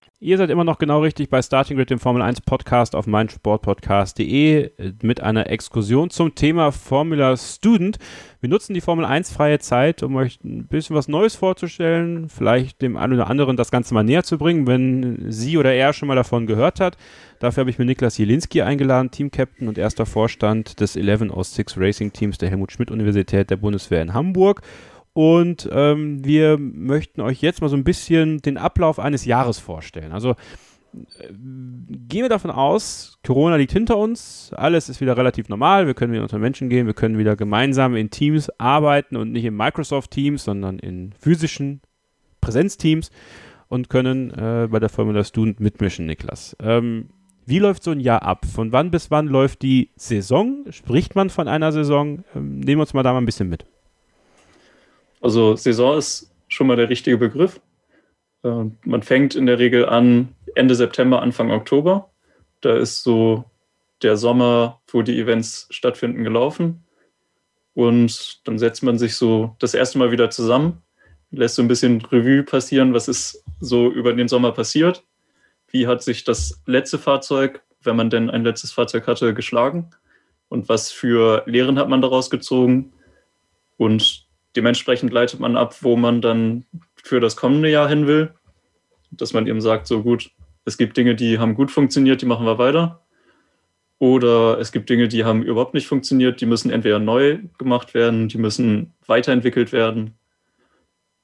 Ihr 0.23 0.37
seid 0.37 0.51
immer 0.51 0.63
noch 0.63 0.77
genau 0.77 1.01
richtig 1.01 1.31
bei 1.31 1.41
Starting 1.41 1.77
Grid, 1.77 1.89
dem 1.89 1.97
Formel 1.97 2.21
1 2.21 2.41
Podcast 2.41 2.93
auf 2.93 3.07
meinsportpodcast.de 3.07 4.69
mit 5.01 5.19
einer 5.19 5.49
Exkursion 5.49 6.11
zum 6.11 6.35
Thema 6.35 6.71
Formula 6.71 7.35
Student. 7.35 7.97
Wir 8.39 8.47
nutzen 8.47 8.75
die 8.75 8.81
Formel 8.81 9.03
1 9.03 9.31
freie 9.31 9.57
Zeit, 9.57 10.03
um 10.03 10.15
euch 10.17 10.37
ein 10.43 10.67
bisschen 10.67 10.95
was 10.95 11.07
Neues 11.07 11.33
vorzustellen, 11.33 12.29
vielleicht 12.29 12.83
dem 12.83 12.97
einen 12.97 13.13
oder 13.13 13.31
anderen 13.31 13.57
das 13.57 13.71
Ganze 13.71 13.95
mal 13.95 14.03
näher 14.03 14.23
zu 14.23 14.37
bringen, 14.37 14.67
wenn 14.67 15.25
sie 15.31 15.57
oder 15.57 15.73
er 15.73 15.91
schon 15.91 16.07
mal 16.07 16.13
davon 16.13 16.45
gehört 16.45 16.79
hat. 16.79 16.97
Dafür 17.39 17.61
habe 17.61 17.71
ich 17.71 17.79
mir 17.79 17.85
Niklas 17.85 18.19
Jelinski 18.19 18.61
eingeladen, 18.61 19.09
Teamcaptain 19.09 19.67
und 19.67 19.79
erster 19.79 20.05
Vorstand 20.05 20.79
des 20.81 20.95
1106 20.95 21.79
Racing 21.79 22.13
Teams 22.13 22.37
der 22.37 22.51
Helmut 22.51 22.71
Schmidt 22.71 22.91
Universität 22.91 23.49
der 23.49 23.57
Bundeswehr 23.57 24.03
in 24.03 24.13
Hamburg. 24.13 24.61
Und 25.13 25.69
ähm, 25.71 26.23
wir 26.23 26.57
möchten 26.57 27.21
euch 27.21 27.41
jetzt 27.41 27.61
mal 27.61 27.69
so 27.69 27.75
ein 27.75 27.83
bisschen 27.83 28.41
den 28.41 28.57
Ablauf 28.57 28.97
eines 28.99 29.25
Jahres 29.25 29.59
vorstellen. 29.59 30.13
Also 30.13 30.31
äh, 30.93 31.27
gehen 31.27 32.21
wir 32.21 32.29
davon 32.29 32.51
aus, 32.51 33.19
Corona 33.25 33.57
liegt 33.57 33.73
hinter 33.73 33.97
uns, 33.97 34.51
alles 34.55 34.87
ist 34.89 35.01
wieder 35.01 35.17
relativ 35.17 35.49
normal, 35.49 35.85
wir 35.85 35.93
können 35.93 36.13
wieder 36.13 36.23
unter 36.23 36.39
Menschen 36.39 36.69
gehen, 36.69 36.87
wir 36.87 36.93
können 36.93 37.17
wieder 37.17 37.35
gemeinsam 37.35 37.95
in 37.95 38.09
Teams 38.09 38.49
arbeiten 38.57 39.17
und 39.17 39.31
nicht 39.31 39.45
in 39.45 39.55
Microsoft-Teams, 39.55 40.43
sondern 40.43 40.79
in 40.79 41.13
physischen 41.19 41.81
Präsenzteams 42.39 43.11
und 43.67 43.89
können 43.89 44.31
äh, 44.31 44.67
bei 44.69 44.79
der 44.79 44.89
Formula 44.89 45.23
Student 45.23 45.59
mitmischen, 45.59 46.05
Niklas. 46.05 46.55
Ähm, 46.61 47.09
wie 47.45 47.59
läuft 47.59 47.83
so 47.83 47.91
ein 47.91 47.99
Jahr 47.99 48.23
ab? 48.23 48.45
Von 48.45 48.71
wann 48.71 48.91
bis 48.91 49.11
wann 49.11 49.27
läuft 49.27 49.61
die 49.61 49.89
Saison? 49.95 50.65
Spricht 50.69 51.15
man 51.15 51.29
von 51.29 51.47
einer 51.47 51.71
Saison? 51.71 52.23
Ähm, 52.35 52.59
nehmen 52.59 52.79
wir 52.79 52.81
uns 52.81 52.93
mal 52.93 53.03
da 53.03 53.13
mal 53.13 53.19
ein 53.19 53.25
bisschen 53.25 53.49
mit. 53.49 53.65
Also 55.21 55.55
Saison 55.55 55.97
ist 55.97 56.33
schon 56.47 56.67
mal 56.67 56.75
der 56.75 56.89
richtige 56.89 57.17
Begriff. 57.17 57.61
Äh, 58.43 58.65
man 58.83 59.03
fängt 59.03 59.35
in 59.35 59.45
der 59.45 59.59
Regel 59.59 59.87
an 59.87 60.35
Ende 60.55 60.75
September, 60.75 61.21
Anfang 61.21 61.51
Oktober. 61.51 62.09
Da 62.61 62.75
ist 62.75 63.03
so 63.03 63.45
der 64.01 64.17
Sommer, 64.17 64.81
wo 64.87 65.01
die 65.01 65.19
Events 65.19 65.67
stattfinden, 65.69 66.23
gelaufen. 66.23 66.83
Und 67.73 68.41
dann 68.45 68.59
setzt 68.59 68.83
man 68.83 68.97
sich 68.97 69.15
so 69.15 69.55
das 69.59 69.73
erste 69.73 69.97
Mal 69.97 70.11
wieder 70.11 70.29
zusammen, 70.29 70.81
lässt 71.29 71.55
so 71.55 71.61
ein 71.61 71.67
bisschen 71.67 72.01
Revue 72.01 72.43
passieren, 72.43 72.93
was 72.93 73.07
ist 73.07 73.43
so 73.59 73.89
über 73.89 74.13
den 74.13 74.27
Sommer 74.27 74.51
passiert. 74.51 75.05
Wie 75.67 75.87
hat 75.87 76.03
sich 76.03 76.25
das 76.25 76.61
letzte 76.65 76.99
Fahrzeug, 76.99 77.63
wenn 77.81 77.95
man 77.95 78.09
denn 78.09 78.29
ein 78.29 78.43
letztes 78.43 78.73
Fahrzeug 78.73 79.07
hatte, 79.07 79.33
geschlagen? 79.33 79.91
Und 80.49 80.67
was 80.67 80.91
für 80.91 81.43
Lehren 81.45 81.79
hat 81.79 81.87
man 81.87 82.01
daraus 82.01 82.29
gezogen? 82.29 82.91
Und 83.77 84.27
dementsprechend 84.55 85.11
leitet 85.11 85.39
man 85.39 85.55
ab, 85.55 85.75
wo 85.81 85.95
man 85.95 86.21
dann 86.21 86.65
für 86.95 87.19
das 87.19 87.35
kommende 87.35 87.69
Jahr 87.69 87.89
hin 87.89 88.07
will. 88.07 88.33
Dass 89.11 89.33
man 89.33 89.47
eben 89.47 89.61
sagt, 89.61 89.87
so 89.87 90.03
gut, 90.03 90.31
es 90.65 90.77
gibt 90.77 90.95
Dinge, 90.95 91.15
die 91.15 91.39
haben 91.39 91.55
gut 91.55 91.71
funktioniert, 91.71 92.21
die 92.21 92.25
machen 92.25 92.45
wir 92.45 92.57
weiter. 92.57 93.01
Oder 93.99 94.59
es 94.59 94.71
gibt 94.71 94.89
Dinge, 94.89 95.07
die 95.07 95.25
haben 95.25 95.43
überhaupt 95.43 95.73
nicht 95.73 95.87
funktioniert, 95.87 96.41
die 96.41 96.45
müssen 96.45 96.71
entweder 96.71 96.97
neu 96.97 97.39
gemacht 97.57 97.93
werden, 97.93 98.29
die 98.29 98.39
müssen 98.39 98.93
weiterentwickelt 99.05 99.71
werden. 99.71 100.15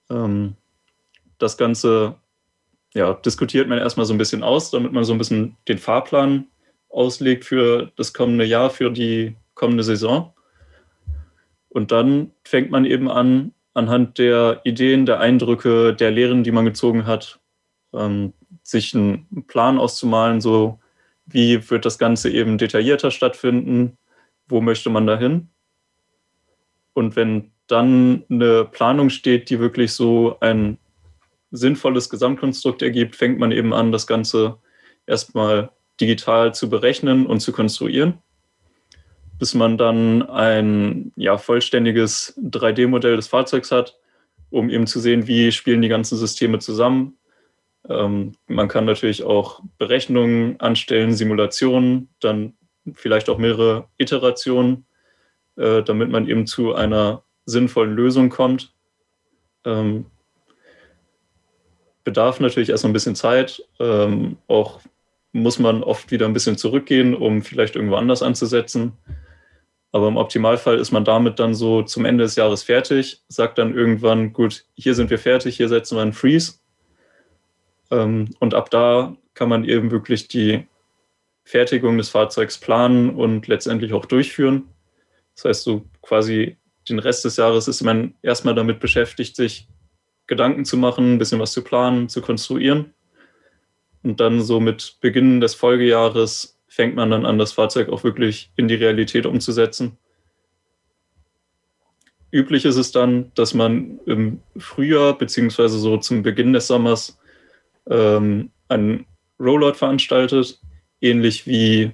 Ähm, 0.09 0.55
das 1.39 1.57
Ganze 1.57 2.15
ja, 2.93 3.13
diskutiert 3.13 3.67
man 3.67 3.79
erstmal 3.79 4.05
so 4.05 4.13
ein 4.13 4.17
bisschen 4.17 4.43
aus, 4.43 4.71
damit 4.71 4.91
man 4.91 5.03
so 5.03 5.13
ein 5.13 5.17
bisschen 5.17 5.57
den 5.67 5.77
Fahrplan 5.77 6.47
auslegt 6.89 7.45
für 7.45 7.91
das 7.95 8.13
kommende 8.13 8.45
Jahr, 8.45 8.69
für 8.69 8.91
die 8.91 9.35
kommende 9.55 9.83
Saison. 9.83 10.33
Und 11.77 11.91
dann 11.91 12.31
fängt 12.43 12.71
man 12.71 12.85
eben 12.85 13.07
an, 13.07 13.53
anhand 13.75 14.17
der 14.17 14.61
Ideen, 14.63 15.05
der 15.05 15.19
Eindrücke, 15.19 15.93
der 15.93 16.09
Lehren, 16.09 16.43
die 16.43 16.51
man 16.51 16.65
gezogen 16.65 17.05
hat, 17.05 17.39
ähm, 17.93 18.33
sich 18.63 18.95
einen 18.95 19.45
Plan 19.45 19.77
auszumalen, 19.77 20.41
so 20.41 20.79
wie 21.27 21.69
wird 21.69 21.85
das 21.85 21.99
Ganze 21.99 22.31
eben 22.31 22.57
detaillierter 22.57 23.11
stattfinden, 23.11 23.95
wo 24.47 24.59
möchte 24.59 24.89
man 24.89 25.05
dahin. 25.05 25.49
Und 26.93 27.15
wenn 27.15 27.51
dann 27.67 28.23
eine 28.27 28.65
Planung 28.65 29.11
steht, 29.11 29.51
die 29.51 29.59
wirklich 29.59 29.93
so 29.93 30.35
ein 30.39 30.79
sinnvolles 31.51 32.09
Gesamtkonstrukt 32.09 32.81
ergibt, 32.81 33.15
fängt 33.15 33.37
man 33.37 33.51
eben 33.51 33.71
an, 33.71 33.91
das 33.91 34.07
Ganze 34.07 34.57
erstmal 35.05 35.69
digital 36.01 36.55
zu 36.55 36.71
berechnen 36.71 37.27
und 37.27 37.39
zu 37.39 37.51
konstruieren 37.51 38.15
bis 39.39 39.53
man 39.53 39.77
dann 39.77 40.23
ein 40.29 41.11
ja, 41.15 41.37
vollständiges 41.37 42.35
3D-Modell 42.37 43.15
des 43.15 43.27
Fahrzeugs 43.27 43.71
hat, 43.71 43.97
um 44.49 44.69
eben 44.69 44.87
zu 44.87 44.99
sehen, 44.99 45.27
wie 45.27 45.51
spielen 45.51 45.81
die 45.81 45.89
ganzen 45.89 46.17
Systeme 46.17 46.59
zusammen. 46.59 47.17
Ähm, 47.89 48.33
man 48.47 48.67
kann 48.67 48.85
natürlich 48.85 49.23
auch 49.23 49.61
Berechnungen 49.77 50.59
anstellen, 50.59 51.13
Simulationen, 51.13 52.09
dann 52.19 52.53
vielleicht 52.93 53.29
auch 53.29 53.37
mehrere 53.37 53.87
Iterationen, 53.97 54.85
äh, 55.57 55.83
damit 55.83 56.09
man 56.09 56.27
eben 56.27 56.47
zu 56.47 56.73
einer 56.73 57.23
sinnvollen 57.45 57.93
Lösung 57.95 58.29
kommt. 58.29 58.73
Ähm, 59.65 60.05
bedarf 62.03 62.39
natürlich 62.39 62.69
erst 62.69 62.85
ein 62.85 62.93
bisschen 62.93 63.15
Zeit. 63.15 63.63
Ähm, 63.79 64.37
auch 64.47 64.81
muss 65.33 65.59
man 65.59 65.83
oft 65.83 66.11
wieder 66.11 66.25
ein 66.25 66.33
bisschen 66.33 66.57
zurückgehen, 66.57 67.13
um 67.13 67.41
vielleicht 67.41 67.75
irgendwo 67.75 67.95
anders 67.95 68.23
anzusetzen. 68.23 68.93
Aber 69.97 70.09
im 70.09 70.17
Optimalfall 70.17 70.77
ist 70.77 70.91
man 70.91 71.05
damit 71.05 71.39
dann 71.39 71.55
so 71.55 71.81
zum 71.81 72.05
Ende 72.05 72.23
des 72.23 72.35
Jahres 72.35 72.61
fertig, 72.61 73.23
sagt 73.29 73.57
dann 73.57 73.73
irgendwann, 73.73 74.31
gut, 74.31 74.63
hier 74.75 74.93
sind 74.93 75.09
wir 75.09 75.17
fertig, 75.17 75.57
hier 75.57 75.69
setzen 75.69 75.97
wir 75.97 76.03
einen 76.03 76.13
Freeze. 76.13 76.59
Ähm, 77.89 78.29
und 78.39 78.53
ab 78.53 78.69
da 78.69 79.15
kann 79.33 79.49
man 79.49 79.65
eben 79.65 79.89
wirklich 79.89 80.27
die 80.27 80.67
Fertigung 81.45 81.97
des 81.97 82.09
Fahrzeugs 82.09 82.59
planen 82.59 83.09
und 83.09 83.47
letztendlich 83.47 83.91
auch 83.93 84.05
durchführen. 84.05 84.69
Das 85.33 85.45
heißt, 85.45 85.63
so 85.63 85.83
quasi 86.03 86.57
den 86.87 86.99
Rest 86.99 87.25
des 87.25 87.37
Jahres 87.37 87.67
ist 87.67 87.81
man 87.81 88.13
erstmal 88.21 88.53
damit 88.53 88.79
beschäftigt, 88.79 89.35
sich 89.35 89.67
Gedanken 90.27 90.63
zu 90.63 90.77
machen, 90.77 91.15
ein 91.15 91.17
bisschen 91.17 91.39
was 91.39 91.53
zu 91.53 91.63
planen, 91.63 92.07
zu 92.07 92.21
konstruieren. 92.21 92.93
Und 94.03 94.19
dann 94.19 94.41
so 94.41 94.59
mit 94.59 94.97
Beginn 95.01 95.41
des 95.41 95.55
Folgejahres 95.55 96.56
fängt 96.77 96.95
man 96.95 97.09
dann 97.09 97.25
an, 97.25 97.39
das 97.39 97.53
Fahrzeug 97.53 97.89
auch 97.89 98.03
wirklich 98.03 98.51
in 98.55 98.67
die 98.67 98.75
Realität 98.75 99.25
umzusetzen. 99.25 99.97
Üblich 102.31 102.65
ist 102.65 102.75
es 102.75 102.91
dann, 102.91 103.31
dass 103.33 103.55
man 103.55 103.99
im 104.05 104.41
Frühjahr 104.57 105.17
beziehungsweise 105.17 105.79
so 105.79 105.97
zum 105.97 106.21
Beginn 106.21 106.53
des 106.53 106.67
Sommers 106.67 107.17
ähm, 107.89 108.51
einen 108.67 109.07
Rollout 109.39 109.73
veranstaltet, 109.73 110.59
ähnlich 111.01 111.47
wie, 111.47 111.93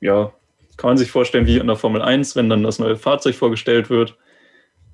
ja, 0.00 0.32
kann 0.78 0.88
man 0.88 0.96
sich 0.96 1.10
vorstellen, 1.10 1.46
wie 1.46 1.58
in 1.58 1.66
der 1.66 1.76
Formel 1.76 2.00
1, 2.00 2.34
wenn 2.34 2.48
dann 2.48 2.62
das 2.62 2.78
neue 2.78 2.96
Fahrzeug 2.96 3.34
vorgestellt 3.34 3.90
wird. 3.90 4.16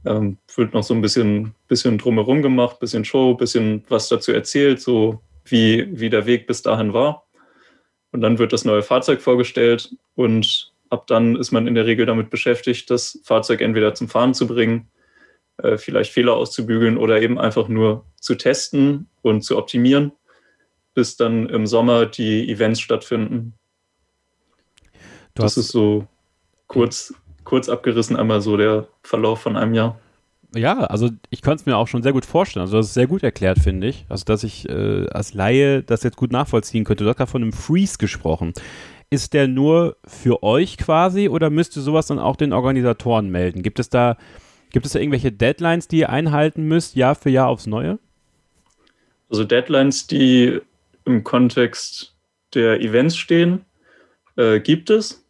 Ähm, 0.04 0.38
wird 0.56 0.74
noch 0.74 0.82
so 0.82 0.92
ein 0.92 1.02
bisschen, 1.02 1.54
bisschen 1.68 1.98
drumherum 1.98 2.42
gemacht, 2.42 2.80
bisschen 2.80 3.04
Show, 3.04 3.34
bisschen 3.34 3.84
was 3.88 4.08
dazu 4.08 4.32
erzählt, 4.32 4.80
so 4.80 5.20
wie, 5.44 5.86
wie 5.92 6.10
der 6.10 6.26
Weg 6.26 6.48
bis 6.48 6.62
dahin 6.62 6.92
war. 6.92 7.22
Und 8.12 8.20
dann 8.20 8.38
wird 8.38 8.52
das 8.52 8.64
neue 8.64 8.82
Fahrzeug 8.82 9.20
vorgestellt 9.22 9.96
und 10.14 10.72
ab 10.90 11.06
dann 11.06 11.36
ist 11.36 11.50
man 11.50 11.66
in 11.66 11.74
der 11.74 11.86
Regel 11.86 12.04
damit 12.04 12.28
beschäftigt, 12.28 12.90
das 12.90 13.18
Fahrzeug 13.24 13.62
entweder 13.62 13.94
zum 13.94 14.08
Fahren 14.08 14.34
zu 14.34 14.46
bringen, 14.46 14.90
äh, 15.56 15.78
vielleicht 15.78 16.12
Fehler 16.12 16.34
auszubügeln 16.34 16.98
oder 16.98 17.22
eben 17.22 17.38
einfach 17.38 17.68
nur 17.68 18.04
zu 18.20 18.34
testen 18.34 19.08
und 19.22 19.42
zu 19.42 19.56
optimieren, 19.56 20.12
bis 20.92 21.16
dann 21.16 21.48
im 21.48 21.66
Sommer 21.66 22.04
die 22.04 22.50
Events 22.50 22.80
stattfinden. 22.80 23.54
Du 25.34 25.42
das 25.42 25.56
ist 25.56 25.68
so 25.68 26.06
kurz, 26.66 27.14
kurz 27.44 27.70
abgerissen 27.70 28.16
einmal 28.16 28.42
so 28.42 28.58
der 28.58 28.88
Verlauf 29.02 29.40
von 29.40 29.56
einem 29.56 29.72
Jahr. 29.72 29.98
Ja, 30.54 30.80
also 30.80 31.08
ich 31.30 31.40
kann 31.40 31.56
es 31.56 31.64
mir 31.64 31.76
auch 31.76 31.88
schon 31.88 32.02
sehr 32.02 32.12
gut 32.12 32.26
vorstellen. 32.26 32.62
Also 32.62 32.76
das 32.76 32.88
ist 32.88 32.94
sehr 32.94 33.06
gut 33.06 33.22
erklärt, 33.22 33.58
finde 33.58 33.86
ich. 33.86 34.04
Also 34.08 34.24
dass 34.24 34.44
ich 34.44 34.68
äh, 34.68 35.06
als 35.10 35.32
Laie 35.32 35.82
das 35.82 36.02
jetzt 36.02 36.16
gut 36.16 36.30
nachvollziehen 36.30 36.84
könnte. 36.84 37.04
Du 37.04 37.10
hast 37.10 37.16
gerade 37.16 37.30
von 37.30 37.42
einem 37.42 37.52
Freeze 37.52 37.96
gesprochen. 37.98 38.52
Ist 39.08 39.32
der 39.32 39.48
nur 39.48 39.96
für 40.04 40.42
euch 40.42 40.76
quasi 40.78 41.28
oder 41.28 41.50
müsste 41.50 41.80
sowas 41.80 42.06
dann 42.06 42.18
auch 42.18 42.36
den 42.36 42.52
Organisatoren 42.52 43.30
melden? 43.30 43.62
Gibt 43.62 43.78
es 43.78 43.88
da, 43.88 44.16
gibt 44.70 44.86
es 44.86 44.92
da 44.92 44.98
irgendwelche 44.98 45.32
Deadlines, 45.32 45.88
die 45.88 45.98
ihr 45.98 46.10
einhalten 46.10 46.64
müsst, 46.64 46.96
Jahr 46.96 47.14
für 47.14 47.30
Jahr 47.30 47.48
aufs 47.48 47.66
Neue? 47.66 47.98
Also 49.30 49.44
Deadlines, 49.44 50.06
die 50.06 50.60
im 51.04 51.24
Kontext 51.24 52.14
der 52.54 52.80
Events 52.80 53.16
stehen, 53.16 53.64
äh, 54.36 54.60
gibt 54.60 54.90
es. 54.90 55.21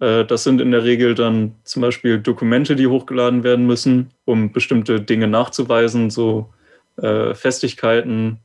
Äh, 0.00 0.24
das 0.24 0.44
sind 0.44 0.60
in 0.60 0.70
der 0.70 0.84
Regel 0.84 1.14
dann 1.14 1.54
zum 1.64 1.82
Beispiel 1.82 2.18
Dokumente, 2.18 2.76
die 2.76 2.86
hochgeladen 2.86 3.42
werden 3.44 3.66
müssen, 3.66 4.10
um 4.24 4.52
bestimmte 4.52 5.00
Dinge 5.00 5.28
nachzuweisen, 5.28 6.10
so 6.10 6.52
äh, 6.96 7.34
Festigkeiten. 7.34 8.40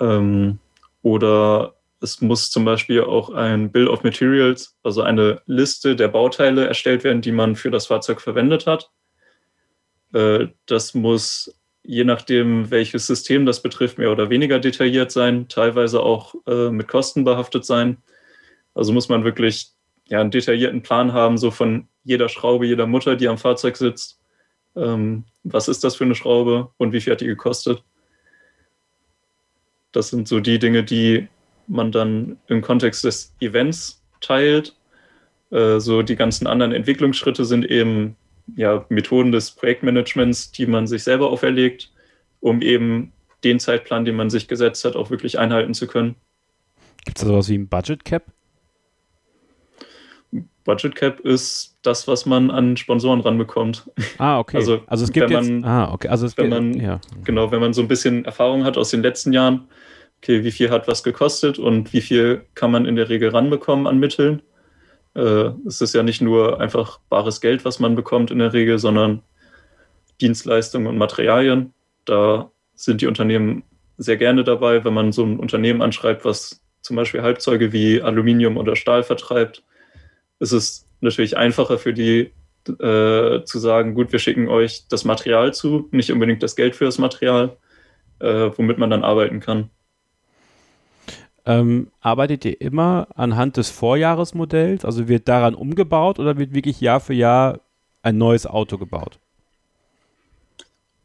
Ähm, 0.00 0.58
oder 1.02 1.74
es 2.00 2.20
muss 2.20 2.50
zum 2.50 2.64
Beispiel 2.64 3.02
auch 3.02 3.30
ein 3.30 3.70
Bill 3.70 3.88
of 3.88 4.04
Materials, 4.04 4.76
also 4.82 5.02
eine 5.02 5.42
Liste 5.46 5.96
der 5.96 6.08
Bauteile 6.08 6.66
erstellt 6.66 7.04
werden, 7.04 7.22
die 7.22 7.32
man 7.32 7.56
für 7.56 7.70
das 7.70 7.86
Fahrzeug 7.86 8.20
verwendet 8.20 8.66
hat. 8.66 8.90
Äh, 10.12 10.48
das 10.66 10.94
muss 10.94 11.54
je 11.82 12.04
nachdem, 12.04 12.70
welches 12.70 13.06
System 13.06 13.46
das 13.46 13.62
betrifft, 13.62 13.98
mehr 13.98 14.12
oder 14.12 14.30
weniger 14.30 14.58
detailliert 14.58 15.10
sein, 15.10 15.48
teilweise 15.48 16.00
auch 16.02 16.34
äh, 16.46 16.70
mit 16.70 16.88
Kosten 16.88 17.24
behaftet 17.24 17.64
sein. 17.64 17.98
Also 18.74 18.92
muss 18.92 19.08
man 19.08 19.24
wirklich 19.24 19.72
ja, 20.10 20.20
einen 20.20 20.30
detaillierten 20.30 20.82
Plan 20.82 21.12
haben, 21.12 21.38
so 21.38 21.50
von 21.50 21.88
jeder 22.04 22.28
Schraube, 22.28 22.66
jeder 22.66 22.86
Mutter, 22.86 23.16
die 23.16 23.28
am 23.28 23.38
Fahrzeug 23.38 23.76
sitzt. 23.76 24.20
Ähm, 24.76 25.24
was 25.44 25.68
ist 25.68 25.84
das 25.84 25.96
für 25.96 26.04
eine 26.04 26.14
Schraube 26.14 26.70
und 26.76 26.92
wie 26.92 27.00
viel 27.00 27.12
hat 27.12 27.20
die 27.20 27.26
gekostet? 27.26 27.82
Das 29.92 30.10
sind 30.10 30.28
so 30.28 30.40
die 30.40 30.58
Dinge, 30.58 30.84
die 30.84 31.28
man 31.66 31.92
dann 31.92 32.38
im 32.48 32.60
Kontext 32.60 33.04
des 33.04 33.34
Events 33.40 34.02
teilt. 34.20 34.76
Äh, 35.50 35.78
so 35.78 36.02
die 36.02 36.16
ganzen 36.16 36.46
anderen 36.46 36.72
Entwicklungsschritte 36.72 37.44
sind 37.44 37.64
eben 37.64 38.16
ja, 38.56 38.84
Methoden 38.88 39.32
des 39.32 39.52
Projektmanagements, 39.52 40.50
die 40.52 40.66
man 40.66 40.86
sich 40.86 41.04
selber 41.04 41.30
auferlegt, 41.30 41.92
um 42.40 42.62
eben 42.62 43.12
den 43.44 43.60
Zeitplan, 43.60 44.04
den 44.04 44.16
man 44.16 44.30
sich 44.30 44.48
gesetzt 44.48 44.84
hat, 44.84 44.96
auch 44.96 45.10
wirklich 45.10 45.38
einhalten 45.38 45.74
zu 45.74 45.86
können. 45.86 46.16
Gibt 47.04 47.18
es 47.18 47.22
da 47.22 47.28
sowas 47.28 47.48
wie 47.48 47.58
ein 47.58 47.68
Budget 47.68 48.04
Cap? 48.04 48.24
Budget 50.64 50.94
Cap 50.94 51.20
ist 51.20 51.78
das, 51.82 52.06
was 52.06 52.26
man 52.26 52.50
an 52.50 52.76
Sponsoren 52.76 53.20
ranbekommt. 53.20 53.90
Ah, 54.18 54.38
okay. 54.38 54.58
Also, 54.58 54.80
also 54.86 55.04
es 55.04 55.12
gibt 55.12 55.30
wenn 55.30 55.60
man, 55.60 55.64
ah, 55.64 55.92
okay. 55.92 56.08
Also 56.08 56.26
es 56.26 56.36
wenn 56.36 56.50
man, 56.50 56.74
ja. 56.74 57.00
genau, 57.24 57.50
wenn 57.50 57.60
man 57.60 57.72
so 57.72 57.80
ein 57.80 57.88
bisschen 57.88 58.24
Erfahrung 58.24 58.64
hat 58.64 58.76
aus 58.76 58.90
den 58.90 59.02
letzten 59.02 59.32
Jahren, 59.32 59.68
okay, 60.18 60.44
wie 60.44 60.50
viel 60.50 60.70
hat 60.70 60.86
was 60.88 61.02
gekostet 61.02 61.58
und 61.58 61.92
wie 61.92 62.02
viel 62.02 62.44
kann 62.54 62.70
man 62.70 62.84
in 62.84 62.96
der 62.96 63.08
Regel 63.08 63.30
ranbekommen 63.30 63.86
an 63.86 63.98
Mitteln. 63.98 64.42
Äh, 65.14 65.50
es 65.66 65.80
ist 65.80 65.94
ja 65.94 66.02
nicht 66.02 66.20
nur 66.20 66.60
einfach 66.60 67.00
bares 67.08 67.40
Geld, 67.40 67.64
was 67.64 67.80
man 67.80 67.94
bekommt 67.94 68.30
in 68.30 68.38
der 68.38 68.52
Regel, 68.52 68.78
sondern 68.78 69.22
Dienstleistungen 70.20 70.86
und 70.86 70.98
Materialien. 70.98 71.72
Da 72.04 72.50
sind 72.74 73.00
die 73.00 73.06
Unternehmen 73.06 73.62
sehr 73.96 74.18
gerne 74.18 74.44
dabei, 74.44 74.84
wenn 74.84 74.94
man 74.94 75.12
so 75.12 75.24
ein 75.24 75.38
Unternehmen 75.38 75.80
anschreibt, 75.80 76.24
was 76.24 76.60
zum 76.82 76.96
Beispiel 76.96 77.22
Halbzeuge 77.22 77.72
wie 77.72 78.02
Aluminium 78.02 78.56
oder 78.56 78.76
Stahl 78.76 79.02
vertreibt 79.02 79.62
ist 80.40 80.52
es 80.52 80.86
natürlich 81.00 81.36
einfacher 81.36 81.78
für 81.78 81.92
die 81.92 82.32
äh, 82.68 83.44
zu 83.44 83.58
sagen, 83.58 83.94
gut, 83.94 84.12
wir 84.12 84.18
schicken 84.18 84.48
euch 84.48 84.86
das 84.88 85.04
Material 85.04 85.54
zu, 85.54 85.88
nicht 85.92 86.12
unbedingt 86.12 86.42
das 86.42 86.56
Geld 86.56 86.76
für 86.76 86.84
das 86.84 86.98
Material, 86.98 87.56
äh, 88.18 88.50
womit 88.56 88.78
man 88.78 88.90
dann 88.90 89.04
arbeiten 89.04 89.40
kann. 89.40 89.70
Ähm, 91.46 91.90
arbeitet 92.00 92.44
ihr 92.44 92.60
immer 92.60 93.08
anhand 93.14 93.56
des 93.56 93.70
Vorjahresmodells? 93.70 94.84
Also 94.84 95.08
wird 95.08 95.26
daran 95.26 95.54
umgebaut 95.54 96.18
oder 96.18 96.36
wird 96.36 96.52
wirklich 96.52 96.80
Jahr 96.80 97.00
für 97.00 97.14
Jahr 97.14 97.60
ein 98.02 98.18
neues 98.18 98.46
Auto 98.46 98.76
gebaut? 98.76 99.18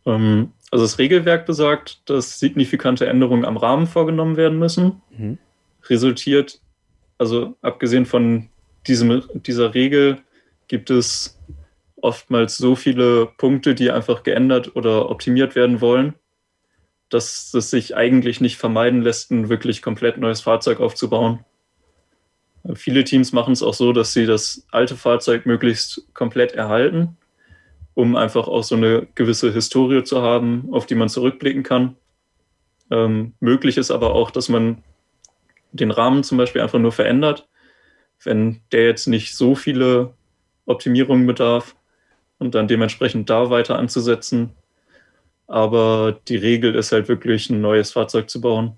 Ähm, 0.06 0.52
also 0.72 0.84
das 0.84 1.00
Regelwerk 1.00 1.46
besagt, 1.46 2.10
dass 2.10 2.40
signifikante 2.40 3.08
Änderungen 3.08 3.46
am 3.46 3.56
Rahmen 3.56 3.88
vorgenommen 3.88 4.36
werden 4.36 4.60
müssen. 4.60 5.02
Mhm. 5.18 5.38
Resultiert, 5.88 6.60
also 7.18 7.56
abgesehen 7.62 8.06
von 8.06 8.50
diesem, 8.88 9.24
dieser 9.34 9.74
Regel 9.74 10.20
gibt 10.68 10.90
es 10.90 11.40
oftmals 12.02 12.58
so 12.58 12.76
viele 12.76 13.28
Punkte, 13.38 13.76
die 13.76 13.92
einfach 13.92 14.24
geändert 14.24 14.76
oder 14.76 15.10
optimiert 15.10 15.56
werden 15.56 15.82
wollen, 15.82 16.14
dass 17.10 17.54
es 17.54 17.70
sich 17.70 17.96
eigentlich 17.96 18.42
nicht 18.42 18.58
vermeiden 18.58 19.02
lässt, 19.02 19.32
ein 19.32 19.50
wirklich 19.50 19.82
komplett 19.82 20.18
neues 20.18 20.42
Fahrzeug 20.42 20.80
aufzubauen. 20.80 21.44
Viele 22.74 23.04
Teams 23.04 23.32
machen 23.32 23.54
es 23.54 23.62
auch 23.62 23.74
so, 23.74 23.94
dass 23.94 24.14
sie 24.14 24.26
das 24.26 24.66
alte 24.72 24.96
Fahrzeug 24.96 25.46
möglichst 25.46 26.08
komplett 26.14 26.54
erhalten, 26.54 27.18
um 27.94 28.16
einfach 28.16 28.48
auch 28.48 28.64
so 28.64 28.76
eine 28.76 29.08
gewisse 29.16 29.54
Historie 29.54 30.04
zu 30.04 30.22
haben, 30.22 30.68
auf 30.72 30.86
die 30.86 30.96
man 30.96 31.10
zurückblicken 31.10 31.64
kann. 31.64 31.96
Ähm, 32.92 33.34
möglich 33.40 33.78
ist 33.78 33.92
aber 33.92 34.14
auch, 34.14 34.32
dass 34.32 34.50
man 34.50 34.84
den 35.72 35.92
Rahmen 35.92 36.24
zum 36.24 36.38
Beispiel 36.38 36.62
einfach 36.62 36.80
nur 36.80 36.92
verändert 36.92 37.48
wenn 38.26 38.62
der 38.72 38.86
jetzt 38.86 39.08
nicht 39.08 39.36
so 39.36 39.56
viele 39.56 40.14
Optimierungen 40.66 41.28
bedarf 41.28 41.76
und 42.40 42.56
dann 42.56 42.68
dementsprechend 42.68 43.30
da 43.30 43.50
weiter 43.50 43.78
anzusetzen. 43.78 44.52
Aber 45.48 46.20
die 46.28 46.38
Regel 46.38 46.76
ist 46.76 46.92
halt 46.92 47.08
wirklich 47.08 47.50
ein 47.50 47.62
neues 47.62 47.92
Fahrzeug 47.92 48.30
zu 48.30 48.42
bauen. 48.42 48.78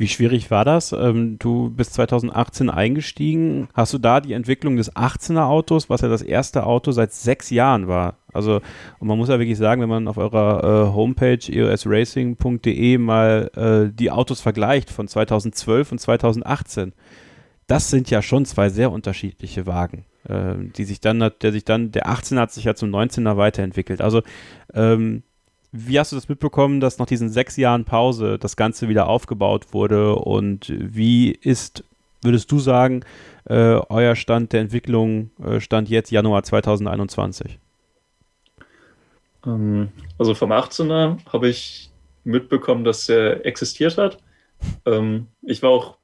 Wie 0.00 0.06
schwierig 0.06 0.48
war 0.52 0.64
das? 0.64 0.92
Ähm, 0.92 1.40
du 1.40 1.70
bist 1.70 1.94
2018 1.94 2.70
eingestiegen. 2.70 3.68
Hast 3.74 3.92
du 3.92 3.98
da 3.98 4.20
die 4.20 4.32
Entwicklung 4.32 4.76
des 4.76 4.94
18er 4.94 5.46
Autos, 5.46 5.90
was 5.90 6.02
ja 6.02 6.08
das 6.08 6.22
erste 6.22 6.64
Auto 6.64 6.92
seit 6.92 7.12
sechs 7.12 7.50
Jahren 7.50 7.88
war? 7.88 8.14
Also, 8.32 8.60
und 9.00 9.08
man 9.08 9.18
muss 9.18 9.28
ja 9.28 9.40
wirklich 9.40 9.58
sagen, 9.58 9.82
wenn 9.82 9.88
man 9.88 10.06
auf 10.06 10.16
eurer 10.16 10.62
äh, 10.62 10.94
Homepage 10.94 11.40
eosracing.de 11.50 12.98
mal 12.98 13.50
äh, 13.56 13.92
die 13.92 14.12
Autos 14.12 14.40
vergleicht 14.40 14.90
von 14.90 15.08
2012 15.08 15.90
und 15.90 15.98
2018, 15.98 16.92
das 17.68 17.90
sind 17.90 18.10
ja 18.10 18.22
schon 18.22 18.44
zwei 18.44 18.70
sehr 18.70 18.90
unterschiedliche 18.90 19.66
Wagen, 19.66 20.04
äh, 20.28 20.54
die 20.76 20.84
sich 20.84 21.00
dann, 21.00 21.30
der 21.40 21.52
sich 21.52 21.64
dann, 21.64 21.92
der 21.92 22.08
18er 22.08 22.40
hat 22.40 22.52
sich 22.52 22.64
ja 22.64 22.74
zum 22.74 22.90
19er 22.90 23.36
weiterentwickelt. 23.36 24.00
Also 24.00 24.22
ähm, 24.74 25.22
wie 25.70 26.00
hast 26.00 26.12
du 26.12 26.16
das 26.16 26.28
mitbekommen, 26.28 26.80
dass 26.80 26.98
nach 26.98 27.06
diesen 27.06 27.28
sechs 27.28 27.56
Jahren 27.56 27.84
Pause 27.84 28.38
das 28.38 28.56
Ganze 28.56 28.88
wieder 28.88 29.06
aufgebaut 29.06 29.74
wurde 29.74 30.14
und 30.14 30.72
wie 30.76 31.30
ist, 31.30 31.84
würdest 32.22 32.50
du 32.50 32.58
sagen, 32.58 33.04
äh, 33.44 33.78
euer 33.88 34.16
Stand 34.16 34.54
der 34.54 34.62
Entwicklung 34.62 35.30
äh, 35.44 35.60
stand 35.60 35.90
jetzt 35.90 36.10
Januar 36.10 36.42
2021? 36.42 37.58
Ähm, 39.46 39.90
also 40.18 40.34
vom 40.34 40.52
18er 40.52 41.18
habe 41.30 41.48
ich 41.48 41.90
mitbekommen, 42.24 42.84
dass 42.84 43.08
er 43.10 43.44
existiert 43.44 43.98
hat. 43.98 44.18
Ähm, 44.86 45.26
ich 45.42 45.62
war 45.62 45.70
auch, 45.70 45.97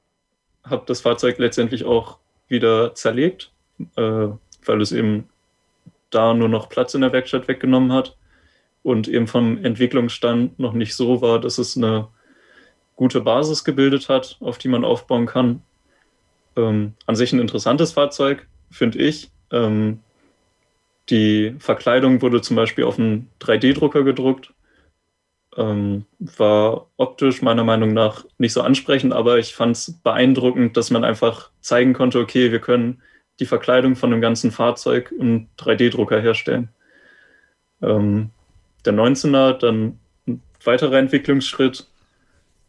habe 0.65 0.83
das 0.85 1.01
Fahrzeug 1.01 1.37
letztendlich 1.37 1.85
auch 1.85 2.17
wieder 2.47 2.93
zerlegt, 2.95 3.51
äh, 3.95 4.27
weil 4.65 4.81
es 4.81 4.91
eben 4.91 5.29
da 6.09 6.33
nur 6.33 6.49
noch 6.49 6.69
Platz 6.69 6.93
in 6.93 7.01
der 7.01 7.13
Werkstatt 7.13 7.47
weggenommen 7.47 7.91
hat 7.91 8.15
und 8.83 9.07
eben 9.07 9.27
vom 9.27 9.63
Entwicklungsstand 9.63 10.59
noch 10.59 10.73
nicht 10.73 10.95
so 10.95 11.21
war, 11.21 11.39
dass 11.39 11.57
es 11.57 11.75
eine 11.75 12.07
gute 12.95 13.21
Basis 13.21 13.63
gebildet 13.63 14.09
hat, 14.09 14.37
auf 14.39 14.57
die 14.57 14.67
man 14.67 14.85
aufbauen 14.85 15.25
kann. 15.25 15.61
Ähm, 16.55 16.93
an 17.05 17.15
sich 17.15 17.33
ein 17.33 17.39
interessantes 17.39 17.93
Fahrzeug, 17.93 18.47
finde 18.71 18.99
ich. 18.99 19.29
Ähm, 19.51 19.99
die 21.09 21.55
Verkleidung 21.59 22.21
wurde 22.21 22.41
zum 22.41 22.55
Beispiel 22.55 22.85
auf 22.85 22.97
einen 22.97 23.29
3D-Drucker 23.41 24.03
gedruckt. 24.03 24.53
Ähm, 25.57 26.05
war 26.19 26.87
optisch 26.97 27.41
meiner 27.41 27.63
Meinung 27.63 27.93
nach 27.93 28.25
nicht 28.37 28.51
so 28.51 28.61
ansprechend, 28.61 29.13
aber 29.13 29.37
ich 29.37 29.55
fand 29.55 29.77
es 29.77 29.99
beeindruckend, 30.03 30.75
dass 30.75 30.91
man 30.91 31.05
einfach 31.05 31.49
zeigen 31.61 31.93
konnte, 31.93 32.19
okay, 32.19 32.51
wir 32.51 32.59
können 32.59 33.01
die 33.39 33.45
Verkleidung 33.45 33.95
von 33.95 34.11
dem 34.11 34.21
ganzen 34.21 34.51
Fahrzeug 34.51 35.13
im 35.17 35.47
3D-Drucker 35.57 36.19
herstellen. 36.19 36.69
Ähm, 37.81 38.31
der 38.85 38.93
19er 38.93 39.53
dann 39.53 39.99
ein 40.27 40.41
weiterer 40.63 40.97
Entwicklungsschritt, 40.97 41.87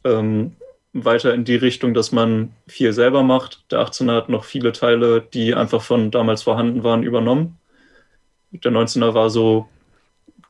ähm, 0.04 0.56
weiter 0.92 1.34
in 1.34 1.44
die 1.44 1.56
Richtung, 1.56 1.92
dass 1.92 2.12
man 2.12 2.54
viel 2.66 2.92
selber 2.92 3.22
macht. 3.22 3.64
Der 3.70 3.80
18er 3.80 4.14
hat 4.14 4.28
noch 4.28 4.44
viele 4.44 4.72
Teile, 4.72 5.20
die 5.20 5.54
einfach 5.54 5.82
von 5.82 6.10
damals 6.10 6.42
vorhanden 6.42 6.84
waren, 6.84 7.02
übernommen. 7.02 7.58
Der 8.52 8.72
19er 8.72 9.12
war 9.14 9.28
so 9.28 9.68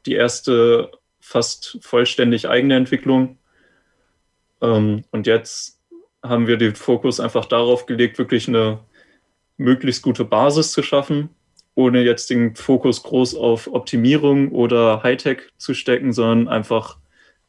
die 0.07 0.15
erste 0.15 0.91
fast 1.27 1.79
vollständig 1.81 2.49
eigene 2.49 2.77
Entwicklung. 2.77 3.37
Ähm, 4.63 5.03
und 5.11 5.27
jetzt 5.27 5.81
haben 6.23 6.47
wir 6.47 6.57
den 6.57 6.77
Fokus 6.77 7.19
einfach 7.19 7.47
darauf 7.47 7.87
gelegt, 7.87 8.19
wirklich 8.19 8.47
eine 8.47 8.79
möglichst 9.57 10.03
gute 10.03 10.25
Basis 10.25 10.71
zu 10.71 10.85
schaffen, 10.85 11.31
ohne 11.75 12.03
jetzt 12.03 12.31
den 12.31 12.55
Fokus 12.55 13.03
groß 13.03 13.35
auf 13.35 13.67
Optimierung 13.67 14.53
oder 14.53 15.03
Hightech 15.03 15.43
zu 15.59 15.75
stecken, 15.75 16.13
sondern 16.13 16.47
einfach 16.47 16.99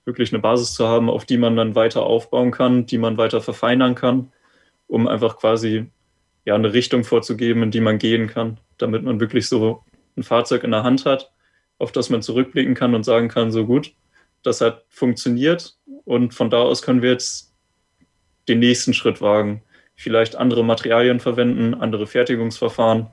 wirklich 0.06 0.34
eine 0.34 0.42
Basis 0.42 0.74
zu 0.74 0.88
haben, 0.88 1.08
auf 1.08 1.26
die 1.26 1.38
man 1.38 1.56
dann 1.56 1.76
weiter 1.76 2.04
aufbauen 2.04 2.50
kann, 2.50 2.88
die 2.88 2.98
man 2.98 3.18
weiter 3.18 3.42
verfeinern 3.42 3.94
kann, 3.94 4.32
um 4.88 5.08
einfach 5.08 5.38
quasi 5.38 5.86
ja 6.46 6.56
eine 6.56 6.74
Richtung 6.74 7.04
vorzugeben, 7.04 7.62
in 7.62 7.72
die 7.72 7.82
man 7.82 8.00
gehen 8.00 8.28
kann, 8.28 8.60
damit 8.80 9.04
man 9.04 9.20
wirklich 9.20 9.48
so 9.48 9.84
ein 10.16 10.24
Fahrzeug 10.24 10.64
in 10.64 10.72
der 10.72 10.84
Hand 10.84 11.06
hat, 11.06 11.32
auf 11.80 11.92
das 11.92 12.10
man 12.10 12.22
zurückblicken 12.22 12.76
kann 12.76 12.96
und 12.96 13.04
sagen 13.04 13.28
kann, 13.28 13.52
so 13.52 13.66
gut, 13.66 13.94
das 14.44 14.62
hat 14.62 14.86
funktioniert 14.90 15.78
und 16.06 16.34
von 16.34 16.50
da 16.50 16.62
aus 16.62 16.82
können 16.82 17.02
wir 17.02 17.12
jetzt 17.12 17.54
den 18.48 18.60
nächsten 18.60 18.94
Schritt 18.94 19.22
wagen. 19.22 19.62
Vielleicht 19.96 20.36
andere 20.36 20.64
Materialien 20.64 21.20
verwenden, 21.20 21.74
andere 21.74 22.08
Fertigungsverfahren, 22.08 23.08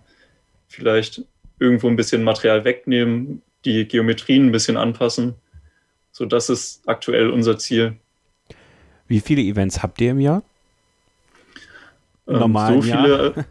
vielleicht 0.69 1.23
irgendwo 1.59 1.89
ein 1.89 1.97
bisschen 1.97 2.23
Material 2.23 2.65
wegnehmen, 2.65 3.43
die 3.65 3.87
Geometrien 3.87 4.47
ein 4.47 4.53
bisschen 4.53 4.77
anpassen. 4.77 5.35
So, 6.13 6.27
das 6.27 6.51
ist 6.51 6.87
aktuell 6.87 7.31
unser 7.31 7.59
Ziel. 7.59 7.97
Wie 9.09 9.21
viele 9.21 9.43
Events 9.43 9.83
habt 9.83 10.01
ihr 10.01 10.13
im 10.13 10.21
Jahr? 10.21 10.43
Ähm, 12.27 12.39
Normal. 12.39 12.75
So 12.75 12.83
viele. 12.83 13.09
Jahr? 13.09 13.45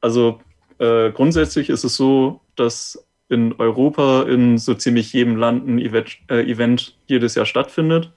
Also 0.00 0.40
äh, 0.78 1.10
grundsätzlich 1.10 1.68
ist 1.68 1.84
es 1.84 1.96
so, 1.96 2.40
dass 2.56 3.04
in 3.30 3.54
Europa 3.58 4.24
in 4.24 4.58
so 4.58 4.74
ziemlich 4.74 5.12
jedem 5.12 5.36
Land 5.36 5.66
ein 5.66 5.78
Event, 5.78 6.18
äh, 6.28 6.42
Event 6.42 6.96
jedes 7.06 7.36
Jahr 7.36 7.46
stattfindet. 7.46 8.12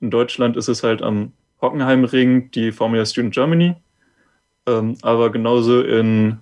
In 0.00 0.10
Deutschland 0.10 0.56
ist 0.56 0.68
es 0.68 0.84
halt 0.84 1.02
am 1.02 1.32
Hockenheimring 1.60 2.50
die 2.52 2.70
Formula 2.70 3.04
Student 3.04 3.34
Germany. 3.34 3.74
Ähm, 4.66 4.96
aber 5.02 5.30
genauso 5.30 5.82
in 5.82 6.38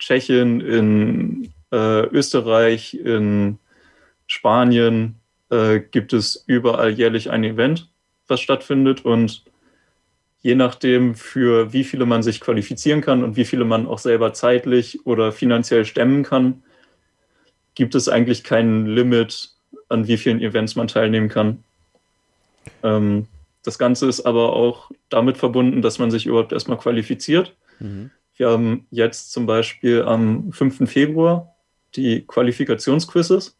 Tschechien, 0.00 0.60
in 0.60 1.52
äh, 1.72 2.06
Österreich, 2.08 2.94
in 2.94 3.58
Spanien 4.26 5.14
äh, 5.50 5.78
gibt 5.78 6.12
es 6.12 6.42
überall 6.48 6.90
jährlich 6.90 7.30
ein 7.30 7.44
Event, 7.44 7.88
was 8.26 8.40
stattfindet. 8.40 9.04
Und 9.04 9.44
je 10.42 10.56
nachdem, 10.56 11.14
für 11.14 11.72
wie 11.72 11.84
viele 11.84 12.06
man 12.06 12.24
sich 12.24 12.40
qualifizieren 12.40 13.02
kann 13.02 13.22
und 13.22 13.36
wie 13.36 13.44
viele 13.44 13.64
man 13.64 13.86
auch 13.86 13.98
selber 13.98 14.32
zeitlich 14.32 15.06
oder 15.06 15.30
finanziell 15.30 15.84
stemmen 15.84 16.24
kann, 16.24 16.64
gibt 17.74 17.94
es 17.94 18.08
eigentlich 18.08 18.44
kein 18.44 18.86
Limit, 18.86 19.50
an 19.88 20.06
wie 20.06 20.16
vielen 20.16 20.40
Events 20.40 20.76
man 20.76 20.88
teilnehmen 20.88 21.28
kann. 21.28 21.64
Ähm, 22.82 23.26
das 23.62 23.78
Ganze 23.78 24.08
ist 24.08 24.20
aber 24.20 24.52
auch 24.54 24.90
damit 25.08 25.36
verbunden, 25.36 25.82
dass 25.82 25.98
man 25.98 26.10
sich 26.10 26.26
überhaupt 26.26 26.52
erstmal 26.52 26.78
qualifiziert. 26.78 27.54
Mhm. 27.78 28.10
Wir 28.36 28.48
haben 28.48 28.86
jetzt 28.90 29.32
zum 29.32 29.46
Beispiel 29.46 30.02
am 30.02 30.52
5. 30.52 30.90
Februar 30.90 31.54
die 31.94 32.22
Qualifikationsquizzes. 32.26 33.58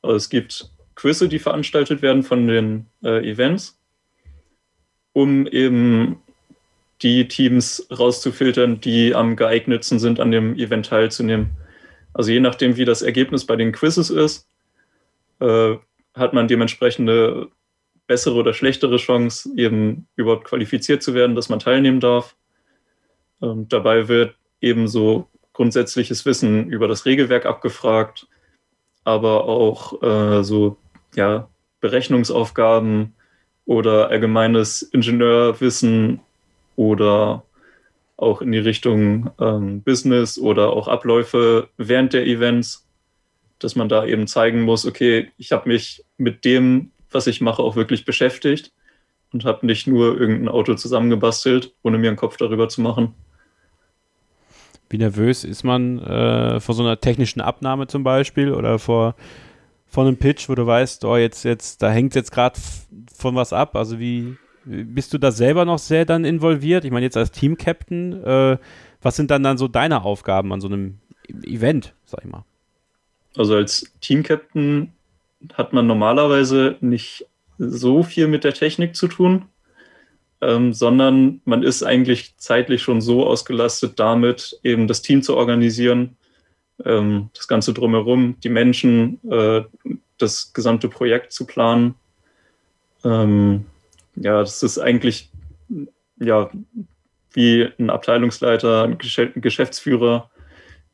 Also 0.00 0.16
es 0.16 0.28
gibt 0.30 0.70
Quizze, 0.94 1.28
die 1.28 1.38
veranstaltet 1.38 2.02
werden 2.02 2.22
von 2.22 2.46
den 2.46 2.86
äh, 3.02 3.28
Events, 3.28 3.78
um 5.12 5.46
eben 5.46 6.22
die 7.02 7.28
Teams 7.28 7.86
rauszufiltern, 7.90 8.80
die 8.80 9.14
am 9.14 9.36
geeignetsten 9.36 9.98
sind, 9.98 10.20
an 10.20 10.30
dem 10.30 10.56
Event 10.56 10.86
teilzunehmen. 10.86 11.50
Also 12.14 12.30
je 12.30 12.40
nachdem, 12.40 12.76
wie 12.76 12.84
das 12.84 13.02
Ergebnis 13.02 13.44
bei 13.44 13.56
den 13.56 13.72
Quizzes 13.72 14.08
ist, 14.08 14.48
äh, 15.40 15.76
hat 16.14 16.32
man 16.32 16.48
dementsprechend 16.48 17.10
eine 17.10 17.48
bessere 18.06 18.36
oder 18.36 18.54
schlechtere 18.54 18.96
Chance, 18.96 19.50
eben 19.56 20.06
überhaupt 20.16 20.44
qualifiziert 20.44 21.02
zu 21.02 21.14
werden, 21.14 21.34
dass 21.34 21.48
man 21.48 21.58
teilnehmen 21.58 22.00
darf. 22.00 22.36
Ähm, 23.42 23.66
dabei 23.68 24.08
wird 24.08 24.36
ebenso 24.60 25.28
grundsätzliches 25.52 26.24
Wissen 26.24 26.68
über 26.68 26.88
das 26.88 27.04
Regelwerk 27.04 27.46
abgefragt, 27.46 28.26
aber 29.04 29.44
auch 29.44 30.02
äh, 30.02 30.44
so 30.44 30.76
ja, 31.14 31.48
Berechnungsaufgaben 31.80 33.14
oder 33.64 34.08
allgemeines 34.08 34.82
Ingenieurwissen 34.82 36.20
oder 36.76 37.44
auch 38.16 38.40
in 38.40 38.52
die 38.52 38.58
Richtung 38.58 39.30
ähm, 39.40 39.82
Business 39.82 40.38
oder 40.38 40.70
auch 40.70 40.88
Abläufe 40.88 41.68
während 41.76 42.12
der 42.12 42.26
Events, 42.26 42.88
dass 43.58 43.76
man 43.76 43.88
da 43.88 44.04
eben 44.04 44.26
zeigen 44.26 44.62
muss, 44.62 44.86
okay, 44.86 45.30
ich 45.36 45.52
habe 45.52 45.68
mich 45.68 46.04
mit 46.16 46.44
dem, 46.44 46.90
was 47.10 47.26
ich 47.26 47.40
mache, 47.40 47.62
auch 47.62 47.76
wirklich 47.76 48.04
beschäftigt 48.04 48.72
und 49.32 49.44
habe 49.44 49.66
nicht 49.66 49.86
nur 49.86 50.18
irgendein 50.18 50.48
Auto 50.48 50.74
zusammengebastelt, 50.74 51.74
ohne 51.82 51.98
mir 51.98 52.08
einen 52.08 52.16
Kopf 52.16 52.36
darüber 52.36 52.68
zu 52.68 52.80
machen. 52.80 53.14
Wie 54.90 54.98
nervös 54.98 55.42
ist 55.42 55.64
man 55.64 55.98
äh, 55.98 56.60
vor 56.60 56.74
so 56.74 56.82
einer 56.82 57.00
technischen 57.00 57.40
Abnahme 57.40 57.88
zum 57.88 58.04
Beispiel 58.04 58.52
oder 58.52 58.78
vor, 58.78 59.16
vor 59.86 60.06
einem 60.06 60.18
Pitch, 60.18 60.48
wo 60.48 60.54
du 60.54 60.66
weißt, 60.66 61.04
oh, 61.04 61.16
jetzt, 61.16 61.44
jetzt, 61.44 61.82
da 61.82 61.90
hängt 61.90 62.14
jetzt 62.14 62.30
gerade 62.30 62.60
von 63.12 63.34
was 63.34 63.52
ab? 63.52 63.74
Also 63.74 63.98
wie 63.98 64.36
bist 64.64 65.12
du 65.12 65.18
da 65.18 65.30
selber 65.30 65.64
noch 65.64 65.78
sehr 65.78 66.04
dann 66.04 66.24
involviert? 66.24 66.84
Ich 66.84 66.90
meine, 66.90 67.06
jetzt 67.06 67.16
als 67.16 67.30
Team-Captain, 67.30 68.24
äh, 68.24 68.58
was 69.02 69.16
sind 69.16 69.30
dann 69.30 69.42
dann 69.42 69.58
so 69.58 69.68
deine 69.68 70.02
Aufgaben 70.02 70.52
an 70.52 70.60
so 70.60 70.68
einem 70.68 70.98
Event, 71.42 71.94
sag 72.04 72.24
ich 72.24 72.30
mal? 72.30 72.44
Also 73.36 73.56
als 73.56 73.92
Team-Captain 74.00 74.92
hat 75.54 75.72
man 75.72 75.86
normalerweise 75.86 76.76
nicht 76.80 77.26
so 77.58 78.02
viel 78.02 78.28
mit 78.28 78.44
der 78.44 78.54
Technik 78.54 78.96
zu 78.96 79.08
tun 79.08 79.46
ähm, 80.44 80.72
sondern 80.72 81.40
man 81.44 81.62
ist 81.62 81.82
eigentlich 81.82 82.36
zeitlich 82.36 82.82
schon 82.82 83.00
so 83.00 83.26
ausgelastet 83.26 83.98
damit, 83.98 84.58
eben 84.62 84.86
das 84.86 85.02
Team 85.02 85.22
zu 85.22 85.36
organisieren, 85.36 86.16
ähm, 86.84 87.30
das 87.34 87.48
Ganze 87.48 87.72
drumherum, 87.72 88.36
die 88.42 88.48
Menschen, 88.50 89.20
äh, 89.30 89.62
das 90.18 90.52
gesamte 90.52 90.88
Projekt 90.88 91.32
zu 91.32 91.46
planen. 91.46 91.94
Ähm, 93.04 93.66
ja, 94.16 94.40
das 94.40 94.62
ist 94.62 94.78
eigentlich 94.78 95.30
ja 96.20 96.50
wie 97.32 97.68
ein 97.78 97.90
Abteilungsleiter, 97.90 98.84
ein 98.84 98.98
Geschäftsführer, 98.98 100.30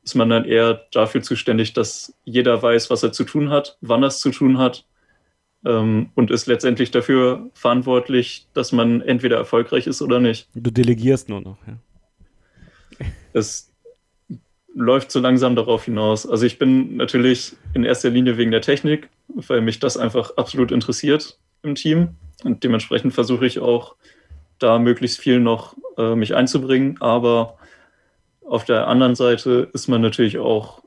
ist 0.02 0.14
man 0.14 0.30
dann 0.30 0.46
eher 0.46 0.86
dafür 0.92 1.22
zuständig, 1.22 1.74
dass 1.74 2.14
jeder 2.24 2.62
weiß, 2.62 2.88
was 2.88 3.02
er 3.02 3.12
zu 3.12 3.24
tun 3.24 3.50
hat, 3.50 3.76
wann 3.82 4.02
er 4.02 4.08
es 4.08 4.20
zu 4.20 4.30
tun 4.30 4.56
hat 4.56 4.86
ähm, 5.66 6.10
und 6.14 6.30
ist 6.30 6.46
letztendlich 6.46 6.90
dafür 6.90 7.50
verantwortlich, 7.52 8.46
dass 8.54 8.72
man 8.72 9.02
entweder 9.02 9.36
erfolgreich 9.36 9.86
ist 9.86 10.00
oder 10.00 10.18
nicht. 10.18 10.48
Du 10.54 10.70
delegierst 10.70 11.28
nur 11.28 11.42
noch, 11.42 11.58
ja. 11.66 11.78
Es 13.32 13.72
läuft 14.74 15.10
so 15.10 15.20
langsam 15.20 15.56
darauf 15.56 15.84
hinaus. 15.84 16.26
Also 16.26 16.46
ich 16.46 16.58
bin 16.58 16.96
natürlich 16.96 17.54
in 17.74 17.84
erster 17.84 18.08
Linie 18.08 18.38
wegen 18.38 18.50
der 18.50 18.62
Technik 18.62 19.08
weil 19.34 19.60
mich 19.60 19.78
das 19.78 19.96
einfach 19.96 20.36
absolut 20.36 20.72
interessiert 20.72 21.38
im 21.62 21.74
Team. 21.74 22.16
Und 22.44 22.64
dementsprechend 22.64 23.12
versuche 23.12 23.46
ich 23.46 23.58
auch, 23.58 23.96
da 24.58 24.78
möglichst 24.78 25.18
viel 25.18 25.40
noch 25.40 25.76
äh, 25.96 26.14
mich 26.14 26.34
einzubringen. 26.34 27.00
Aber 27.00 27.58
auf 28.46 28.64
der 28.64 28.88
anderen 28.88 29.14
Seite 29.14 29.70
ist 29.72 29.88
man 29.88 30.00
natürlich 30.00 30.38
auch 30.38 30.82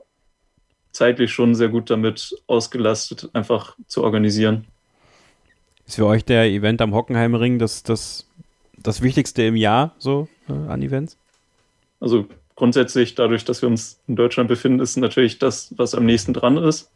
zeitlich 0.92 1.32
schon 1.32 1.54
sehr 1.54 1.68
gut 1.68 1.90
damit 1.90 2.36
ausgelastet, 2.46 3.30
einfach 3.32 3.76
zu 3.86 4.04
organisieren. 4.04 4.66
Ist 5.86 5.96
für 5.96 6.06
euch 6.06 6.24
der 6.24 6.44
Event 6.46 6.80
am 6.80 6.94
Hockenheimring 6.94 7.58
das, 7.58 7.82
das, 7.82 8.28
das 8.78 9.02
Wichtigste 9.02 9.42
im 9.42 9.56
Jahr 9.56 9.94
so 9.98 10.28
äh, 10.48 10.52
an 10.52 10.82
Events? 10.82 11.18
Also 12.00 12.26
grundsätzlich, 12.54 13.14
dadurch, 13.14 13.44
dass 13.44 13.60
wir 13.60 13.68
uns 13.68 14.00
in 14.06 14.16
Deutschland 14.16 14.48
befinden, 14.48 14.80
ist 14.80 14.96
natürlich 14.96 15.38
das, 15.38 15.74
was 15.76 15.94
am 15.94 16.06
nächsten 16.06 16.32
dran 16.32 16.56
ist. 16.56 16.90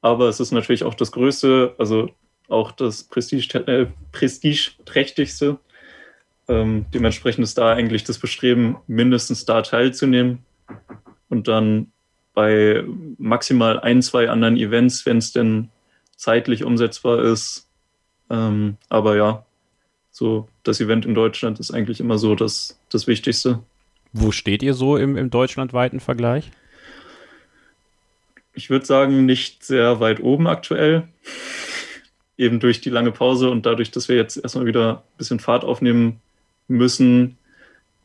Aber 0.00 0.28
es 0.28 0.40
ist 0.40 0.52
natürlich 0.52 0.84
auch 0.84 0.94
das 0.94 1.10
Größte, 1.10 1.74
also 1.78 2.10
auch 2.48 2.72
das 2.72 3.04
Prestige, 3.04 3.58
äh, 3.66 3.86
prestigeträchtigste. 4.12 5.58
Ähm, 6.48 6.86
dementsprechend 6.92 7.44
ist 7.44 7.58
da 7.58 7.72
eigentlich 7.72 8.04
das 8.04 8.18
Bestreben, 8.18 8.76
mindestens 8.86 9.44
da 9.44 9.62
teilzunehmen 9.62 10.40
und 11.28 11.46
dann 11.46 11.92
bei 12.34 12.84
maximal 13.18 13.80
ein, 13.80 14.00
zwei 14.00 14.30
anderen 14.30 14.56
Events, 14.56 15.04
wenn 15.04 15.18
es 15.18 15.32
denn 15.32 15.68
zeitlich 16.16 16.64
umsetzbar 16.64 17.22
ist. 17.22 17.68
Ähm, 18.30 18.76
aber 18.88 19.16
ja, 19.16 19.44
so 20.10 20.48
das 20.62 20.80
Event 20.80 21.04
in 21.04 21.14
Deutschland 21.14 21.60
ist 21.60 21.70
eigentlich 21.70 22.00
immer 22.00 22.18
so 22.18 22.34
das, 22.34 22.80
das 22.88 23.06
Wichtigste. 23.06 23.60
Wo 24.12 24.32
steht 24.32 24.62
ihr 24.62 24.74
so 24.74 24.96
im, 24.96 25.16
im 25.16 25.30
deutschlandweiten 25.30 26.00
Vergleich? 26.00 26.50
Ich 28.54 28.70
würde 28.70 28.86
sagen, 28.86 29.26
nicht 29.26 29.64
sehr 29.64 30.00
weit 30.00 30.20
oben 30.20 30.46
aktuell. 30.46 31.08
Eben 32.38 32.60
durch 32.60 32.80
die 32.80 32.88
lange 32.88 33.12
Pause 33.12 33.50
und 33.50 33.66
dadurch, 33.66 33.90
dass 33.90 34.08
wir 34.08 34.16
jetzt 34.16 34.38
erstmal 34.38 34.64
wieder 34.64 35.02
ein 35.04 35.18
bisschen 35.18 35.40
Fahrt 35.40 35.64
aufnehmen 35.64 36.20
müssen, 36.68 37.36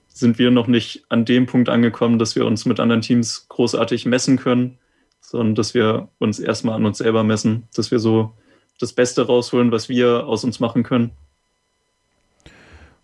sind 0.10 0.38
wir 0.38 0.52
noch 0.52 0.68
nicht 0.68 1.06
an 1.10 1.24
dem 1.24 1.46
Punkt 1.46 1.70
angekommen, 1.70 2.20
dass 2.20 2.36
wir 2.36 2.46
uns 2.46 2.66
mit 2.66 2.80
anderen 2.80 3.02
Teams 3.02 3.48
großartig 3.50 4.06
messen 4.06 4.38
können, 4.38 4.78
sondern 5.22 5.56
dass 5.56 5.74
wir 5.74 6.10
uns 6.20 6.40
erstmal 6.40 6.76
an 6.76 6.86
uns 6.86 6.98
selber 6.98 7.24
messen, 7.24 7.68
dass 7.76 7.92
wir 7.92 8.00
so 8.00 8.34
das 8.80 8.94
Beste 8.94 9.26
rausholen, 9.26 9.72
was 9.72 9.88
wir 9.88 10.28
aus 10.28 10.44
uns 10.44 10.60
machen 10.60 10.84
können. 10.84 11.12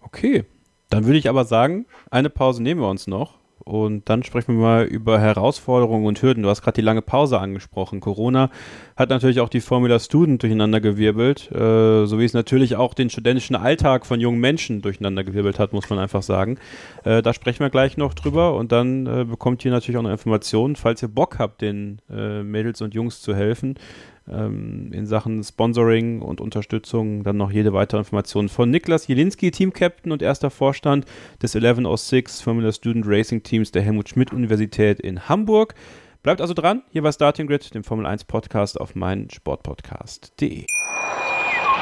Okay, 0.02 0.46
dann 0.90 1.06
würde 1.06 1.18
ich 1.18 1.30
aber 1.30 1.46
sagen, 1.46 1.86
eine 2.12 2.30
Pause 2.30 2.62
nehmen 2.62 2.82
wir 2.82 2.90
uns 2.90 3.08
noch 3.08 3.39
und 3.64 4.10
dann 4.10 4.24
sprechen 4.24 4.55
wir 4.55 4.62
mal 4.62 4.86
über 4.86 5.20
Herausforderungen 5.20 6.05
und 6.05 6.22
Hürden. 6.22 6.43
Du 6.43 6.49
hast 6.49 6.62
gerade 6.62 6.76
die 6.76 6.82
lange 6.82 7.01
Pause 7.01 7.39
angesprochen. 7.39 7.99
Corona 7.99 8.49
hat 8.95 9.10
natürlich 9.10 9.39
auch 9.39 9.49
die 9.49 9.62
Formula 9.62 9.99
Student 9.99 10.41
durcheinandergewirbelt, 10.43 11.51
äh, 11.51 12.05
so 12.05 12.20
wie 12.20 12.26
es 12.26 12.34
natürlich 12.34 12.76
auch 12.76 12.93
den 12.93 13.10
studentischen 13.10 13.55
Alltag 13.55 14.05
von 14.05 14.20
jungen 14.20 14.39
Menschen 14.39 14.82
durcheinandergewirbelt 14.82 15.60
hat, 15.60 15.74
muss 15.74 15.89
man 15.89 15.99
einfach 15.99 16.24
sagen. 16.24 16.57
Äh, 17.03 17.22
da 17.22 17.34
sprechen 17.34 17.60
wir 17.60 17.70
gleich 17.70 17.97
noch 17.97 18.14
drüber 18.14 18.55
und 18.55 18.72
dann 18.72 19.05
äh, 19.05 19.26
bekommt 19.26 19.64
ihr 19.66 19.72
natürlich 19.72 19.97
auch 19.97 20.03
noch 20.03 20.12
Informationen, 20.12 20.76
falls 20.76 21.01
ihr 21.01 21.10
Bock 21.10 21.39
habt, 21.39 21.62
den 21.62 21.99
äh, 22.10 22.43
Mädels 22.43 22.82
und 22.82 22.93
Jungs 22.93 23.22
zu 23.22 23.36
helfen 23.36 23.76
ähm, 24.32 24.92
in 24.94 25.06
Sachen 25.06 25.44
Sponsoring 25.44 26.22
und 26.22 26.42
Unterstützung. 26.42 27.24
Dann 27.24 27.38
noch 27.38 27.52
jede 27.52 27.74
weitere 27.74 28.00
Information 28.00 28.50
von 28.50 28.70
Niklas 28.70 29.08
Jelinski, 29.08 29.52
Team-Captain 29.52 30.12
und 30.12 30.22
erster 30.22 30.50
Vorstand 30.50 31.06
des 31.42 31.56
1106 31.56 32.42
Formula 32.42 32.72
Student 32.72 33.06
Racing 33.08 33.44
Teams 33.44 33.72
der 33.72 33.82
Helmut 33.82 34.10
Schmidt 34.10 34.34
Universität 34.34 35.00
in 35.00 35.28
Hamburg. 35.30 35.76
Bleibt 36.22 36.42
also 36.42 36.54
dran, 36.54 36.84
hier 36.92 37.02
bei 37.02 37.12
Starting 37.12 37.48
Grid, 37.48 37.74
dem 37.74 37.84
Formel 37.84 38.06
1 38.06 38.26
Podcast 38.26 38.80
auf 38.80 38.94
meinsportpodcast.de. 38.94 40.66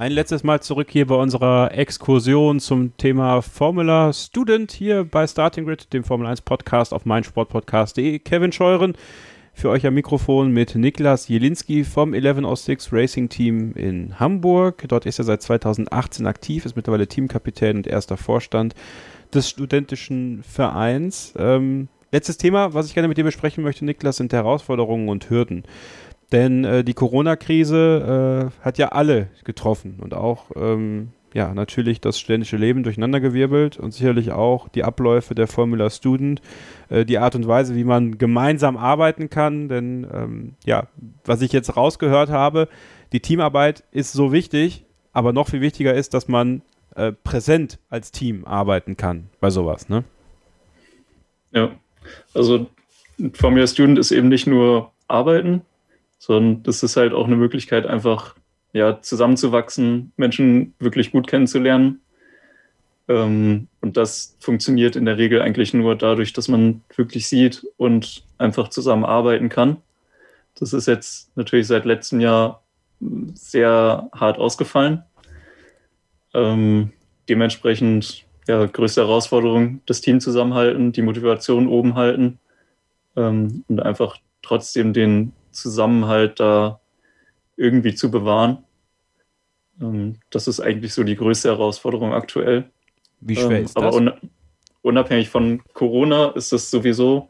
Ein 0.00 0.12
letztes 0.12 0.44
Mal 0.44 0.62
zurück 0.62 0.88
hier 0.90 1.06
bei 1.06 1.14
unserer 1.14 1.72
Exkursion 1.76 2.58
zum 2.58 2.96
Thema 2.96 3.42
Formula 3.42 4.14
Student 4.14 4.72
hier 4.72 5.04
bei 5.04 5.26
Starting 5.26 5.66
Grid, 5.66 5.92
dem 5.92 6.04
Formel 6.04 6.26
1 6.26 6.40
Podcast 6.40 6.94
auf 6.94 7.04
meinsportpodcast.de. 7.04 8.18
Kevin 8.20 8.50
Scheuren 8.50 8.94
für 9.52 9.68
euch 9.68 9.84
am 9.84 9.92
Mikrofon 9.92 10.52
mit 10.52 10.74
Niklas 10.74 11.28
Jelinski 11.28 11.84
vom 11.84 12.14
1106 12.14 12.94
Racing 12.94 13.28
Team 13.28 13.74
in 13.74 14.18
Hamburg. 14.18 14.86
Dort 14.88 15.04
ist 15.04 15.18
er 15.18 15.26
seit 15.26 15.42
2018 15.42 16.26
aktiv, 16.26 16.64
ist 16.64 16.76
mittlerweile 16.76 17.06
Teamkapitän 17.06 17.76
und 17.76 17.86
erster 17.86 18.16
Vorstand 18.16 18.74
des 19.34 19.50
studentischen 19.50 20.42
Vereins. 20.44 21.34
Ähm, 21.36 21.88
letztes 22.10 22.38
Thema, 22.38 22.72
was 22.72 22.86
ich 22.86 22.94
gerne 22.94 23.08
mit 23.08 23.18
dir 23.18 23.24
besprechen 23.24 23.62
möchte, 23.62 23.84
Niklas, 23.84 24.16
sind 24.16 24.32
Herausforderungen 24.32 25.10
und 25.10 25.28
Hürden. 25.28 25.64
Denn 26.32 26.64
äh, 26.64 26.84
die 26.84 26.94
Corona-Krise 26.94 28.50
äh, 28.60 28.64
hat 28.64 28.78
ja 28.78 28.88
alle 28.90 29.28
getroffen 29.44 29.98
und 30.00 30.14
auch 30.14 30.50
ähm, 30.54 31.08
ja 31.34 31.52
natürlich 31.54 32.00
das 32.00 32.18
studentische 32.18 32.56
Leben 32.56 32.82
durcheinandergewirbelt 32.82 33.78
und 33.78 33.92
sicherlich 33.92 34.32
auch 34.32 34.68
die 34.68 34.84
Abläufe 34.84 35.34
der 35.34 35.48
Formula 35.48 35.90
Student, 35.90 36.40
äh, 36.88 37.04
die 37.04 37.18
Art 37.18 37.34
und 37.34 37.48
Weise, 37.48 37.74
wie 37.74 37.84
man 37.84 38.18
gemeinsam 38.18 38.76
arbeiten 38.76 39.28
kann. 39.28 39.68
Denn 39.68 40.06
ähm, 40.12 40.54
ja, 40.64 40.86
was 41.24 41.42
ich 41.42 41.52
jetzt 41.52 41.76
rausgehört 41.76 42.30
habe, 42.30 42.68
die 43.12 43.20
Teamarbeit 43.20 43.82
ist 43.90 44.12
so 44.12 44.32
wichtig, 44.32 44.84
aber 45.12 45.32
noch 45.32 45.48
viel 45.48 45.60
wichtiger 45.60 45.94
ist, 45.94 46.14
dass 46.14 46.28
man 46.28 46.62
äh, 46.94 47.12
präsent 47.12 47.78
als 47.88 48.12
Team 48.12 48.44
arbeiten 48.44 48.96
kann 48.96 49.30
bei 49.40 49.50
sowas, 49.50 49.88
ne? 49.88 50.04
Ja, 51.52 51.70
also 52.34 52.66
Formula 53.32 53.66
Student 53.66 53.98
ist 53.98 54.12
eben 54.12 54.28
nicht 54.28 54.46
nur 54.46 54.92
arbeiten, 55.08 55.62
sondern 56.20 56.62
das 56.62 56.82
ist 56.82 56.96
halt 56.96 57.14
auch 57.14 57.26
eine 57.26 57.36
Möglichkeit, 57.36 57.86
einfach 57.86 58.36
ja, 58.72 59.00
zusammenzuwachsen, 59.00 60.12
Menschen 60.16 60.74
wirklich 60.78 61.10
gut 61.10 61.26
kennenzulernen. 61.26 62.02
Ähm, 63.08 63.68
und 63.80 63.96
das 63.96 64.36
funktioniert 64.38 64.96
in 64.96 65.06
der 65.06 65.16
Regel 65.16 65.40
eigentlich 65.40 65.72
nur 65.72 65.96
dadurch, 65.96 66.34
dass 66.34 66.46
man 66.46 66.82
wirklich 66.94 67.26
sieht 67.26 67.66
und 67.78 68.22
einfach 68.36 68.68
zusammenarbeiten 68.68 69.48
kann. 69.48 69.78
Das 70.58 70.74
ist 70.74 70.86
jetzt 70.86 71.34
natürlich 71.36 71.66
seit 71.66 71.86
letztem 71.86 72.20
Jahr 72.20 72.62
sehr 73.32 74.10
hart 74.12 74.38
ausgefallen. 74.38 75.02
Ähm, 76.34 76.92
dementsprechend 77.30 78.26
ja, 78.46 78.66
größte 78.66 79.00
Herausforderung, 79.00 79.80
das 79.86 80.02
Team 80.02 80.20
zusammenhalten, 80.20 80.92
die 80.92 81.02
Motivation 81.02 81.66
oben 81.66 81.94
halten 81.94 82.38
ähm, 83.16 83.64
und 83.68 83.80
einfach 83.80 84.18
trotzdem 84.42 84.92
den 84.92 85.32
Zusammenhalt 85.52 86.40
da 86.40 86.80
irgendwie 87.56 87.94
zu 87.94 88.10
bewahren. 88.10 88.58
Ähm, 89.80 90.16
das 90.30 90.48
ist 90.48 90.60
eigentlich 90.60 90.94
so 90.94 91.04
die 91.04 91.16
größte 91.16 91.48
Herausforderung 91.48 92.12
aktuell. 92.12 92.70
Wie 93.20 93.36
schwer 93.36 93.58
ähm, 93.58 93.64
ist 93.64 93.76
das? 93.76 93.82
Aber 93.82 94.16
unabhängig 94.82 95.28
von 95.28 95.62
Corona 95.74 96.30
ist 96.30 96.52
das 96.52 96.70
sowieso 96.70 97.28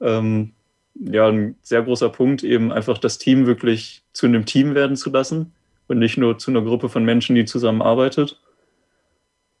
ähm, 0.00 0.52
ja 0.94 1.28
ein 1.28 1.56
sehr 1.62 1.82
großer 1.82 2.08
Punkt, 2.08 2.44
eben 2.44 2.72
einfach 2.72 2.98
das 2.98 3.18
Team 3.18 3.46
wirklich 3.46 4.02
zu 4.12 4.26
einem 4.26 4.46
Team 4.46 4.74
werden 4.74 4.96
zu 4.96 5.10
lassen 5.10 5.52
und 5.88 5.98
nicht 5.98 6.16
nur 6.16 6.38
zu 6.38 6.50
einer 6.50 6.62
Gruppe 6.62 6.88
von 6.88 7.04
Menschen, 7.04 7.34
die 7.34 7.44
zusammenarbeitet. 7.44 8.40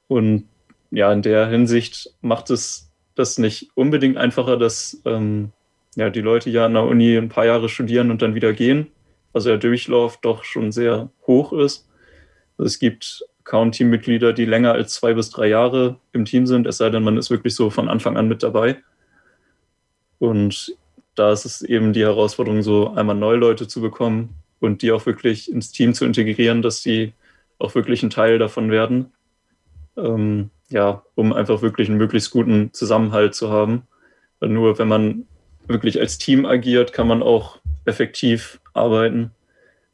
Und 0.06 0.48
ja, 0.90 1.12
in 1.12 1.22
der 1.22 1.48
Hinsicht 1.48 2.14
macht 2.20 2.50
es 2.50 2.90
das 3.14 3.38
nicht 3.38 3.70
unbedingt 3.74 4.16
einfacher, 4.16 4.56
dass 4.56 5.00
ähm, 5.04 5.52
ja, 5.96 6.10
die 6.10 6.20
Leute 6.20 6.50
ja 6.50 6.66
an 6.66 6.74
der 6.74 6.84
Uni 6.84 7.16
ein 7.16 7.28
paar 7.28 7.46
Jahre 7.46 7.68
studieren 7.68 8.10
und 8.10 8.22
dann 8.22 8.34
wieder 8.34 8.52
gehen. 8.52 8.88
Also 9.32 9.50
der 9.50 9.58
Durchlauf 9.58 10.18
doch 10.20 10.44
schon 10.44 10.72
sehr 10.72 11.10
hoch 11.26 11.52
ist. 11.52 11.88
Es 12.58 12.78
gibt 12.78 13.24
kaum 13.44 13.72
Teammitglieder, 13.72 14.32
die 14.32 14.44
länger 14.44 14.72
als 14.72 14.94
zwei 14.94 15.12
bis 15.14 15.30
drei 15.30 15.48
Jahre 15.48 15.98
im 16.12 16.24
Team 16.24 16.46
sind, 16.46 16.66
es 16.66 16.78
sei 16.78 16.88
denn, 16.90 17.02
man 17.02 17.18
ist 17.18 17.30
wirklich 17.30 17.54
so 17.54 17.70
von 17.70 17.88
Anfang 17.88 18.16
an 18.16 18.28
mit 18.28 18.42
dabei. 18.42 18.76
Und 20.18 20.74
da 21.14 21.32
ist 21.32 21.44
es 21.44 21.62
eben 21.62 21.92
die 21.92 22.02
Herausforderung, 22.02 22.62
so 22.62 22.92
einmal 22.94 23.16
neue 23.16 23.36
Leute 23.36 23.68
zu 23.68 23.80
bekommen 23.80 24.30
und 24.60 24.82
die 24.82 24.92
auch 24.92 25.04
wirklich 25.06 25.50
ins 25.52 25.70
Team 25.70 25.94
zu 25.94 26.04
integrieren, 26.04 26.62
dass 26.62 26.82
sie 26.82 27.12
auch 27.58 27.74
wirklich 27.74 28.02
ein 28.02 28.10
Teil 28.10 28.38
davon 28.38 28.70
werden. 28.70 29.12
Ähm, 29.96 30.50
ja, 30.70 31.02
um 31.14 31.32
einfach 31.32 31.62
wirklich 31.62 31.88
einen 31.88 31.98
möglichst 31.98 32.30
guten 32.30 32.72
Zusammenhalt 32.72 33.34
zu 33.34 33.50
haben. 33.50 33.82
Weil 34.40 34.48
nur 34.48 34.78
wenn 34.78 34.88
man 34.88 35.26
wirklich 35.66 36.00
als 36.00 36.18
Team 36.18 36.46
agiert, 36.46 36.92
kann 36.92 37.08
man 37.08 37.22
auch 37.22 37.58
effektiv 37.84 38.60
arbeiten 38.72 39.30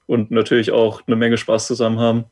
und 0.07 0.31
natürlich 0.31 0.73
auch 0.73 1.03
eine 1.07 1.17
Menge 1.17 1.37
Spaß 1.37 1.67
zusammen 1.67 1.99
haben. 1.99 2.25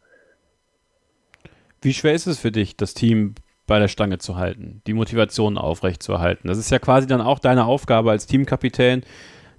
Wie 1.80 1.95
schwer 1.95 2.14
ist 2.14 2.26
es 2.26 2.39
für 2.39 2.51
dich, 2.51 2.76
das 2.76 2.95
Team 2.95 3.34
bei 3.66 3.78
der 3.78 3.89
Stange 3.89 4.18
zu 4.18 4.36
halten, 4.36 4.82
die 4.86 4.95
Motivation 4.95 5.57
aufrechtzuerhalten? 5.57 6.49
Das 6.49 6.59
ist 6.59 6.70
ja 6.70 6.78
quasi 6.78 7.07
dann 7.07 7.20
auch 7.20 7.39
deine 7.39 7.66
Aufgabe 7.66 8.11
als 8.11 8.26
Teamkapitän, 8.26 9.03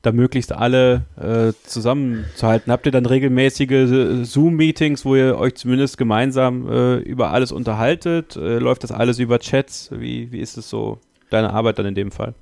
da 0.01 0.11
möglichst 0.11 0.51
alle 0.51 1.05
äh, 1.17 1.53
zusammenzuhalten. 1.65 2.71
Habt 2.71 2.85
ihr 2.85 2.91
dann 2.91 3.05
regelmäßige 3.05 3.71
äh, 3.71 4.23
Zoom-Meetings, 4.23 5.05
wo 5.05 5.15
ihr 5.15 5.37
euch 5.37 5.55
zumindest 5.55 5.97
gemeinsam 5.97 6.69
äh, 6.69 6.95
über 6.97 7.31
alles 7.31 7.51
unterhaltet? 7.51 8.35
Äh, 8.35 8.59
läuft 8.59 8.83
das 8.83 8.91
alles 8.91 9.19
über 9.19 9.39
Chats? 9.39 9.91
Wie, 9.93 10.31
wie 10.31 10.39
ist 10.39 10.57
es 10.57 10.69
so, 10.69 10.99
deine 11.29 11.51
Arbeit 11.51 11.79
dann 11.79 11.85
in 11.85 11.95
dem 11.95 12.11
Fall? 12.11 12.33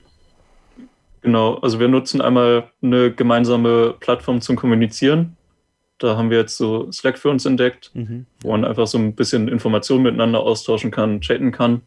Genau, 1.28 1.56
also 1.56 1.82
wir 1.82 1.90
nutzen 1.90 2.22
einmal 2.22 2.72
eine 2.82 3.12
gemeinsame 3.12 3.96
Plattform 4.00 4.40
zum 4.40 4.56
Kommunizieren. 4.56 5.36
Da 5.98 6.16
haben 6.16 6.30
wir 6.30 6.38
jetzt 6.38 6.56
so 6.56 6.90
Slack 6.90 7.18
für 7.18 7.30
uns 7.30 7.46
entdeckt, 7.46 7.92
mhm. 7.94 8.26
wo 8.40 8.52
man 8.52 8.64
einfach 8.64 8.88
so 8.88 8.98
ein 8.98 9.14
bisschen 9.14 9.50
Informationen 9.50 10.04
miteinander 10.04 10.40
austauschen 10.40 10.90
kann, 10.90 11.20
chatten 11.20 11.52
kann. 11.52 11.82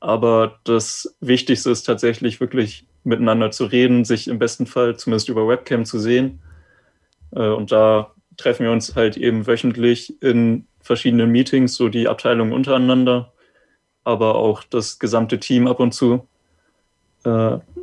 Aber 0.00 0.60
das 0.64 1.16
Wichtigste 1.20 1.70
ist 1.70 1.84
tatsächlich 1.84 2.40
wirklich 2.40 2.86
miteinander 3.04 3.50
zu 3.50 3.64
reden, 3.64 4.04
sich 4.04 4.28
im 4.28 4.38
besten 4.38 4.66
Fall 4.66 4.98
zumindest 4.98 5.30
über 5.30 5.48
Webcam 5.48 5.86
zu 5.86 5.98
sehen. 5.98 6.40
Äh, 7.34 7.48
und 7.48 7.72
da 7.72 8.12
treffen 8.36 8.64
wir 8.64 8.70
uns 8.70 8.94
halt 8.94 9.16
eben 9.16 9.46
wöchentlich 9.46 10.22
in 10.22 10.66
verschiedenen 10.82 11.30
Meetings, 11.30 11.74
so 11.74 11.88
die 11.88 12.06
Abteilungen 12.06 12.52
untereinander, 12.52 13.32
aber 14.04 14.34
auch 14.34 14.62
das 14.62 14.98
gesamte 14.98 15.40
Team 15.40 15.68
ab 15.68 15.80
und 15.80 15.94
zu. 15.94 16.28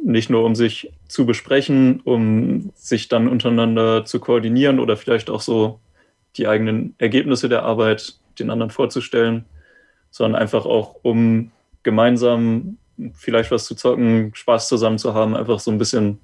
Nicht 0.03 0.29
nur 0.29 0.43
um 0.43 0.55
sich 0.55 0.91
zu 1.07 1.25
besprechen, 1.25 2.01
um 2.01 2.71
sich 2.75 3.07
dann 3.07 3.27
untereinander 3.27 4.05
zu 4.05 4.19
koordinieren 4.19 4.79
oder 4.79 4.97
vielleicht 4.97 5.29
auch 5.29 5.41
so 5.41 5.79
die 6.37 6.47
eigenen 6.47 6.95
Ergebnisse 6.97 7.49
der 7.49 7.63
Arbeit 7.63 8.15
den 8.39 8.49
anderen 8.49 8.71
vorzustellen, 8.71 9.45
sondern 10.09 10.41
einfach 10.41 10.65
auch 10.65 10.95
um 11.03 11.51
gemeinsam 11.83 12.77
vielleicht 13.13 13.51
was 13.51 13.65
zu 13.65 13.75
zocken, 13.75 14.33
Spaß 14.35 14.67
zusammen 14.67 14.97
zu 14.97 15.13
haben, 15.13 15.35
einfach 15.35 15.59
so 15.59 15.71
ein 15.71 15.77
bisschen 15.77 16.19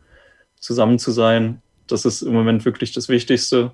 zusammen 0.59 0.99
zu 0.99 1.11
sein. 1.11 1.61
Das 1.87 2.05
ist 2.05 2.21
im 2.21 2.33
Moment 2.33 2.65
wirklich 2.65 2.91
das 2.91 3.09
Wichtigste, 3.09 3.71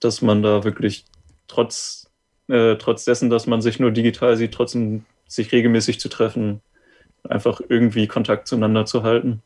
dass 0.00 0.22
man 0.22 0.42
da 0.42 0.64
wirklich 0.64 1.04
trotz, 1.46 2.10
äh, 2.48 2.76
trotz 2.76 3.04
dessen, 3.04 3.30
dass 3.30 3.46
man 3.46 3.62
sich 3.62 3.78
nur 3.78 3.90
digital 3.90 4.36
sieht, 4.36 4.52
trotzdem 4.52 5.04
sich 5.26 5.52
regelmäßig 5.52 6.00
zu 6.00 6.08
treffen, 6.08 6.60
einfach 7.28 7.60
irgendwie 7.68 8.06
Kontakt 8.06 8.48
zueinander 8.48 8.84
zu 8.84 9.02
halten. 9.02 9.42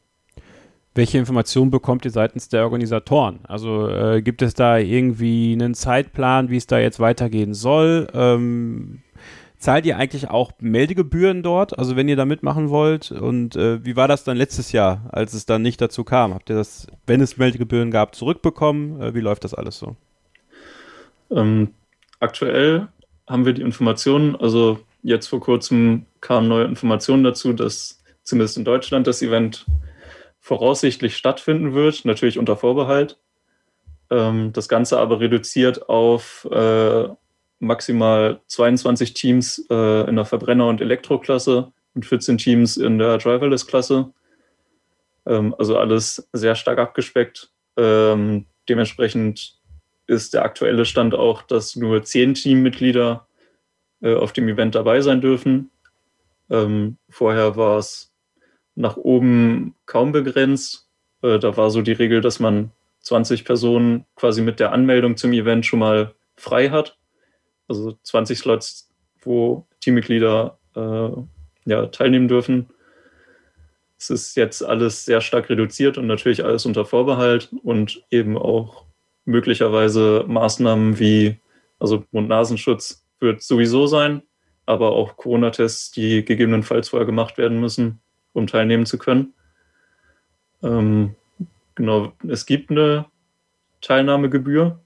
Welche 0.95 1.19
Informationen 1.19 1.71
bekommt 1.71 2.07
ihr 2.07 2.11
seitens 2.11 2.49
der 2.49 2.65
Organisatoren? 2.65 3.41
Also 3.45 3.89
äh, 3.89 4.23
gibt 4.23 4.41
es 4.41 4.55
da 4.55 4.79
irgendwie 4.79 5.53
einen 5.53 5.75
Zeitplan, 5.75 6.49
wie 6.49 6.57
es 6.57 6.67
da 6.67 6.79
jetzt 6.79 7.01
weitergehen 7.01 7.53
soll? 7.53 8.07
Ähm, 8.15 9.03
Zahlt 9.59 9.87
ihr 9.87 9.97
eigentlich 9.97 10.29
auch 10.29 10.53
Meldegebühren 10.61 11.43
dort, 11.43 11.79
also 11.79 11.97
wenn 11.97 12.09
ihr 12.09 12.17
da 12.17 12.27
mitmachen 12.27 12.69
wollt? 12.69 13.11
Und 13.11 13.57
äh, 13.57 13.85
wie 13.85 13.97
war 13.97 14.07
das 14.07 14.23
dann 14.23 14.37
letztes 14.37 14.73
Jahr, 14.73 15.09
als 15.11 15.33
es 15.33 15.47
dann 15.47 15.63
nicht 15.63 15.81
dazu 15.81 16.05
kam? 16.05 16.35
Habt 16.35 16.51
ihr 16.51 16.57
das, 16.57 16.87
wenn 17.07 17.23
es 17.23 17.39
Meldegebühren 17.39 17.91
gab, 17.91 18.15
zurückbekommen? 18.15 19.01
Äh, 19.01 19.15
wie 19.15 19.21
läuft 19.21 19.45
das 19.45 19.55
alles 19.55 19.79
so? 19.79 19.97
Ähm, 21.31 21.71
aktuell 22.21 22.89
haben 23.27 23.47
wir 23.47 23.55
die 23.55 23.63
Informationen, 23.63 24.37
also 24.37 24.79
jetzt 25.07 25.29
vor 25.29 25.41
kurzem 25.41 26.07
kamen 26.21 26.49
neue 26.49 26.65
Informationen 26.65 27.23
dazu, 27.23 27.53
dass 27.53 28.03
zumindest 28.25 28.57
in 28.59 28.65
Deutschland 28.65 29.07
das 29.07 29.23
Event 29.23 29.65
voraussichtlich 30.41 31.17
stattfinden 31.17 31.75
wird, 31.75 32.05
natürlich 32.05 32.39
unter 32.39 32.57
Vorbehalt. 32.57 33.17
Ähm, 34.11 34.53
das 34.53 34.69
Ganze 34.69 34.99
aber 34.99 35.21
reduziert 35.21 35.89
auf 35.89 36.47
äh, 36.51 37.09
maximal 37.61 38.41
22 38.49 39.15
Teams 39.15 39.65
äh, 39.71 40.09
in 40.09 40.17
der 40.17 40.25
Verbrenner- 40.25 40.69
und 40.69 40.81
Elektroklasse 40.81 41.73
und 41.95 42.05
14 42.05 42.39
Teams 42.39 42.77
in 42.77 42.99
der 42.99 43.19
Driverless-Klasse. 43.19 44.13
Ähm, 45.25 45.55
also 45.57 45.79
alles 45.79 46.29
sehr 46.33 46.57
stark 46.57 46.79
abgespeckt. 46.79 47.51
Ähm, 47.77 48.47
dementsprechend 48.69 49.57
ist 50.09 50.35
der 50.35 50.45
aktuelle 50.45 50.85
Stand 50.85 51.15
auch, 51.15 51.43
dass 51.43 51.77
nur 51.77 52.03
10 52.03 52.35
Teammitglieder 52.35 53.27
äh, 54.07 54.15
auf 54.15 54.33
dem 54.33 54.49
Event 54.49 54.75
dabei 54.75 55.01
sein 55.01 55.21
dürfen. 55.21 55.71
Ähm, 56.51 56.97
vorher 57.09 57.57
war 57.57 57.79
es 57.79 58.13
nach 58.75 58.97
oben 58.97 59.75
kaum 59.87 60.13
begrenzt. 60.13 60.89
Äh, 61.23 61.39
da 61.39 61.57
war 61.57 61.71
so 61.71 61.83
die 61.83 61.93
Regel, 61.93 62.21
dass 62.21 62.41
man 62.41 62.71
20 63.01 63.45
Personen 63.45 64.05
quasi 64.17 64.43
mit 64.43 64.61
der 64.61 64.73
Anmeldung 64.73 65.17
zum 65.17 65.33
Event 65.33 65.67
schon 65.67 65.79
mal 65.79 66.15
frei 66.37 66.71
hat 66.71 66.97
also 67.69 67.97
20 68.03 68.39
Slots, 68.39 68.91
wo 69.21 69.67
Teammitglieder 69.81 70.59
äh, 70.75 71.11
ja, 71.65 71.87
teilnehmen 71.87 72.29
dürfen. 72.29 72.69
Es 73.99 74.11
ist 74.11 74.37
jetzt 74.37 74.63
alles 74.63 75.05
sehr 75.05 75.21
stark 75.21 75.49
reduziert 75.49 75.99
und 75.99 76.07
natürlich 76.07 76.45
alles 76.45 76.67
unter 76.67 76.85
Vorbehalt 76.85 77.51
und 77.63 78.05
eben 78.11 78.37
auch 78.37 78.85
möglicherweise 79.25 80.25
Maßnahmen 80.29 80.99
wie, 80.99 81.39
also 81.79 82.05
Mund-Nasenschutz 82.13 83.06
wird 83.21 83.43
sowieso 83.43 83.87
sein, 83.87 84.23
aber 84.67 84.93
auch 84.93 85.17
Corona-Tests, 85.17 85.93
die 85.93 86.25
gegebenenfalls 86.25 86.89
vorher 86.89 87.07
gemacht 87.07 87.39
werden 87.39 87.61
müssen, 87.61 88.01
um 88.33 88.47
teilnehmen 88.47 88.87
zu 88.87 88.99
können. 88.99 89.35
Ähm, 90.63 91.15
genau, 91.75 92.13
es 92.27 92.47
gibt 92.47 92.71
eine 92.71 93.07
Teilnahmegebühr, 93.81 94.81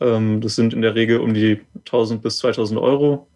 ähm, 0.00 0.40
das 0.40 0.56
sind 0.56 0.74
in 0.74 0.82
der 0.82 0.94
Regel 0.94 1.20
um 1.20 1.32
die 1.32 1.60
1000 1.78 2.22
bis 2.22 2.38
2000 2.38 2.80
Euro. 2.80 3.28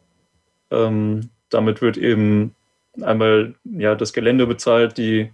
Ähm, 0.70 1.30
damit 1.48 1.80
wird 1.80 1.96
eben 1.96 2.54
einmal 3.02 3.54
ja, 3.64 3.94
das 3.94 4.12
Gelände 4.12 4.46
bezahlt, 4.46 4.98
die 4.98 5.30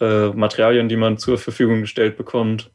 äh, 0.00 0.28
Materialien, 0.28 0.88
die 0.88 0.96
man 0.96 1.16
zur 1.16 1.38
Verfügung 1.38 1.80
gestellt 1.80 2.16
bekommt 2.16 2.70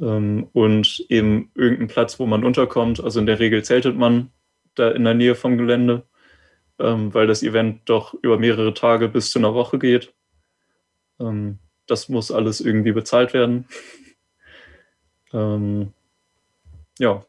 ähm, 0.00 0.48
und 0.52 1.04
eben 1.08 1.50
irgendein 1.54 1.88
Platz, 1.88 2.18
wo 2.18 2.26
man 2.26 2.44
unterkommt. 2.44 3.02
Also 3.02 3.20
in 3.20 3.26
der 3.26 3.38
Regel 3.38 3.62
zeltet 3.64 3.96
man 3.96 4.30
da 4.74 4.90
in 4.90 5.04
der 5.04 5.14
Nähe 5.14 5.34
vom 5.34 5.56
Gelände, 5.56 6.04
ähm, 6.78 7.14
weil 7.14 7.26
das 7.26 7.42
Event 7.42 7.82
doch 7.86 8.14
über 8.14 8.38
mehrere 8.38 8.74
Tage 8.74 9.08
bis 9.08 9.30
zu 9.30 9.38
einer 9.38 9.54
Woche 9.54 9.78
geht. 9.78 10.12
Ähm, 11.20 11.58
das 11.86 12.08
muss 12.08 12.30
alles 12.30 12.60
irgendwie 12.60 12.92
bezahlt 12.92 13.34
werden. 13.34 13.66
Ähm, 15.32 15.92
ja. 17.00 17.24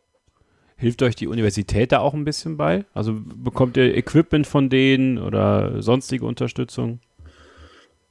Hilft 0.77 1.01
euch 1.01 1.15
die 1.15 1.25
Universität 1.25 1.91
da 1.91 2.01
auch 2.01 2.13
ein 2.13 2.23
bisschen 2.23 2.55
bei? 2.55 2.85
Also 2.93 3.15
bekommt 3.19 3.77
ihr 3.77 3.97
Equipment 3.97 4.45
von 4.45 4.69
denen 4.69 5.17
oder 5.17 5.81
sonstige 5.81 6.27
Unterstützung? 6.27 6.99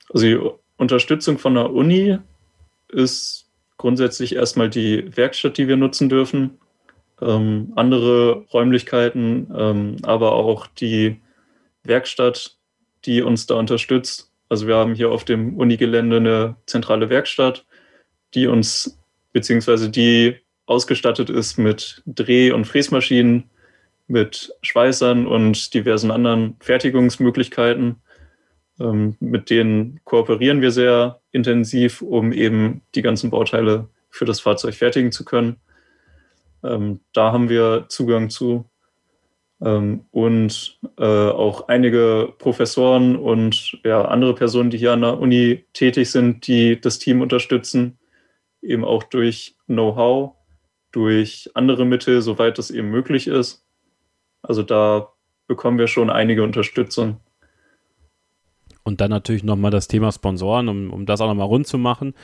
Also 0.09 0.27
die 0.27 0.41
Unterstützung 0.79 1.39
von 1.39 1.55
der 1.55 1.73
Uni 1.73 2.19
ist 2.89 3.44
grundsätzlich 3.85 4.35
erstmal 4.35 4.71
die 4.71 5.15
Werkstatt, 5.15 5.59
die 5.59 5.69
wir 5.69 5.77
nutzen 5.77 6.09
dürfen. 6.09 6.59
Ähm, 7.21 7.75
andere 7.77 8.47
Räumlichkeiten, 8.51 9.53
ähm, 9.55 9.97
aber 10.05 10.33
auch 10.33 10.67
die 10.67 11.21
Werkstatt, 11.83 12.57
die 13.05 13.21
uns 13.21 13.45
da 13.45 13.57
unterstützt. 13.57 14.33
Also 14.49 14.67
wir 14.67 14.77
haben 14.77 14.95
hier 14.95 15.11
auf 15.11 15.27
dem 15.27 15.59
Unigelände 15.59 16.17
eine 16.17 16.57
zentrale 16.65 17.11
Werkstatt, 17.11 17.67
die 18.33 18.47
uns, 18.47 18.99
beziehungsweise 19.35 19.91
die 19.91 20.37
ausgestattet 20.65 21.29
ist 21.29 21.59
mit 21.59 22.03
Dreh- 22.07 22.53
und 22.53 22.65
Fräsmaschinen, 22.65 23.51
mit 24.07 24.51
Schweißern 24.63 25.27
und 25.27 25.75
diversen 25.75 26.11
anderen 26.11 26.57
Fertigungsmöglichkeiten. 26.61 27.97
Ähm, 28.81 29.17
mit 29.21 29.51
denen 29.51 30.01
kooperieren 30.05 30.61
wir 30.61 30.71
sehr 30.71 31.21
intensiv, 31.31 32.03
um 32.03 32.33
eben 32.33 32.83
die 32.95 33.03
ganzen 33.03 33.31
Bauteile 33.31 33.89
für 34.11 34.25
das 34.25 34.41
Fahrzeug 34.41 34.75
fertigen 34.75 35.13
zu 35.13 35.25
können. 35.25 35.57
Ähm, 36.63 37.01
da 37.13 37.33
haben 37.33 37.49
wir 37.49 37.87
Zugang 37.89 38.31
zu. 38.31 38.69
Ähm, 39.61 40.07
und 40.11 40.81
äh, 40.99 41.05
auch 41.05 41.69
einige 41.69 42.35
Professoren 42.39 43.17
und 43.17 43.79
ja, 43.85 44.05
andere 44.05 44.35
Personen, 44.35 44.71
die 44.71 44.79
hier 44.79 44.93
an 44.93 45.03
der 45.03 45.19
Uni 45.19 45.65
tätig 45.73 46.11
sind, 46.11 46.47
die 46.47 46.81
das 46.81 46.99
Team 46.99 47.21
unterstützen, 47.21 47.99
eben 48.61 48.85
auch 48.85 49.05
durch 49.05 49.57
Know-how 49.67 50.35
durch 50.95 51.51
andere 51.55 51.85
Mittel, 51.85 52.23
soweit 52.23 52.59
es 52.59 52.71
eben 52.71 52.89
möglich 52.91 53.27
ist. 53.27 53.65
Also 54.43 54.63
da 54.63 55.13
bekommen 55.49 55.79
wir 55.79 55.89
schon 55.89 56.09
einige 56.09 56.45
Unterstützung. 56.45 57.21
Und 58.85 59.01
dann 59.01 59.11
natürlich 59.11 59.43
nochmal 59.43 59.71
das 59.71 59.89
Thema 59.89 60.13
Sponsoren, 60.13 60.69
um, 60.69 60.91
um 60.93 61.07
das 61.07 61.21
auch 61.21 61.29
nochmal 61.29 61.47
rund 61.47 61.67
zu 61.67 61.79
machen. 61.79 62.15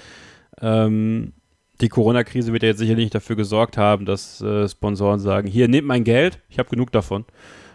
Ähm, 0.61 1.33
die 1.81 1.89
Corona-Krise 1.89 2.53
wird 2.53 2.63
ja 2.63 2.69
jetzt 2.69 2.79
sicherlich 2.79 3.05
nicht 3.07 3.15
dafür 3.15 3.37
gesorgt 3.37 3.79
haben, 3.79 4.05
dass 4.05 4.41
äh, 4.43 4.69
Sponsoren 4.69 5.19
sagen, 5.21 5.49
hier, 5.49 5.69
nehmt 5.69 5.87
mein 5.87 6.05
Geld, 6.05 6.39
ich 6.51 6.59
habe 6.59 6.69
genug 6.69 6.93
davon. 6.93 7.25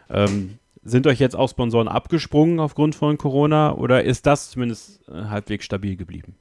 Ähm, 0.09 0.59
sind 0.83 1.07
euch 1.07 1.19
jetzt 1.19 1.35
auch 1.35 1.49
Sponsoren 1.49 1.87
abgesprungen 1.87 2.59
aufgrund 2.59 2.93
von 2.93 3.17
Corona 3.17 3.73
oder 3.73 4.03
ist 4.03 4.27
das 4.27 4.51
zumindest 4.51 5.01
äh, 5.09 5.13
halbwegs 5.29 5.65
stabil 5.65 5.95
geblieben? 5.95 6.35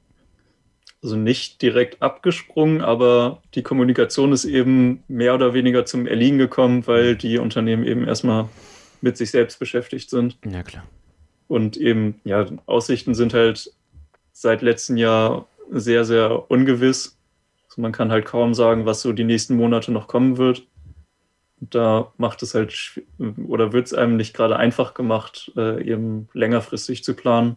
also 1.05 1.15
nicht 1.15 1.61
direkt 1.61 2.01
abgesprungen, 2.01 2.81
aber 2.81 3.41
die 3.53 3.61
Kommunikation 3.61 4.33
ist 4.33 4.43
eben 4.43 5.03
mehr 5.07 5.35
oder 5.35 5.53
weniger 5.53 5.85
zum 5.85 6.07
Erliegen 6.07 6.39
gekommen, 6.39 6.85
weil 6.87 7.15
die 7.15 7.37
Unternehmen 7.37 7.83
eben 7.83 8.07
erstmal 8.07 8.49
mit 9.01 9.15
sich 9.15 9.29
selbst 9.29 9.59
beschäftigt 9.59 10.09
sind. 10.09 10.37
Ja, 10.43 10.63
klar. 10.63 10.83
Und 11.47 11.77
eben, 11.77 12.19
ja, 12.23 12.45
Aussichten 12.65 13.13
sind 13.13 13.33
halt 13.33 13.71
seit 14.31 14.61
letztem 14.61 14.97
Jahr 14.97 15.47
sehr, 15.71 16.05
sehr 16.05 16.49
ungewiss. 16.49 17.17
Also 17.69 17.81
man 17.81 17.91
kann 17.91 18.11
halt 18.11 18.25
kaum 18.25 18.53
sagen, 18.53 18.85
was 18.85 19.01
so 19.01 19.13
die 19.13 19.23
nächsten 19.23 19.55
Monate 19.55 19.91
noch 19.91 20.07
kommen 20.07 20.37
wird. 20.37 20.65
Da 21.59 22.11
macht 22.17 22.43
es 22.43 22.53
halt 22.53 23.01
oder 23.47 23.71
wird 23.73 23.87
es 23.87 23.93
einem 23.93 24.17
nicht 24.17 24.33
gerade 24.33 24.57
einfach 24.57 24.93
gemacht, 24.93 25.51
äh, 25.55 25.83
eben 25.83 26.27
längerfristig 26.33 27.03
zu 27.03 27.15
planen. 27.15 27.55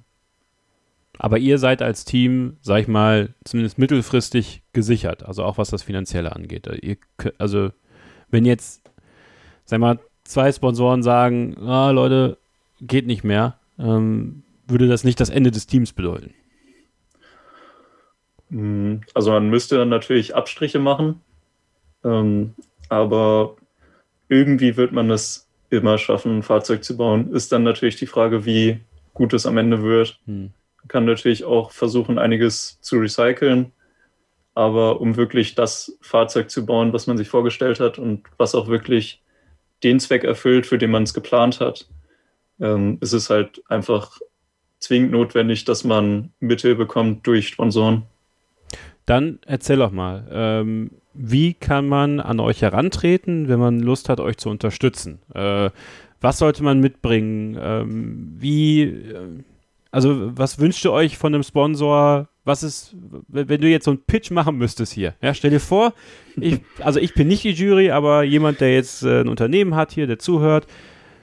Aber 1.18 1.38
ihr 1.38 1.58
seid 1.58 1.82
als 1.82 2.04
Team, 2.04 2.56
sag 2.62 2.82
ich 2.82 2.88
mal, 2.88 3.34
zumindest 3.44 3.78
mittelfristig 3.78 4.62
gesichert, 4.72 5.24
also 5.24 5.42
auch 5.42 5.58
was 5.58 5.70
das 5.70 5.82
Finanzielle 5.82 6.34
angeht. 6.34 6.68
Ihr, 6.80 6.96
also, 7.38 7.70
wenn 8.30 8.44
jetzt, 8.44 8.88
sag 9.64 9.80
mal, 9.80 9.98
zwei 10.22 10.52
Sponsoren 10.52 11.02
sagen, 11.02 11.56
ah, 11.58 11.90
Leute, 11.90 12.38
geht 12.80 13.06
nicht 13.08 13.24
mehr, 13.24 13.57
ähm, 13.78 14.42
würde 14.66 14.88
das 14.88 15.04
nicht 15.04 15.20
das 15.20 15.30
Ende 15.30 15.50
des 15.50 15.66
Teams 15.66 15.92
bedeuten? 15.92 16.34
Hm, 18.50 19.02
also 19.14 19.30
man 19.30 19.50
müsste 19.50 19.76
dann 19.76 19.88
natürlich 19.88 20.34
Abstriche 20.34 20.78
machen, 20.78 21.20
ähm, 22.04 22.54
aber 22.88 23.56
irgendwie 24.28 24.76
wird 24.76 24.92
man 24.92 25.10
es 25.10 25.48
immer 25.70 25.98
schaffen, 25.98 26.38
ein 26.38 26.42
Fahrzeug 26.42 26.84
zu 26.84 26.96
bauen. 26.96 27.32
Ist 27.32 27.52
dann 27.52 27.62
natürlich 27.62 27.96
die 27.96 28.06
Frage, 28.06 28.46
wie 28.46 28.80
gut 29.14 29.32
es 29.34 29.46
am 29.46 29.58
Ende 29.58 29.82
wird. 29.82 30.18
Hm 30.26 30.52
kann 30.88 31.04
natürlich 31.04 31.44
auch 31.44 31.70
versuchen, 31.70 32.18
einiges 32.18 32.80
zu 32.80 32.98
recyceln. 32.98 33.72
Aber 34.54 35.00
um 35.00 35.16
wirklich 35.16 35.54
das 35.54 35.96
Fahrzeug 36.00 36.50
zu 36.50 36.66
bauen, 36.66 36.92
was 36.92 37.06
man 37.06 37.16
sich 37.16 37.28
vorgestellt 37.28 37.78
hat 37.78 37.98
und 37.98 38.24
was 38.38 38.54
auch 38.54 38.66
wirklich 38.66 39.22
den 39.84 40.00
Zweck 40.00 40.24
erfüllt, 40.24 40.66
für 40.66 40.78
den 40.78 40.90
man 40.90 41.04
es 41.04 41.14
geplant 41.14 41.60
hat, 41.60 41.88
ähm, 42.60 42.98
ist 43.00 43.12
es 43.12 43.30
halt 43.30 43.62
einfach 43.68 44.18
zwingend 44.78 45.12
notwendig, 45.12 45.64
dass 45.64 45.84
man 45.84 46.30
Mittel 46.40 46.74
bekommt 46.74 47.26
durch 47.26 47.48
Sponsoren. 47.48 48.02
Dann 49.06 49.38
erzähl 49.46 49.78
doch 49.78 49.90
mal, 49.90 50.26
ähm, 50.30 50.90
wie 51.14 51.54
kann 51.54 51.88
man 51.88 52.20
an 52.20 52.40
euch 52.40 52.62
herantreten, 52.62 53.48
wenn 53.48 53.58
man 53.58 53.80
Lust 53.80 54.08
hat, 54.08 54.20
euch 54.20 54.36
zu 54.36 54.50
unterstützen? 54.50 55.20
Äh, 55.34 55.70
was 56.20 56.38
sollte 56.38 56.62
man 56.62 56.80
mitbringen? 56.80 57.56
Ähm, 57.60 58.36
wie, 58.38 58.82
äh, 58.82 59.42
also, 59.90 60.36
was 60.36 60.58
wünscht 60.58 60.84
ihr 60.84 60.92
euch 60.92 61.16
von 61.16 61.34
einem 61.34 61.42
Sponsor? 61.42 62.28
Was 62.44 62.62
ist, 62.62 62.94
wenn 63.28 63.60
du 63.60 63.68
jetzt 63.68 63.84
so 63.84 63.92
einen 63.92 64.02
Pitch 64.02 64.30
machen 64.30 64.56
müsstest 64.56 64.92
hier? 64.92 65.14
Ja, 65.22 65.34
stell 65.34 65.50
dir 65.50 65.60
vor, 65.60 65.92
ich, 66.36 66.60
also 66.80 67.00
ich 67.00 67.14
bin 67.14 67.28
nicht 67.28 67.44
die 67.44 67.52
Jury, 67.52 67.90
aber 67.90 68.22
jemand, 68.22 68.60
der 68.60 68.74
jetzt 68.74 69.02
äh, 69.02 69.22
ein 69.22 69.28
Unternehmen 69.28 69.74
hat 69.74 69.92
hier, 69.92 70.06
der 70.06 70.18
zuhört. 70.18 70.66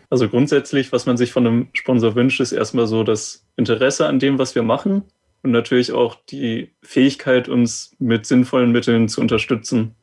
Also 0.10 0.30
grundsätzlich, 0.30 0.92
was 0.92 1.06
man 1.06 1.18
sich 1.18 1.32
von 1.32 1.48
einem 1.48 1.68
Sponsor 1.74 2.16
wünscht, 2.16 2.40
ist 2.40 2.52
erstmal 2.52 2.88
so 2.88 3.04
das 3.04 3.46
Interesse 3.56 4.08
an 4.08 4.20
dem, 4.20 4.38
was 4.38 4.56
wir 4.56 4.64
machen 4.64 5.04
und 5.44 5.52
natürlich 5.52 5.92
auch 5.92 6.16
die 6.30 6.72
Fähigkeit, 6.82 7.50
uns 7.50 7.96
mit 8.00 8.26
sinnvollen 8.26 8.72
Mitteln 8.72 9.10
zu 9.10 9.22
unterstützen. 9.22 9.96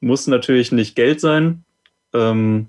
Muss 0.00 0.26
natürlich 0.26 0.72
nicht 0.72 0.96
Geld 0.96 1.20
sein. 1.20 1.64
Ähm, 2.12 2.68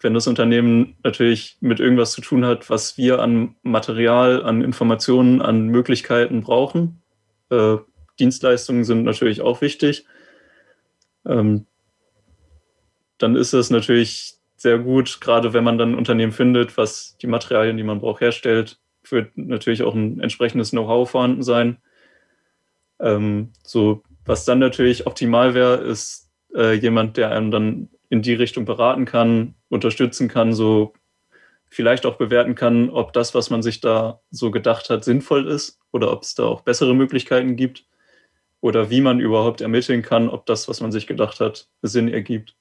wenn 0.00 0.14
das 0.14 0.26
Unternehmen 0.26 0.96
natürlich 1.02 1.56
mit 1.60 1.80
irgendwas 1.80 2.12
zu 2.12 2.20
tun 2.20 2.44
hat, 2.44 2.68
was 2.68 2.96
wir 2.96 3.20
an 3.20 3.56
Material, 3.62 4.44
an 4.44 4.62
Informationen, 4.62 5.40
an 5.40 5.66
Möglichkeiten 5.68 6.42
brauchen. 6.42 7.02
Äh, 7.50 7.78
Dienstleistungen 8.18 8.84
sind 8.84 9.04
natürlich 9.04 9.40
auch 9.40 9.62
wichtig. 9.62 10.06
Ähm, 11.24 11.66
dann 13.18 13.36
ist 13.36 13.54
es 13.54 13.70
natürlich 13.70 14.35
sehr 14.56 14.78
gut, 14.78 15.20
gerade 15.20 15.52
wenn 15.52 15.64
man 15.64 15.78
dann 15.78 15.92
ein 15.92 15.98
Unternehmen 15.98 16.32
findet, 16.32 16.76
was 16.76 17.16
die 17.18 17.26
Materialien, 17.26 17.76
die 17.76 17.82
man 17.82 18.00
braucht, 18.00 18.20
herstellt, 18.20 18.78
wird 19.08 19.36
natürlich 19.36 19.82
auch 19.82 19.94
ein 19.94 20.20
entsprechendes 20.20 20.70
Know-how 20.70 21.08
vorhanden 21.08 21.42
sein. 21.42 21.76
Ähm, 22.98 23.52
so, 23.62 24.02
was 24.24 24.44
dann 24.44 24.58
natürlich 24.58 25.06
optimal 25.06 25.54
wäre, 25.54 25.76
ist 25.76 26.30
äh, 26.54 26.72
jemand, 26.72 27.16
der 27.16 27.30
einem 27.30 27.50
dann 27.50 27.88
in 28.08 28.22
die 28.22 28.34
Richtung 28.34 28.64
beraten 28.64 29.04
kann, 29.04 29.54
unterstützen 29.68 30.28
kann, 30.28 30.52
so 30.52 30.94
vielleicht 31.68 32.06
auch 32.06 32.16
bewerten 32.16 32.54
kann, 32.54 32.90
ob 32.90 33.12
das, 33.12 33.34
was 33.34 33.50
man 33.50 33.62
sich 33.62 33.80
da 33.80 34.20
so 34.30 34.50
gedacht 34.50 34.88
hat, 34.88 35.04
sinnvoll 35.04 35.46
ist 35.46 35.78
oder 35.92 36.12
ob 36.12 36.22
es 36.22 36.34
da 36.34 36.44
auch 36.44 36.62
bessere 36.62 36.94
Möglichkeiten 36.94 37.56
gibt 37.56 37.84
oder 38.60 38.90
wie 38.90 39.00
man 39.00 39.20
überhaupt 39.20 39.60
ermitteln 39.60 40.02
kann, 40.02 40.28
ob 40.28 40.46
das, 40.46 40.68
was 40.68 40.80
man 40.80 40.92
sich 40.92 41.06
gedacht 41.06 41.40
hat, 41.40 41.68
Sinn 41.82 42.08
ergibt. 42.08 42.56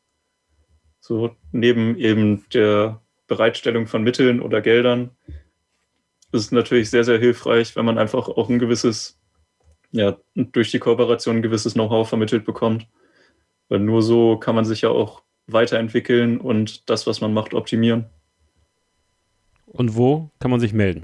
So 1.07 1.35
neben 1.51 1.99
eben 1.99 2.49
der 2.51 2.99
Bereitstellung 3.27 3.85
von 3.85 4.01
Mitteln 4.01 4.41
oder 4.41 4.59
Geldern 4.59 5.11
ist 6.31 6.45
es 6.45 6.51
natürlich 6.51 6.89
sehr, 6.89 7.03
sehr 7.03 7.19
hilfreich, 7.19 7.75
wenn 7.75 7.85
man 7.85 7.99
einfach 7.99 8.27
auch 8.27 8.49
ein 8.49 8.57
gewisses, 8.57 9.15
ja, 9.91 10.17
durch 10.33 10.71
die 10.71 10.79
Kooperation 10.79 11.35
ein 11.35 11.41
gewisses 11.43 11.73
Know-how 11.73 12.09
vermittelt 12.09 12.43
bekommt. 12.43 12.87
Weil 13.69 13.81
nur 13.81 14.01
so 14.01 14.37
kann 14.37 14.55
man 14.55 14.65
sich 14.65 14.81
ja 14.81 14.89
auch 14.89 15.21
weiterentwickeln 15.45 16.41
und 16.41 16.89
das, 16.89 17.05
was 17.05 17.21
man 17.21 17.35
macht, 17.35 17.53
optimieren. 17.53 18.05
Und 19.67 19.95
wo 19.95 20.31
kann 20.39 20.49
man 20.49 20.59
sich 20.59 20.73
melden? 20.73 21.03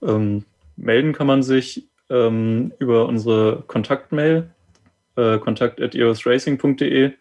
Ähm, 0.00 0.46
melden 0.76 1.12
kann 1.12 1.26
man 1.26 1.42
sich 1.42 1.90
ähm, 2.08 2.72
über 2.78 3.04
unsere 3.06 3.64
Kontaktmail, 3.66 4.48
äh, 5.16 5.36
kontakt.eosracing.de. 5.40 7.12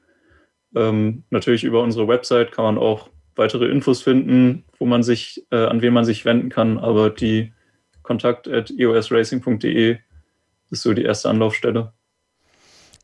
Ähm, 0.75 1.23
natürlich 1.29 1.63
über 1.63 1.81
unsere 1.81 2.07
Website 2.07 2.51
kann 2.51 2.65
man 2.65 2.77
auch 2.77 3.09
weitere 3.35 3.65
Infos 3.67 4.01
finden, 4.01 4.63
wo 4.77 4.85
man 4.85 5.03
sich, 5.03 5.45
äh, 5.51 5.65
an 5.65 5.81
wen 5.81 5.93
man 5.93 6.05
sich 6.05 6.25
wenden 6.25 6.49
kann, 6.49 6.77
aber 6.77 7.09
die 7.09 7.53
kontakt.eosracing.de 8.03 9.97
ist 10.69 10.81
so 10.81 10.93
die 10.93 11.03
erste 11.03 11.29
Anlaufstelle. 11.29 11.93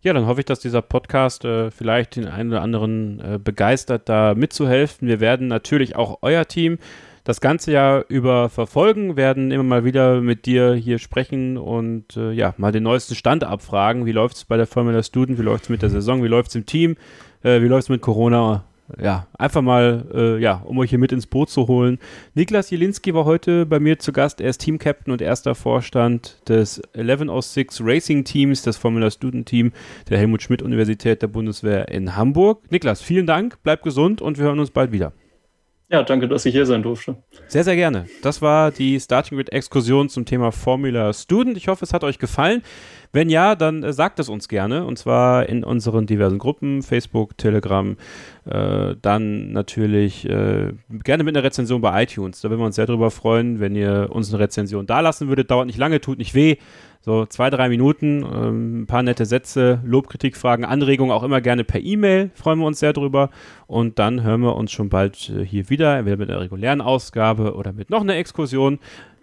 Ja, 0.03 0.13
dann 0.13 0.28
hoffe 0.28 0.41
ich, 0.41 0.45
dass 0.45 0.59
dieser 0.59 0.82
Podcast 0.82 1.43
äh, 1.43 1.72
vielleicht 1.72 2.15
den 2.15 2.28
einen 2.28 2.51
oder 2.51 2.61
anderen 2.61 3.20
äh, 3.20 3.39
begeistert, 3.43 4.07
da 4.07 4.36
mitzuhelfen. 4.36 5.07
Wir 5.07 5.20
werden 5.20 5.47
natürlich 5.47 5.95
auch 5.95 6.20
euer 6.22 6.45
Team 6.45 6.78
das 7.24 7.41
ganze 7.41 7.74
Jahr 7.74 8.05
über 8.07 8.47
verfolgen, 8.47 9.18
werden 9.18 9.51
immer 9.51 9.63
mal 9.63 9.84
wieder 9.84 10.22
mit 10.22 10.45
dir 10.45 10.76
hier 10.76 10.97
sprechen 10.97 11.57
und 11.57 12.15
äh, 12.15 12.32
ja, 12.32 12.53
mal 12.57 12.72
den 12.72 12.84
neuesten 12.84 13.15
Stand 13.15 13.43
abfragen. 13.43 14.05
Wie 14.05 14.13
läuft 14.13 14.38
es 14.38 14.45
bei 14.45 14.55
der 14.55 14.68
Formula 14.68 15.03
Student? 15.03 15.38
Wie 15.38 15.43
läuft 15.43 15.65
es 15.65 15.70
mit 15.70 15.82
der 15.82 15.89
Saison? 15.89 16.24
Wie 16.24 16.30
läuft 16.30 16.49
es 16.49 16.55
im 16.55 16.65
Team? 16.65 16.95
Äh, 17.47 17.61
wie 17.61 17.67
läuft 17.67 17.83
es 17.83 17.89
mit 17.89 18.01
Corona? 18.01 18.63
ja, 19.01 19.27
einfach 19.37 19.61
mal, 19.61 20.05
äh, 20.13 20.41
ja, 20.41 20.61
um 20.65 20.77
euch 20.79 20.89
hier 20.89 20.99
mit 20.99 21.11
ins 21.11 21.27
Boot 21.27 21.49
zu 21.49 21.67
holen. 21.67 21.99
Niklas 22.35 22.69
Jelinski 22.69 23.13
war 23.13 23.25
heute 23.25 23.65
bei 23.65 23.79
mir 23.79 23.99
zu 23.99 24.13
Gast. 24.13 24.39
Er 24.39 24.49
ist 24.49 24.59
Teamcaptain 24.59 25.11
und 25.11 25.21
erster 25.21 25.55
Vorstand 25.55 26.37
des 26.47 26.81
1106 26.93 27.81
Racing 27.83 28.23
Teams, 28.23 28.61
das 28.61 28.77
Formula 28.77 29.11
Student 29.11 29.47
Team 29.47 29.73
der 30.09 30.17
Helmut 30.17 30.41
Schmidt 30.41 30.61
Universität 30.61 31.21
der 31.21 31.27
Bundeswehr 31.27 31.89
in 31.89 32.15
Hamburg. 32.15 32.71
Niklas, 32.71 33.01
vielen 33.01 33.27
Dank, 33.27 33.57
bleib 33.63 33.83
gesund 33.83 34.21
und 34.21 34.37
wir 34.37 34.45
hören 34.45 34.59
uns 34.59 34.71
bald 34.71 34.93
wieder. 34.93 35.11
Ja, 35.89 36.03
danke, 36.03 36.27
dass 36.27 36.45
ich 36.45 36.53
hier 36.53 36.65
sein 36.65 36.83
durfte. 36.83 37.15
Sehr, 37.47 37.63
sehr 37.63 37.77
gerne. 37.77 38.07
Das 38.21 38.41
war 38.41 38.71
die 38.71 38.99
Starting 38.99 39.37
Grid 39.37 39.53
Exkursion 39.53 40.09
zum 40.09 40.25
Thema 40.25 40.51
Formula 40.51 41.13
Student. 41.13 41.55
Ich 41.55 41.69
hoffe, 41.69 41.85
es 41.85 41.93
hat 41.93 42.03
euch 42.03 42.19
gefallen. 42.19 42.61
Wenn 43.18 43.32
ja, 43.32 43.55
dann 43.55 43.82
äh, 43.82 43.93
sagt 43.93 44.20
es 44.20 44.30
uns 44.30 44.47
gerne 44.47 44.86
und 44.86 44.99
zwar 44.99 45.49
in 45.49 45.63
unseren 45.63 46.05
diversen 46.05 46.38
Gruppen, 46.38 46.84
Facebook, 46.84 47.36
Telegram, 47.36 47.97
äh, 48.45 48.93
dann 49.01 49.51
natürlich 49.53 50.30
äh, 50.30 50.74
gerne 51.03 51.24
mit 51.24 51.36
einer 51.36 51.43
Rezension 51.43 51.82
bei 51.82 52.03
iTunes. 52.03 52.41
Da 52.41 52.51
würden 52.51 52.59
wir 52.61 52.68
uns 52.68 52.76
sehr 52.76 52.86
darüber 52.86 53.09
freuen, 53.09 53.59
wenn 53.59 53.76
ihr 53.76 54.09
uns 54.11 54.32
eine 54.32 54.43
Rezension 54.43 54.86
da 54.86 54.99
lassen 54.99 55.30
würdet. 55.30 55.49
Dauert 55.49 55.65
nicht 55.65 55.80
lange, 55.80 55.99
tut 55.99 56.20
nicht 56.20 56.36
weh. 56.36 56.57
So 57.01 57.26
zwei, 57.26 57.49
drei 57.49 57.70
Minuten, 57.70 58.24
ähm, 58.24 58.82
ein 58.82 58.86
paar 58.86 59.01
nette 59.01 59.26
Sätze, 59.26 59.80
Lobkritik, 59.84 60.38
Fragen, 60.38 60.63
Anregungen 60.63 61.11
auch 61.11 61.24
immer 61.24 61.41
gerne 61.41 61.63
per 61.63 61.82
E-Mail. 61.82 62.30
Freuen 62.36 62.59
wir 62.59 62.68
uns 62.68 62.80
sehr 62.80 62.93
drüber. 62.93 63.32
Und 63.65 63.97
dann 63.97 64.22
hören 64.22 64.41
wir 64.41 64.55
uns 64.55 64.72
schon 64.72 64.89
bald 64.89 65.30
äh, 65.30 65.43
hier 65.43 65.72
wieder, 65.72 65.97
entweder 65.97 66.18
mit 66.18 66.30
einer 66.30 66.41
regulären 66.41 66.82
Ausgabe 66.82 67.55
oder 67.55 67.74
mit 67.74 67.89
noch 67.89 68.01
einer 68.01 68.18
Exkursion. 68.18 68.78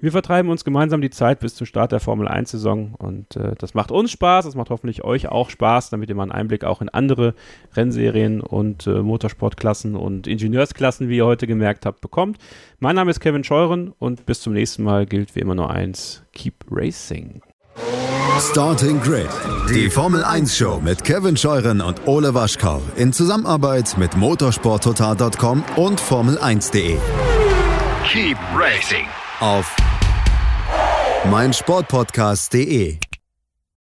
Wir 0.05 0.13
vertreiben 0.13 0.51
uns 0.51 0.67
gemeinsam 0.67 1.01
die 1.01 1.09
Zeit 1.09 1.41
bis 1.41 1.55
zum 1.55 1.67
Start 1.67 1.91
der 1.91 1.99
Formel 1.99 2.29
1-Saison 2.29 2.95
und 2.99 3.37
äh, 3.37 3.55
das 3.57 3.73
macht 3.73 3.91
uns 3.91 4.11
Spaß, 4.11 4.45
das 4.45 4.55
macht 4.55 4.69
hoffentlich 4.69 5.03
euch 5.03 5.29
auch 5.31 5.49
Spaß, 5.49 5.89
damit 5.89 6.11
ihr 6.11 6.15
mal 6.15 6.25
einen 6.25 6.33
Einblick 6.33 6.63
auch 6.63 6.83
in 6.83 6.91
andere 6.91 7.33
Rennserien 7.75 8.43
und 8.43 8.87
äh, 8.87 9.01
Motorsportklassen 9.01 9.97
und 9.97 10.27
Ingenieursklassen, 10.27 11.09
wie 11.09 11.17
ihr 11.17 11.25
heute 11.25 11.47
gemerkt 11.47 11.87
habt, 11.87 12.03
bekommt. 12.03 12.37
Mein 12.81 12.97
Name 12.97 13.13
ist 13.13 13.21
Kevin 13.21 13.45
Scheuren 13.45 13.95
und 13.99 14.27
bis 14.27 14.43
zum 14.43 14.53
nächsten 14.53 14.83
Mal 14.83 15.07
gilt 15.07 15.35
wie 15.37 15.41
immer 15.41 15.55
nur 15.55 15.71
eins: 15.71 16.23
Keep 16.35 16.67
Racing. 16.71 17.41
Starting 18.39 19.01
Grid, 19.01 19.31
die 19.71 19.89
Formel 19.89 20.23
1 20.23 20.55
Show 20.55 20.83
mit 20.85 21.03
Kevin 21.03 21.39
Scheuren 21.39 21.81
und 21.81 22.07
Ole 22.07 22.35
Waschkau 22.35 22.83
in 22.97 23.15
Zusammenarbeit 23.15 23.97
mit 23.97 24.15
motorsporttotal.com 24.19 25.65
und 25.77 25.99
Formel1.de. 25.99 26.99
Keep 28.07 28.37
racing 28.55 29.07
Auf 29.41 29.75
meinsportpodcast.de. 31.31 32.99